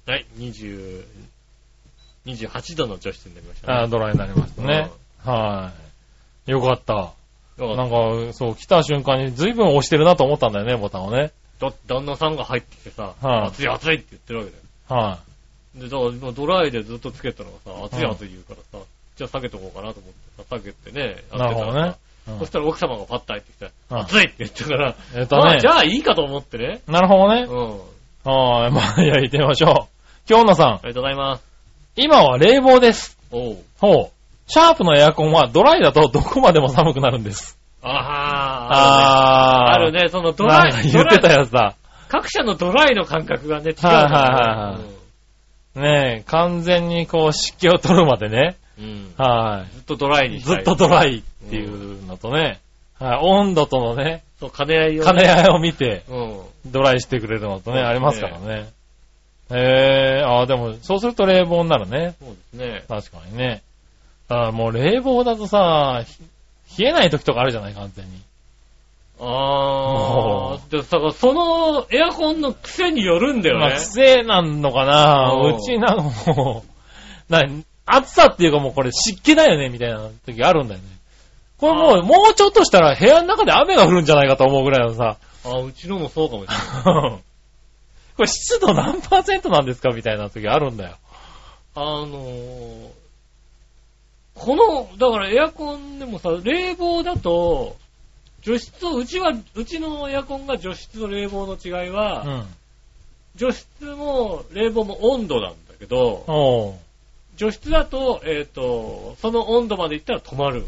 [0.08, 1.03] はい、20、
[2.26, 3.74] 28度の除湿になりましい、たね。
[3.74, 4.89] ああ、ドライになりましたね。
[5.24, 5.74] は
[6.47, 6.51] い。
[6.51, 7.12] よかった。
[7.58, 11.32] だなんか、そう、来た瞬間に随分押してるなと思ったんだよね、ボタンをね。
[11.60, 14.64] だ旦那さんが入ってきてさ、はい暑い暑いって言ってるわけだよ。
[15.01, 15.20] は
[15.76, 18.86] で、だから今ドライでずっとつけたのがさ、暑い暑い言うからさ、
[19.18, 21.95] じゃあ下げとこうかなと思ってさ、下げてね、なるほどね。
[22.28, 25.68] うんそしたら奥様がパッと入ってきて、うん暑いって言ったから、えっとねまあじ。
[25.68, 26.82] ゃあいいかと思ってね。
[26.88, 27.47] なるほどね。
[27.49, 27.97] うん。
[28.30, 28.72] はい。
[28.76, 29.96] まあ、いや、行ってみましょう。
[30.28, 30.67] 京野さん。
[30.67, 31.43] ありがとうございます。
[31.95, 33.17] 今は冷房です。
[33.32, 33.57] おう。
[33.80, 34.51] ほう。
[34.51, 37.57] シャープのエアコンはドライだと どこまでも寒くなるんです。
[37.82, 39.99] ああ、ああるね。
[39.99, 40.09] あるね。
[40.09, 41.75] そのドライ、か言ってたやつだ。
[42.09, 44.11] 各社のドライの感覚がね、違うかはいはい
[44.73, 44.80] は
[45.75, 48.38] いねえ、完全にこう湿気を取るまでね。
[48.38, 48.55] ね。
[48.80, 49.13] うん。
[49.17, 50.32] はずっとドライい。
[50.32, 50.55] にしたい。
[50.55, 52.59] ずっとドライっていうのとね。
[52.99, 53.19] はい。
[53.21, 55.05] 温度とのね、そう、兼ね合いをね。
[55.05, 56.41] 兼ね合いを見て、うん。
[56.65, 58.69] ドライしてくれるのとねありますからね。
[59.51, 62.15] へえ、ああ、でも、そうすると冷房になるね。
[62.19, 62.83] そうですね。
[62.87, 63.63] 確かにね。
[64.29, 66.03] ああ、もう冷房だとさ、
[66.65, 68.11] ひ冷えない時とかあるじゃない、完全に。
[69.19, 70.59] あもあ。
[70.69, 73.75] で、だからそのエアコンの癖によるんだよまあ、ね。
[73.77, 76.63] 癖なんのかなうちなんかも
[77.29, 77.41] う、な
[77.85, 80.87] 暑さっていうかもうこれ湿気だよね、みたいな時あるんだよね。
[81.57, 87.17] これもう、もうちょっとしたら部屋の中で雨が降るんじゃないかと思うぐらいのさ、あ、うちのもそうかもしれない。
[88.18, 90.97] これ湿度何パーセントなんですかみたいな時あるんだよ。
[91.76, 92.89] あのー、
[94.34, 97.76] この、だからエアコンでもさ、冷房だと、
[98.41, 102.45] 除湿を、うちは、うちのエアコンが除湿と冷房の違いは、うん。
[103.36, 106.76] 除湿も冷房も温度なんだけど、
[107.36, 110.65] 除湿だと、えっ、と、その温度までいったら止まる。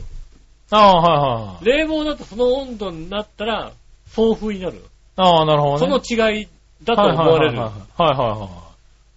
[0.69, 1.79] ああ、はいはいはい。
[1.79, 3.71] 冷房だとその温度になったら、
[4.11, 4.85] 送風になる。
[5.15, 5.99] ああ、なるほどそね。
[6.17, 6.47] の違い
[6.83, 7.57] だと思われる。
[7.59, 8.69] はいはいはい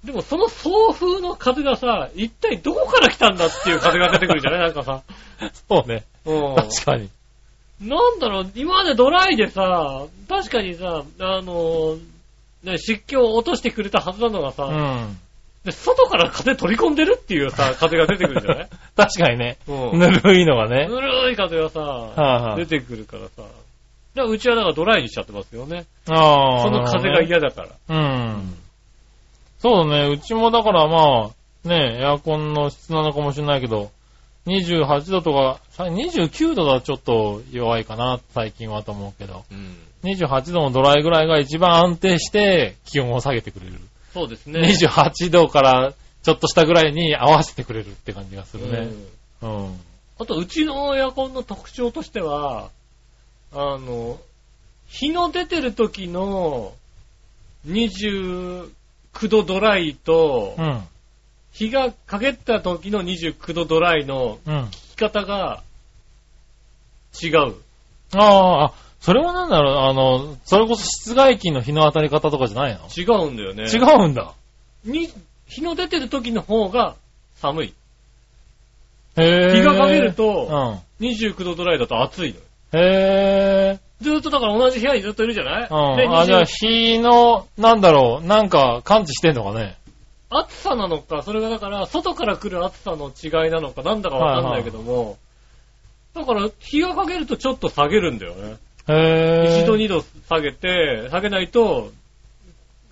[0.06, 4.60] でもその送風の風がさ、一体どこから来たんだっていう風が出てくるじゃない？
[4.66, 5.02] なんかさ。
[5.68, 6.02] そうね。
[6.26, 6.56] うん。
[6.56, 7.08] 確かに。
[7.80, 11.98] なんだろう、今までドライでさ、確かにさ、あの、
[12.64, 15.18] ね、湿気を落としてくれたはずなのがさ、うん。
[15.64, 18.68] で外から風取り込んでるっていうさ、 風が出てくるじゃない？
[18.96, 19.58] 確かにね。
[19.68, 20.00] うん。
[20.00, 20.88] ぬるいのがね。
[20.88, 23.48] ぬるい風がさ、はいはい出てくるからさ。
[24.14, 25.86] だからうちはだからドライにしちゃってますよね。
[26.08, 26.62] ああ。
[26.62, 27.68] その風が嫌だから。
[27.88, 28.54] うん。
[29.58, 30.08] そうだね。
[30.08, 31.30] うちもだからま
[31.64, 33.90] あ、ね、エアコンの質なのかもしれないけど、
[34.46, 39.44] 28度とか、さ29度だとちょっと弱いかな、最近はと思うけど。
[39.50, 39.76] うん。
[40.02, 43.80] 28度のドライぐらいが一番安定して気温を下げてくれる。
[44.12, 44.60] そうですね。
[44.60, 48.78] 28度からちょっとしたぐらいに合わせてくれるって感じがするね。
[48.78, 49.08] うん
[49.42, 49.80] うん。
[50.18, 52.70] あと、うちのエアコンの特徴としては、
[53.54, 54.18] あの、
[54.86, 56.72] 日の出てる時の
[57.66, 58.70] 29
[59.28, 60.82] 度ドライと、うん。
[61.52, 64.64] 日が陰った時の29度ドライのうん。
[64.64, 65.62] 効き方が
[67.22, 67.54] 違う。
[68.14, 72.88] ああ、あ、それはなんだろう、あの、それこそ室外機の日の当たり方とかじゃないの？
[72.96, 73.64] 違うんだよね。
[73.64, 74.32] 違うんだ。
[74.84, 75.08] に、
[75.46, 76.94] 日の出てる時の方が
[77.34, 77.74] 寒い。
[79.18, 79.56] へえ。
[79.56, 81.04] 日が陰るうと、ん。
[81.04, 82.42] 29度ドライだと暑いのよ。
[82.72, 83.78] へえ。
[84.00, 85.96] ずーっとだから同じ部屋にずっといるじゃない、うん。
[85.96, 86.46] で、あ、じゃあ、20
[86.96, 89.76] 日の、なんだろう、なんか感知してんのかね？
[90.30, 95.18] 暑さなのか、それがだから、外から来る暑さの違いなのか、なんだかわかんないけども、
[96.14, 98.56] だから、日が陰るとちょっと下げるんだよね。
[98.88, 98.94] へ
[99.58, 99.62] え。
[99.62, 101.90] 1度2度下げて、下げないと、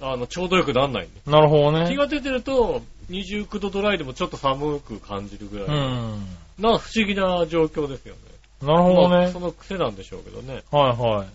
[0.00, 1.20] あの、ちょうどよくなんないんで。
[1.30, 1.86] なるほどね。
[1.86, 5.66] 日が出てると、29度ドライでもちょっと寒く感じるぐらい。
[5.66, 6.26] うん。
[6.58, 8.20] な、不思議な状況ですよね。
[8.62, 9.40] なるほどねまあそ。
[9.40, 10.62] の癖なんでしょうけどね。
[10.70, 11.26] はいは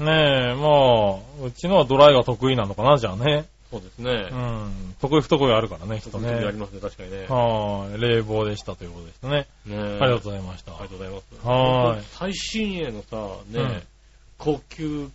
[0.00, 0.04] うん。
[0.04, 0.08] い。
[0.08, 3.46] ねえ、まあ、うちのはドライが得意なのかな、じゃあね。
[3.70, 4.34] そうですねう。
[4.34, 4.94] ん。
[5.00, 6.28] 得意不得意あるからね、きっとね。
[6.30, 7.26] ありますね、確かにね。
[7.28, 8.00] はい。
[8.00, 9.46] 冷房でしたということでしたね。
[9.66, 10.72] ねありがとうございました。
[10.72, 11.46] ありがとうございます。
[11.46, 13.16] はーい最新鋭のさ、
[13.48, 13.82] ね、うん
[14.38, 15.08] 高級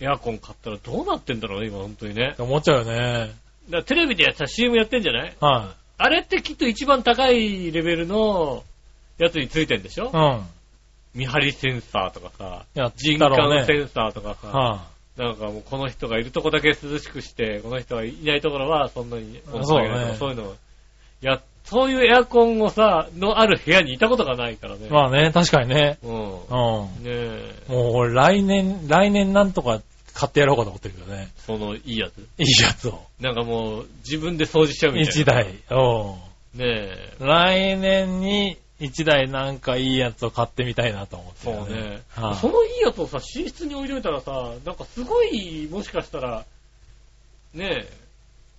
[0.00, 2.34] エアコン買ったらどうなってんだろうね、今本当にね。
[2.38, 3.34] 思っちゃうよね。
[3.68, 5.36] だテレビでやった CM やってんじゃない？
[5.40, 8.64] はあれってきっと一番高いレベルの
[9.18, 10.06] やつについてんでしょ？
[10.06, 10.08] い。
[10.12, 10.46] うん。
[11.14, 13.18] 見張りセンサーとかさ、やっ人。
[13.18, 14.86] 感センサーとかさ、は
[15.16, 20.56] なんかもうこの人がいるとこだけ涼しくして、この人がいないところはそんなにあそうだねそういうのを
[21.20, 24.86] や、そういうエアコンをさ、のある部屋にいたことがないからね。
[24.86, 24.90] い。
[24.90, 25.98] まあね、確かにね。
[26.02, 26.12] うん。
[26.12, 26.26] うん。
[26.28, 26.40] ね
[27.06, 29.82] え、もう俺来年、来年なんとか
[30.14, 31.28] 買ってやろうかと思ってるけどね。
[31.38, 32.18] そのいいやつ？
[32.18, 33.00] いいやつを。
[33.20, 35.20] なんかもう自分で掃除しちゃうみたいな。
[35.20, 35.24] 一。
[35.24, 35.46] 台。
[35.70, 36.60] うん。
[36.60, 37.16] ねえ。
[37.20, 42.02] 来年に一台なんかいいやつを買ってみたいなと思ってそうね。
[42.14, 46.44] はいそのいいやつをさ、寝室に置いといたらさ、なんかすごい、もしかしたら、
[47.54, 47.86] ね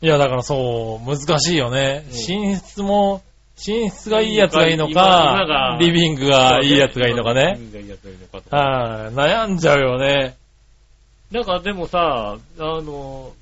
[0.02, 2.06] いや、だからそう、難しいよね。
[2.08, 3.22] うん寝室も、
[3.68, 6.30] 寝室がいいやつがいいのかが、リビングえ。
[6.30, 7.58] がいいやつがいいのかリね。
[8.50, 10.38] はい、悩んじゃうよね。
[11.32, 13.34] なんかでもさ、あの、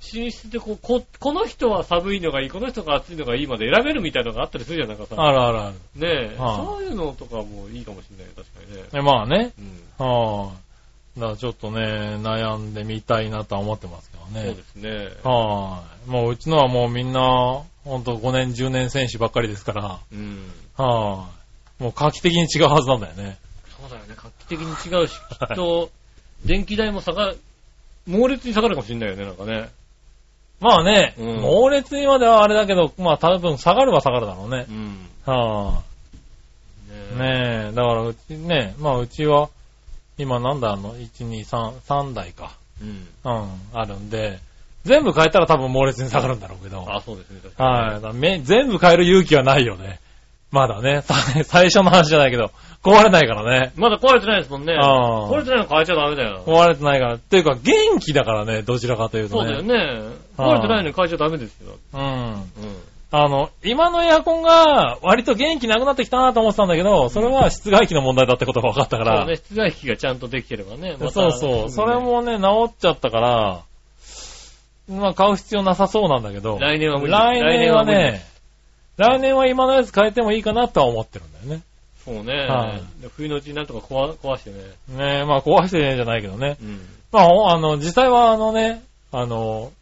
[0.00, 5.22] 寝室でこうこ、この人は寒いのがいい、この人が暑いのがいいまで選べるみたいなのがあったりするじゃん、なんかさ。
[5.22, 5.74] あるあるある。
[5.96, 8.88] ねえ、はいそういうのとかもいいかもしれない、確かにね。
[8.94, 9.52] えまあね。
[9.58, 10.06] うん。
[10.06, 10.52] は
[11.16, 11.82] い、だからちょっとね、
[12.16, 14.62] 悩んでみたいなとは思ってますけどねそうで。
[14.62, 14.90] すね。
[15.22, 17.20] はい、もううちのはもうみんな、
[17.84, 19.98] ほんと5年、10年選手ばっかりですから。
[20.10, 20.50] うん。
[20.76, 23.38] はぁ、もう画期的に違うはずなんだよね。
[23.78, 24.14] そうだよね。
[24.16, 25.90] 画期的に違うし、きっと、
[26.44, 27.34] 電気代も下が、
[28.06, 29.68] 猛烈に下がるかもしれないよね、なんかね。
[30.60, 34.72] まあね、うん猛烈にまではあれだけど、まあ多分下がるは下がるだろうねう。
[34.72, 35.08] ん。
[35.24, 39.48] はぁ、ねえ、だからうちね、まあうちは、
[40.18, 42.52] 今なんだあの、1、2、3、3台か。
[42.82, 43.08] うん。
[43.24, 44.38] うん、あるんで、
[44.84, 46.84] 全部変えたら多分猛烈に下がるんだろうけど。
[46.88, 47.40] あ、そうですね。
[47.56, 47.90] はい。
[47.94, 50.00] だからめ全部変える勇気はないよね。
[50.50, 51.02] まだね。
[51.02, 51.14] さ
[51.44, 52.50] 最初の話じゃないけど、
[52.82, 53.72] 壊れないからね。
[53.76, 54.74] まだ壊れてないですもんね。
[54.80, 56.42] あー壊れてないの変えちゃダメだよ。
[56.46, 57.14] 壊れてないから。
[57.14, 59.48] っていうか、元気だからね、どちらかというとね。
[59.48, 60.14] そうだよね。
[60.36, 61.74] あー壊れてないのに変えちゃダメですよ。
[61.94, 62.00] うん。
[62.02, 62.44] うん。
[63.12, 69.18] あの、今のエアコンが割と元気なくなってきたなと思ってたんだけど、それは室外機の問題だってことが分かったから。
[69.18, 70.96] そうね、室外機がちゃんとできてればね。
[70.98, 71.70] またそうそう。
[71.70, 71.96] それ。
[71.96, 73.60] もね、治っちゃったから、
[74.88, 76.58] まあ買う必要なさそうなんだけど。
[76.60, 78.24] 来年は無理来年はね、
[79.00, 81.62] 来年は今のやつ変えてもいいかなとは思ってるんだよね。
[82.04, 82.82] そうねはい。
[83.16, 84.58] 冬のうちになんとか壊壊してね。
[84.88, 86.58] ねまあ壊してねえじゃないけどね。
[86.60, 86.86] うん。
[87.10, 89.72] まあ、あの、実際はあのね、あの、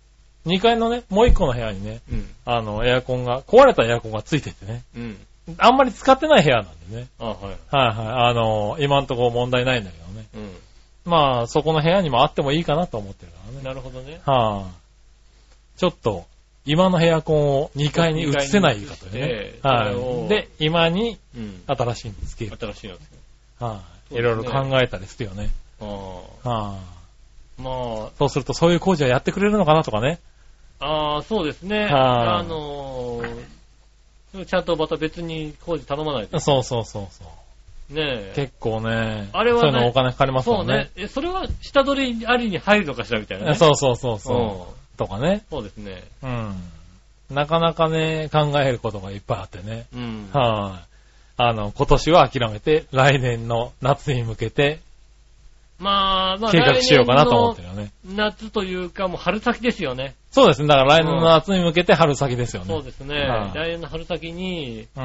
[0.46, 2.28] 2階のね、もう1個の部屋にね、うん。
[2.44, 5.18] あの、エアコンが、壊れたエアコンがついててね、うん。
[5.58, 7.08] あんまり使ってない部屋なんでね。
[7.18, 7.44] あ、はい。
[7.44, 8.30] はいはい。
[8.30, 10.26] あの、今んところ問題ないんだけどね。
[10.34, 13.56] うまあ、そこの部屋にもあってもいいかなと思ってるからん。
[13.56, 13.62] ね。
[13.62, 14.20] なるほどね。
[14.24, 14.66] はあ、
[15.76, 16.26] ちょっと、
[16.64, 19.54] 今のエアコンを2階に移せないかとね。
[19.62, 20.28] はい。
[20.28, 21.62] で、今にうん。
[21.66, 22.56] 新しいのつける。
[22.58, 23.18] 新しいのですよ。
[23.60, 24.14] はい。
[24.14, 25.50] いろいろ考えたりするよね。
[25.80, 26.78] あはあ。
[27.58, 27.70] ま
[28.08, 28.12] い。
[28.18, 30.20] そうすると、そういう工事はやってくれるのかなとかね。
[30.80, 31.84] あ、ああ、そうですね。
[31.84, 36.38] はいあのー、ちゃんとまた別に工事頼まないと。
[36.38, 37.24] そうそうそうそ
[37.90, 37.94] う。
[37.94, 38.32] ねえ。
[38.36, 40.90] 結構ね、あれはねそういうのお金かかりますかそうらねね。。
[40.96, 43.54] え、それは下取りありに入るのかしらみたいなね。
[43.54, 44.77] そうそうそううんそう。
[44.98, 45.44] とかね。
[45.48, 46.04] そうですね。
[46.22, 46.54] うん。
[47.30, 49.86] なかなかね、考えることがいっぱいあってね。
[49.94, 50.28] うん。
[50.32, 50.88] はい。
[51.38, 54.80] あの、今年は諦めて、来年の夏に向けて
[55.78, 57.92] まあ、まあ、計画しようかなと思ってるよね。
[58.04, 60.14] 夏というか、もう春先ですよね。
[60.32, 60.68] そうですね。
[60.68, 62.68] だから来年の夏に向けて春先ですよね。
[62.68, 63.14] そうですね。
[63.14, 65.00] はい来年の春先に、う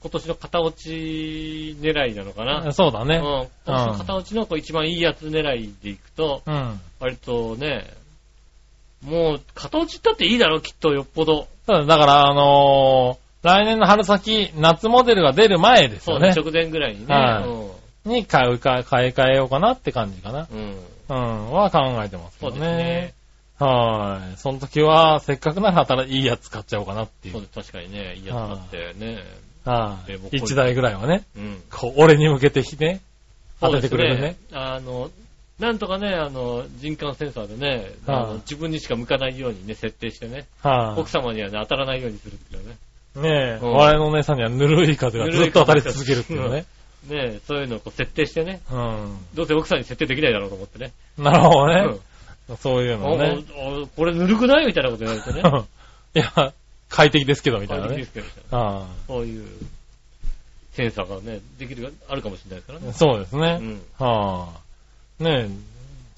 [0.00, 2.64] 今年の片落ち狙いなのかな。
[2.64, 2.72] ん。
[2.72, 3.16] そうだね。
[3.16, 3.22] うん。
[3.22, 6.80] 今年の片落ちのこう一番いいやつ狙いでいくと、うん。
[7.00, 7.92] 割とね、
[9.02, 11.46] もう、片落ちったっていいだろ、きっとよっぽど。
[11.66, 16.32] ただ、だから、あのー来年の春先、夏モデルが出る前ですよね。
[16.32, 17.14] そうね、直前ぐらいにね。
[17.14, 20.48] はいに買うか、買い替えようかなって感じかな。
[20.50, 20.58] うん。
[21.08, 21.46] うん。
[21.46, 21.52] うん。
[21.52, 22.52] は考えてますけそう。
[22.52, 23.14] ですね。
[23.58, 24.36] はい。
[24.38, 27.34] その時は、せっかくなら新いいやつ買っちゃおうかなっていう。
[27.34, 29.24] そうです、確かにね、いいやつだってね。
[29.64, 30.28] はいでもこ。
[30.32, 31.62] れ一台ぐらいはね、うん。
[31.70, 33.00] こう、俺に向けてね、
[33.60, 34.38] 当ててくれるねそうです。
[34.56, 35.10] あの、
[35.58, 41.00] なんとかね、あの、人感センサーでね、あはいの自分にしか向かないようにね、設定してね、はい。
[41.00, 42.76] 奥様にはね、当たらないようにするっていうね。
[43.16, 46.64] ねえ、うん我のお姉さんにはぬるい風がずっと当たり続けるっていうね。
[47.08, 49.18] ねそういうのをこう設定してね、うん。
[49.34, 50.92] どうせ奥さんに設定できないだろうと思ってね。
[51.16, 52.56] なるほどうねん。
[52.56, 53.44] そういうのね。
[53.96, 55.42] これぬるくないみたいなこと言われてね。
[56.14, 56.52] いや、
[56.88, 58.34] 快適ですけど、みたいなね快適です。
[58.34, 59.46] けどみたいなはそういう
[60.72, 62.92] センサーがね、できる、あるかもしれないですからねい。。
[62.92, 63.56] そうですうね。
[63.56, 63.80] ん。
[63.98, 64.67] はあ。
[65.20, 65.50] ねえ、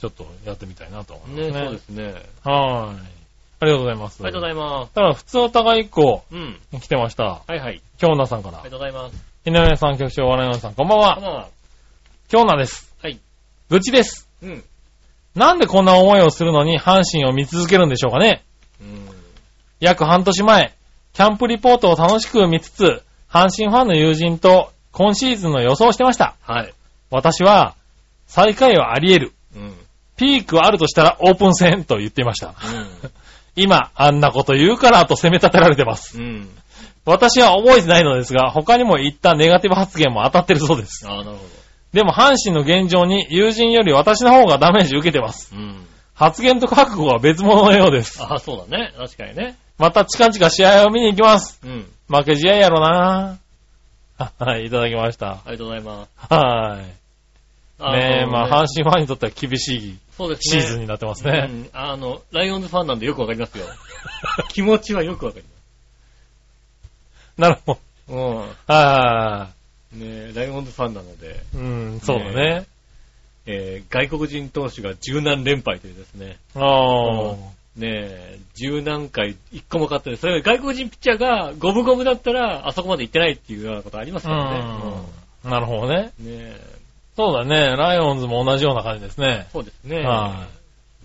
[0.00, 1.64] ちょっとやってみたいなと思いますねね。
[1.64, 2.04] そうですね。
[2.44, 3.20] はい。
[3.62, 4.22] ありがとうございます。
[4.22, 4.92] ありがとうございます。
[4.92, 6.58] ただ、普通お互い1個うん。
[6.80, 7.24] 来てました。
[7.24, 7.82] はいはい。
[7.98, 8.70] 京奈さんからありが。
[8.70, 9.30] とうございます。
[9.44, 11.14] 井上さん、局長、笑いのさん、こんばんは。
[11.16, 11.48] こんばんは。
[12.28, 12.94] 京奈です。
[13.02, 13.18] はい。
[13.68, 14.28] 愚痴です。
[14.42, 14.64] うん。
[15.34, 18.42] なんでこんな思いをするのに阪神を見続けるんでしょうかね
[18.80, 19.08] うん。
[19.78, 20.74] 約半年前、
[21.12, 26.34] キャンプリポートを楽しく見つつ、阪神ファンの友人と今シーズンの予想をしてました。
[26.42, 26.74] はい。
[27.10, 27.74] 私は、
[28.30, 29.32] 最下位はあり得る。
[29.56, 29.74] うん。
[30.16, 32.54] ピークはあるとしたらオープン戦と言っていました。
[33.56, 36.16] 今、あんなこと言うからと責め立てられてます。
[36.18, 36.24] うん。
[36.24, 36.48] うん。
[37.04, 41.06] 私は覚えてないのですが、他にも言ったネガティブ発言も当たってるそうです。
[41.08, 41.38] ああ、なるほ
[41.92, 45.52] でも阪神の現状に友人より私の方がダメージ受けてます。
[45.52, 45.60] ど。
[45.60, 45.86] うん。
[46.14, 48.22] 発言と覚悟は別物のようです。
[48.22, 48.92] ああ、そうだね。
[48.96, 49.56] 確かにね。
[49.76, 51.60] また近々試合を見に行きます。
[51.64, 51.86] うん。
[52.08, 53.38] 負け試合やろな
[54.38, 55.30] はい、いただきました。
[55.30, 56.32] ありがとうございます。
[56.32, 56.99] はい。
[57.80, 60.62] あねえ、のまあ、阪神ファンにとっては厳しいそうですね。
[60.62, 61.48] シーズンになってますね。
[61.50, 61.70] うん。
[61.72, 63.64] あの、ライオンズファンなんでよくわかりますよ。
[64.52, 65.44] 気持ちはよくわかり
[67.38, 67.80] なるほど。
[68.08, 68.72] ます。
[68.72, 69.48] は
[69.94, 70.00] うん。
[70.00, 71.56] ねえ、ライオンズファンなので、い。
[71.56, 71.62] う
[71.96, 72.66] ん、そうだね。
[73.46, 76.36] えー、外国人投手が十何連敗というですね。
[76.54, 77.34] ああ。
[77.76, 80.16] ねえ、十何回一個も勝ってる。
[80.16, 85.04] それが外国人ピッチャーが五分五分だったら、あそこまで行ってないっていうようなことありますからね。
[85.44, 85.50] うん。
[85.50, 86.12] なるほどね。
[86.20, 86.79] うんねえ、
[87.20, 87.76] そうだね。
[87.76, 89.46] ライオンズも同じような感じですね。
[89.52, 90.00] そうですね。
[90.00, 90.46] は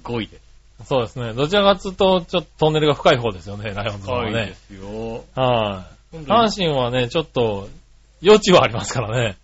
[0.03, 0.87] 5位です。
[0.87, 1.33] そうですね。
[1.33, 4.55] どちらかというと、ちょっとトンネルが深い方ですよね、ライオンズの方5はね位で。
[4.55, 5.23] すよ。
[5.35, 6.17] はい。
[6.19, 7.67] 阪神はね、ちょっと、
[8.23, 9.37] 余地はありますからね。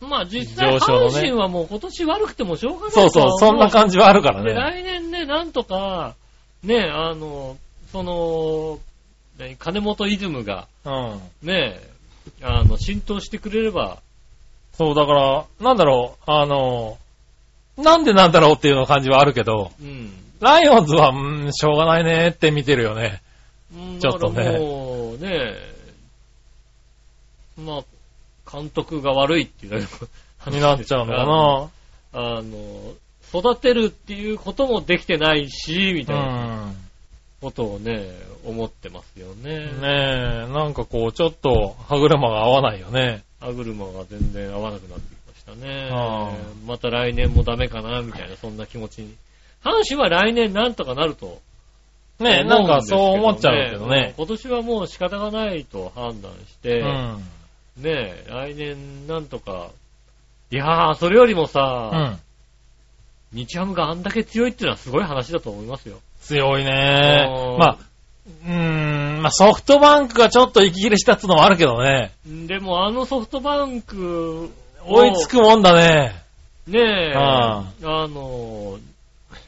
[0.00, 4.54] まあ実際、上昇のね阪神はもう今年悪くてもしょうがないそうそう、そんな感じはあるからで、ね。
[4.54, 6.14] 来年ね、なんとか、
[6.62, 7.56] ね、あの、
[7.90, 8.78] その、
[9.38, 11.20] 何金本イズムが、うん。
[11.42, 11.80] ね、
[12.42, 13.98] あの、浸透してくれれば、
[14.78, 16.98] そう、だから、なんだろう、あの、
[17.76, 20.12] なんでなんだろうっていうの感じはあるけど、うん。
[20.40, 23.20] ライオンズは、うん、しょうがないねって見てるよね。
[23.74, 25.54] うんちょっとねもう、ね、
[27.58, 29.86] まあ、監督が悪いっていう
[30.38, 31.70] 話になっちゃうのかな。
[32.12, 32.94] あの、
[33.34, 36.87] 育てるっていうこともできてないし、みたいなうん。
[37.40, 38.10] ことをね、
[38.44, 39.58] 思ってますよね。
[39.58, 43.22] ねえ、なんかこう、ちょっと歯車が合わないよね。
[43.40, 46.32] 歯車が全然合わなくなってきましたねああ。
[46.66, 49.14] また来年もダメかな、みたいな、そんな気持ちに。
[49.62, 51.40] 阪神は来年なんとかなると。
[52.18, 54.14] ねえ、なんかそう思っちゃうけどね。
[54.16, 57.18] 今年はもう仕方がないと判断しうて、ん。
[57.76, 59.70] ねえ、来年なんとか、
[60.50, 63.36] いやー、それよりもうさ、ん。
[63.36, 66.00] 日ハムがあんだけ強いっていうのはすごい話だと思いますよ。
[66.28, 67.58] 強いねうん。
[67.58, 67.78] まあ、
[68.46, 72.12] うーん、まあソフトバンクがちょっと息切れしたってのもあるけどね。
[72.26, 74.50] でもあのソフトバンク
[74.84, 76.14] を、追いつくもんだね。
[76.66, 76.80] ね
[77.12, 78.78] え、ああの、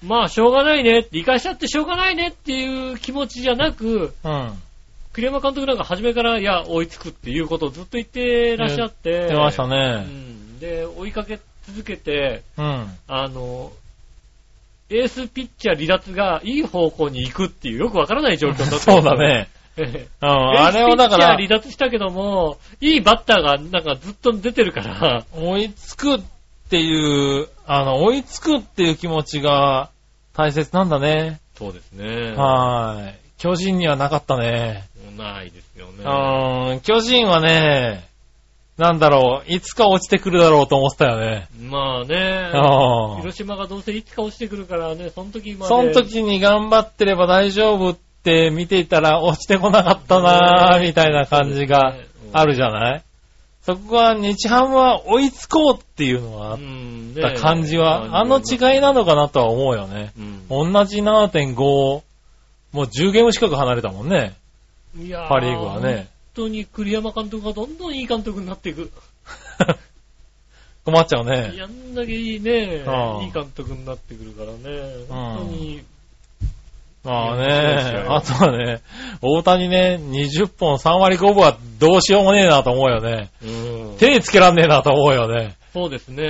[0.02, 4.52] まあ、しょうがないね、理解しちゃってしょうがないねっていう気持ちじゃなく、うん。
[5.12, 10.04] 栗山監督なんか初めから、いや、追いつくっていうことをずっと言ってらっしゃって、出ましたうね。
[10.04, 10.58] ん。
[10.58, 12.86] で、追いかけ続けて、うん。
[13.08, 13.72] あの、
[14.90, 18.78] エースピッチャー離脱がいい方向に行くっていうよくわからない状況だった。
[18.80, 19.16] そうだ。
[19.16, 19.48] ね。
[19.76, 19.96] え うん。
[19.96, 26.20] えあれをだからエースピッチャー離、脱したけども、いいバッターがなんかずっと出てるから、追いつくっ
[26.68, 29.90] ていう、あの、追いつくっていう気持ちが
[30.34, 31.40] 大切なんだね。
[31.56, 32.32] そうですね。
[32.36, 33.14] はーい。
[33.38, 34.84] 巨人にはなかったね。
[35.16, 36.04] ないですよね。
[36.04, 36.80] うん。
[36.80, 38.09] 巨人はね、
[38.80, 41.48] なんだろう、いつか落ちてくるだろうと思ってたよね。
[41.68, 43.16] まあね、うん。
[43.18, 45.68] 広島がどうせいつか落ちてくるからね、その時まで。
[45.68, 51.94] その時に頑張ってれば大丈夫って見ていたら落ちてこなかったなぁ、みたいな感じが
[52.32, 53.02] あるじゃない？
[53.66, 60.12] そこは日ハムは追いつこうっていうのがあっうんた感じは、あの違いなのかなとは思うよね。
[60.18, 62.02] うん同じ7.5、も
[62.72, 64.34] う10ゲーム近く離れたもんね。
[64.98, 66.08] いやパリーグはね。
[66.34, 68.90] 本当に栗山監督がどんどんいい監督になっていく。
[70.84, 71.52] 困っちゃうね。
[71.56, 75.04] やんだけいいね、うんいい監督になってくるからね。
[75.08, 75.82] 本当に、
[77.04, 78.80] まあね、よあとはね、
[79.20, 83.30] 大谷ね、20本3割5分はどうしようもねえなと思うよね。
[83.42, 83.46] う
[83.94, 85.56] ん手つけらんねえなと思うよね。
[85.72, 86.24] そうですね。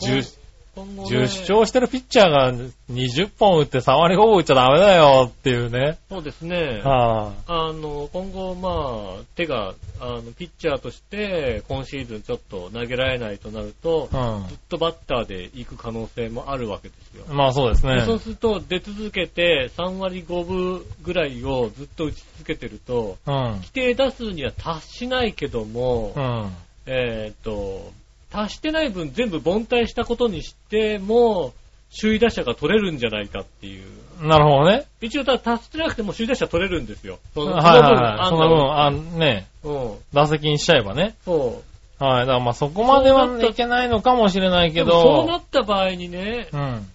[0.00, 0.41] 10今後
[0.80, 2.52] ね10勝してるピッチャーが
[2.90, 5.98] 20本打って3割5分打っちゃダメだよっていうね。
[6.08, 6.80] そうですね。
[6.82, 17.24] はあの、今後、まあ、手が、あの、ピッチャーとして、今シーズンちょっと投げられないとなると、あ、ずっとバッターで行く可能性もあるわけですよ。
[17.28, 17.36] うん。
[17.36, 17.96] まあそうですね。
[17.96, 23.34] でそうすると、出続けて3割5分ぐらいをずっと打ち続けてると、うん。
[23.34, 26.56] 規定打数には達しないけども、うん。
[26.86, 27.92] えーっと、
[28.32, 31.52] 達してない分全部凡退したことにしても、
[32.00, 33.84] 首位打者が取れるんじゃないかっていう。
[34.26, 34.86] なるほどね。
[35.00, 37.18] 一応、ただ達してなくても首位打者取れるんですよ。
[37.34, 38.28] そのはいはいはい。
[38.28, 39.94] その分、ああね、うん。
[40.12, 41.14] 打席にしちゃえばね。
[41.24, 41.62] そ
[42.00, 42.04] う。
[42.04, 42.20] はい。
[42.20, 46.86] だからまあそこまではいけないのかもしれないけでもそうなど、った場合にね、うん。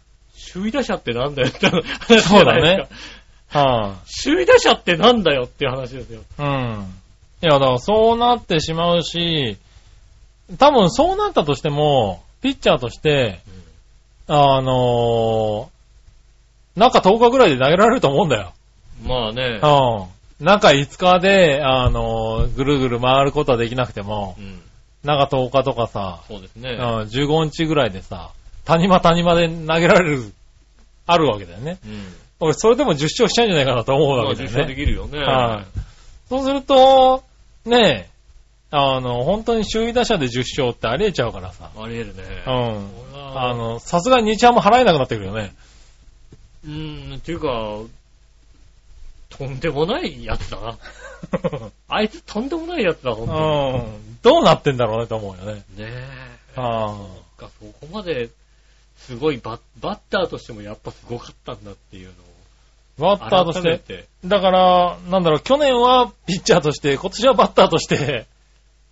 [0.53, 2.88] 首位打者ってなんだよって話そうだね
[3.51, 3.59] か。
[3.59, 6.22] は首位打者ってなんだよっていう話ですよ。
[6.22, 6.23] い。
[6.39, 6.93] うん。
[7.43, 9.57] いや、だからそうなってしまうし、
[10.57, 13.40] 多分そうなったとしても、ピッチャーとして、
[14.28, 18.53] あのー、中10日ぐらいで投げられると思うんだよ。
[19.03, 19.60] まあね。
[19.61, 20.45] うん。
[20.45, 24.61] 中5日で、あのー、ぐるぐる回ることはできなくても、うん。
[25.03, 26.72] 中10日とかさ、そうですね。
[26.72, 28.32] うん、15日ぐらいでさ、
[28.65, 30.32] 谷間谷間で投げられる、
[31.06, 31.80] あるわけだよね。
[31.86, 32.03] うん。
[32.40, 34.64] 俺、それでも10勝しちゃうんじゃないかなと思うわけだよね。
[34.64, 35.19] 賞できるよね。
[35.19, 35.80] はい。
[36.30, 37.24] そうすると、
[37.65, 38.16] ねえ、
[38.69, 41.72] あの、本当に首位打者で10勝ってありえちゃうからさ。
[41.76, 42.23] あり得るね。
[42.45, 42.89] うん。
[43.39, 45.56] あ、の、さすがに日ハム払えなくなってくるよね。
[46.65, 47.80] うん、っていうか、
[49.30, 50.77] とんでもないやつだな。
[51.88, 53.38] あいつとんでもないやつだ、ほんとう
[53.89, 54.18] ん。
[54.22, 55.64] どうなってんだろうねと思うよね。
[55.76, 55.84] に。
[55.84, 56.07] ねえ。
[56.56, 58.30] あそっかそこまで、
[58.98, 63.15] すごいバッ、バッターとしてもやっぱすごかったんだっていうのを。
[63.15, 63.80] バッターとし。
[63.80, 64.06] て。
[64.26, 68.26] だから、なんだろう、去年はピッチャーとして、今年はバッターとして、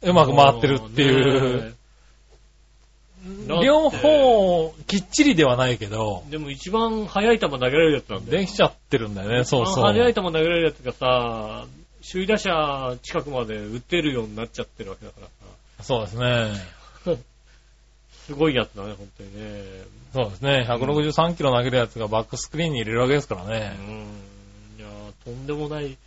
[0.05, 1.75] うまく回ってるっていう。
[3.47, 8.39] 両方、きっちりではないけど、でも一番速い球投げられるやつなんだよ。
[8.39, 9.83] できちゃってるんだよね、そうそう。
[9.83, 11.65] 速い球投げられるやつがさ、
[12.07, 15.83] 首位打者近くまで打てるようになっちゃってるわけだからさ。
[15.83, 17.17] そうですね。
[18.27, 19.63] すごいやつだね、本当にね。
[20.13, 20.65] そうですね。
[20.69, 23.55] 163キロ投げるやつがバックスクリーンに入れるわけですからうね。
[23.57, 23.59] ん。
[24.79, 25.97] いやーとんでもない。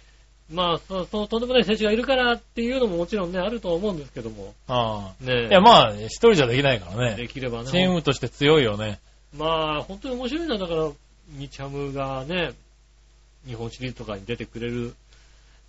[0.50, 4.54] まあ、そう、そう、とんでもない選手がいるからっていうのももちろんね、あるとは思うんですけども。
[4.66, 5.24] ああ。
[5.24, 7.16] ねいや、まあ、一人じゃできないからね。
[7.16, 7.70] できればね。
[7.70, 8.98] チームとして強いよね。
[9.36, 9.46] ま
[9.78, 10.90] あ、本当に面白いのは、だから、
[11.36, 12.52] 日ハムがね、
[13.46, 14.94] 日本シリーズとかに出てくれる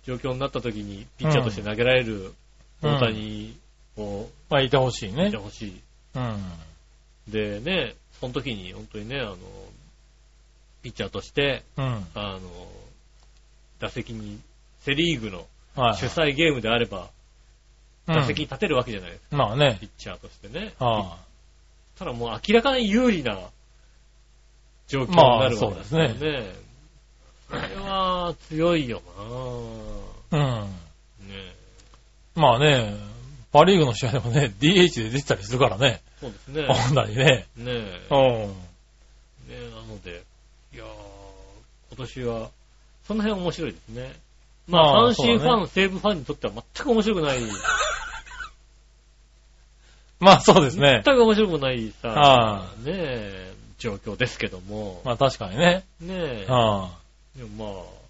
[0.04, 2.32] 状況になった時に、ピッチャーとして投げられる
[2.82, 3.56] 大谷
[3.98, 5.36] をまあ、いてほしい見ねて。
[5.36, 5.80] ほしい。
[6.14, 6.42] うん。
[7.28, 9.36] でね、その時に本当にね、あの、
[10.82, 12.06] ピッチャーとして、うん。
[12.14, 12.40] あの、
[13.78, 14.40] 打席に、
[14.80, 15.46] セリーグの
[15.76, 15.96] はい。
[15.96, 17.08] 主催ゲームであれば、
[18.06, 19.86] うん打席に立てるわけじゃないですか、まあねピ。
[19.86, 20.72] ッチャーとしてね。
[20.80, 21.16] あ
[21.96, 23.38] ただもう明らかに有利な
[24.88, 26.08] 状況になるわけですよね。
[26.08, 26.44] まあそう
[27.50, 29.22] それは強いよあ。
[30.32, 30.40] うん。
[30.40, 30.70] なね
[32.34, 32.96] まあね、
[33.52, 36.00] パリーグの試合でもね、DH で出てたりするからね。
[36.20, 36.66] そうですね。
[36.66, 37.24] 本来ね。
[37.24, 37.66] ねえ。
[37.66, 38.48] うん。
[38.48, 38.54] ね
[39.50, 40.22] え、なので、
[40.72, 40.86] いやー、
[41.90, 42.50] 今年は、
[43.06, 44.12] その辺面白いですね。
[44.70, 47.40] まあ、まあ阪神ファン、西武ファンにとっては全く面白くない、
[50.20, 51.16] まあそうですね全。
[51.16, 55.84] く面白くないさ、はねえ、状況ですけども、まあ確かにね。
[56.00, 56.90] ねえ、は
[57.36, 58.00] でもまあ、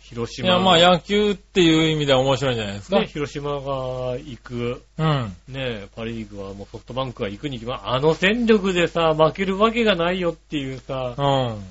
[0.00, 0.42] 広い。
[0.42, 3.00] い島や、まあ野球っていう意味では面白いんじゃないですか。
[3.00, 5.36] ね、広島が行く、うん。
[5.48, 11.22] ね、パリーグはもうソフトバンクが行くに決まあの戦力でさ、負けるわけがないよっていうさ、う
[11.52, 11.64] ん。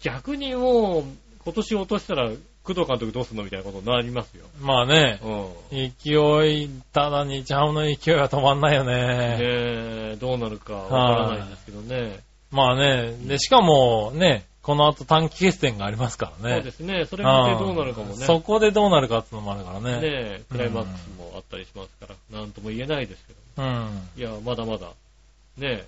[0.00, 1.04] 逆にもう、
[1.44, 2.30] 今年落としたら、
[2.64, 4.46] 工藤監督どうすんのみたいなことになりますよ。
[4.60, 5.92] まあね、うん。
[6.00, 8.94] 勢い、ただ日ハムの勢いは止まんないよね。
[8.94, 12.20] ねえ、どうなるかわからないんですけどね。
[12.50, 16.54] まあね、で、しかもね、この後短期決戦がありますからね。
[16.56, 17.04] そうですね。
[17.04, 18.24] それ見てどうなるかもね。
[18.24, 20.00] そこでどうなるかっていうのもあるからね。
[20.00, 23.62] ねえ、クライマックスもあったりしますから、なんとも言えないですけど。
[23.62, 24.08] うん。
[24.16, 25.84] いや、まだまだ、ねえ、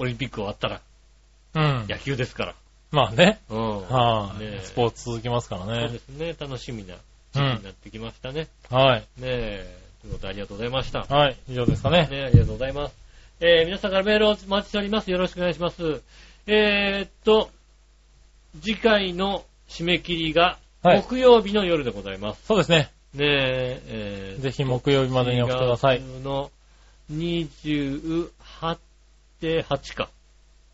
[0.00, 0.80] オリンピック終わったら
[1.54, 1.86] うん。
[1.88, 2.54] 野球ですから。
[2.92, 3.40] まあね。
[3.48, 3.88] うん。
[3.88, 5.98] はい、ねえスポーツ続きますからそうねで。
[5.98, 6.36] すね。
[6.38, 6.94] 楽しみな
[7.32, 8.48] 時期になってきましたね。
[8.70, 9.00] はい。
[9.00, 11.00] ねえ、ということでありがとうございました。
[11.00, 11.36] はい。
[11.48, 12.06] 以上ですかね。
[12.10, 12.94] ね、ありがとうございます。
[13.40, 15.10] えー、皆さんからメールをお待ちしております。
[15.10, 16.02] よろしくお願いします。
[16.46, 17.50] えー、っと、
[18.60, 22.44] 次回の締め切りが、はい木曜日の夜でございます。
[22.44, 22.90] そうですね。
[23.14, 26.00] ねえ、えー、ぜひ木曜日までに送ってください。
[26.00, 26.50] 4月の
[27.12, 28.30] 28、
[29.40, 30.08] 8か。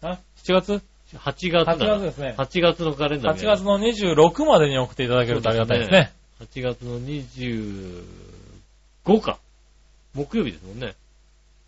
[0.01, 0.83] あ ?7 月？
[1.17, 2.35] 8月だ ?8 月ですね。
[2.37, 6.13] 8月のカレンダー8月の26までに送っていただけるとありがたいですね。
[6.41, 9.39] 8月の25か。
[10.15, 10.95] 木曜日ですもんね。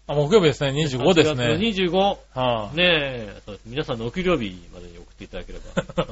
[0.07, 0.71] あ、木曜日ですね。
[0.71, 1.69] 25です8月のね。
[1.69, 2.19] 25。
[2.35, 3.65] はねえ、そうです。
[3.67, 5.65] 皆さんのお給料日までに送っていただければ。
[6.03, 6.07] あ、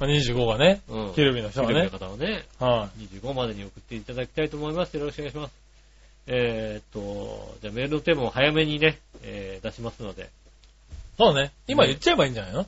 [0.00, 0.82] まあ25がね。
[0.88, 1.14] うん。
[1.14, 4.96] 給料日の人はね給料日の方はね、は25までに送っていただきたいと思います。
[4.96, 5.54] よろしくお願いします。
[6.26, 10.30] えーっと、じゃあメールのテーマを早めにね、えー出しますので。
[11.14, 11.18] い。
[11.18, 11.52] そうね。
[11.66, 12.66] 今言っちゃえばいいんじゃないの？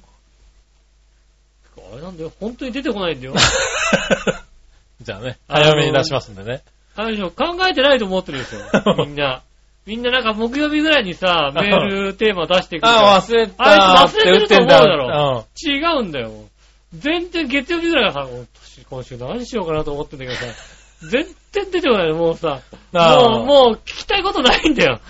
[1.92, 3.34] あれなんだよ、本当に出てこないんだよ。
[5.02, 5.38] じゃあね。
[5.48, 6.62] あのー早めに出しますんでね。
[6.96, 9.42] あれでしょ、考えてないと思ってるでしょ、 みんな。
[9.86, 13.14] みんななんか木曜日ぐらいにさ、メールテーマ出してくるから。
[13.16, 15.72] あ、忘れたあいつ忘れてると思うだろうん。
[15.72, 16.32] 違うんだよ。
[16.94, 18.48] 全然月曜日ぐらいからさ、もう
[18.90, 20.46] 今週何しようかなと思ってんだけどさ、
[21.02, 22.60] 全然出てこないの、もうさ。
[22.94, 25.00] あーもう、もう聞きたいことないんだよ。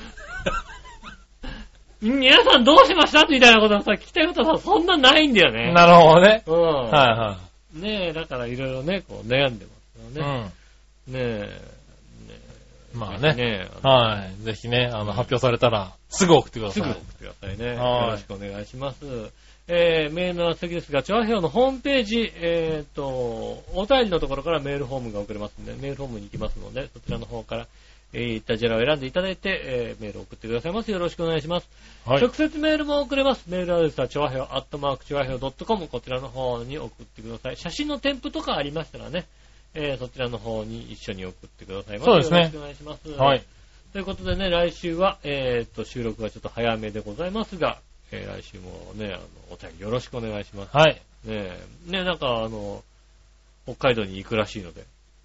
[2.11, 3.27] 皆さんどうしました？
[3.27, 5.73] みたいなことはさ、聞きたいことはさ、そんなないんだよね。
[5.73, 6.43] なるほどね。
[6.47, 6.55] うん。
[6.55, 7.39] はいは
[7.75, 9.73] ねえ、だからいろいろね、こう悩んでま
[10.13, 10.19] すい。
[10.21, 10.51] よね。
[11.09, 11.13] うん。
[11.15, 11.77] ねえ。
[12.95, 13.35] まあね。
[13.35, 14.43] ねはい。
[14.43, 16.83] ぜひね、あの、発表されたら、すぐ送ってください。
[16.83, 17.75] すぐ送ってくださいね。
[17.75, 19.05] よはいろしくお願いします。
[19.69, 23.09] えー、メールの先ですが、チョアヘオのホームページ、えーと、
[23.75, 27.67] お便りのところからメールフォームが送れますので、メールフォームに行きますので、そちらの方から、
[28.17, 30.91] えー、いったジェラを選んでいただいて、えー、メールを送ってくださいます。
[30.91, 31.69] よろしくお願いします。
[32.07, 32.23] はい。
[32.23, 33.45] 直接メールも送れます。
[33.47, 37.59] メールアドレスは、チョアヘオ、アットマーク、チョアヘオ .com、こちらの方に送ってください。
[37.59, 39.27] 写真の添付とかありましたらね、
[39.75, 42.07] えー、そちらの方に一緒に送ってくださいます。
[42.07, 43.11] そうですねよろしくお願いします。
[43.11, 43.45] はい。
[43.93, 47.81] ということでね、来週は、えーっと、収録がちょっと早めでございますが、
[48.13, 49.21] えー来週もね、あの、
[49.51, 50.75] お便りよろしくお願いします。
[50.75, 50.95] はい。
[50.95, 52.83] ねえ、ねなんかあの、
[53.65, 54.85] 北海道に行くらしいので、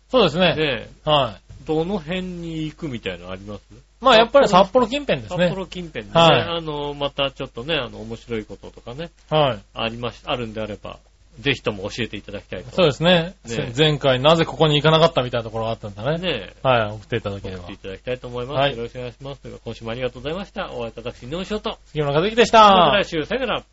[0.10, 0.56] そうですね。
[0.56, 1.51] ねはい。
[1.66, 3.62] どの辺に行くみたいなのあります？
[4.00, 5.50] まあやっぱり札幌近辺です札ね。
[5.50, 9.60] 幌近辺でね、はいあの、またちょっとね、あの、面白いこととかね、はい。
[9.74, 10.98] ありまし、あるんであれば、
[11.40, 12.72] ぜひとも教えていただきたいと。
[12.72, 13.36] そうですね。
[13.46, 16.18] ね前回なぜここに行かなかったみたいなところがあったんだね。
[16.18, 16.92] ねはい。
[16.92, 17.78] 送っていただければ送ってい。
[17.78, 18.58] ただきたいと思います。
[18.58, 19.42] はいよろしくお願いします。
[19.42, 20.72] というか今週もありがとうございました。
[20.74, 21.78] お会いいただきしのしおと。
[21.86, 22.98] 杉村和之でしまたた。
[23.04, 23.64] 来週、さよなら。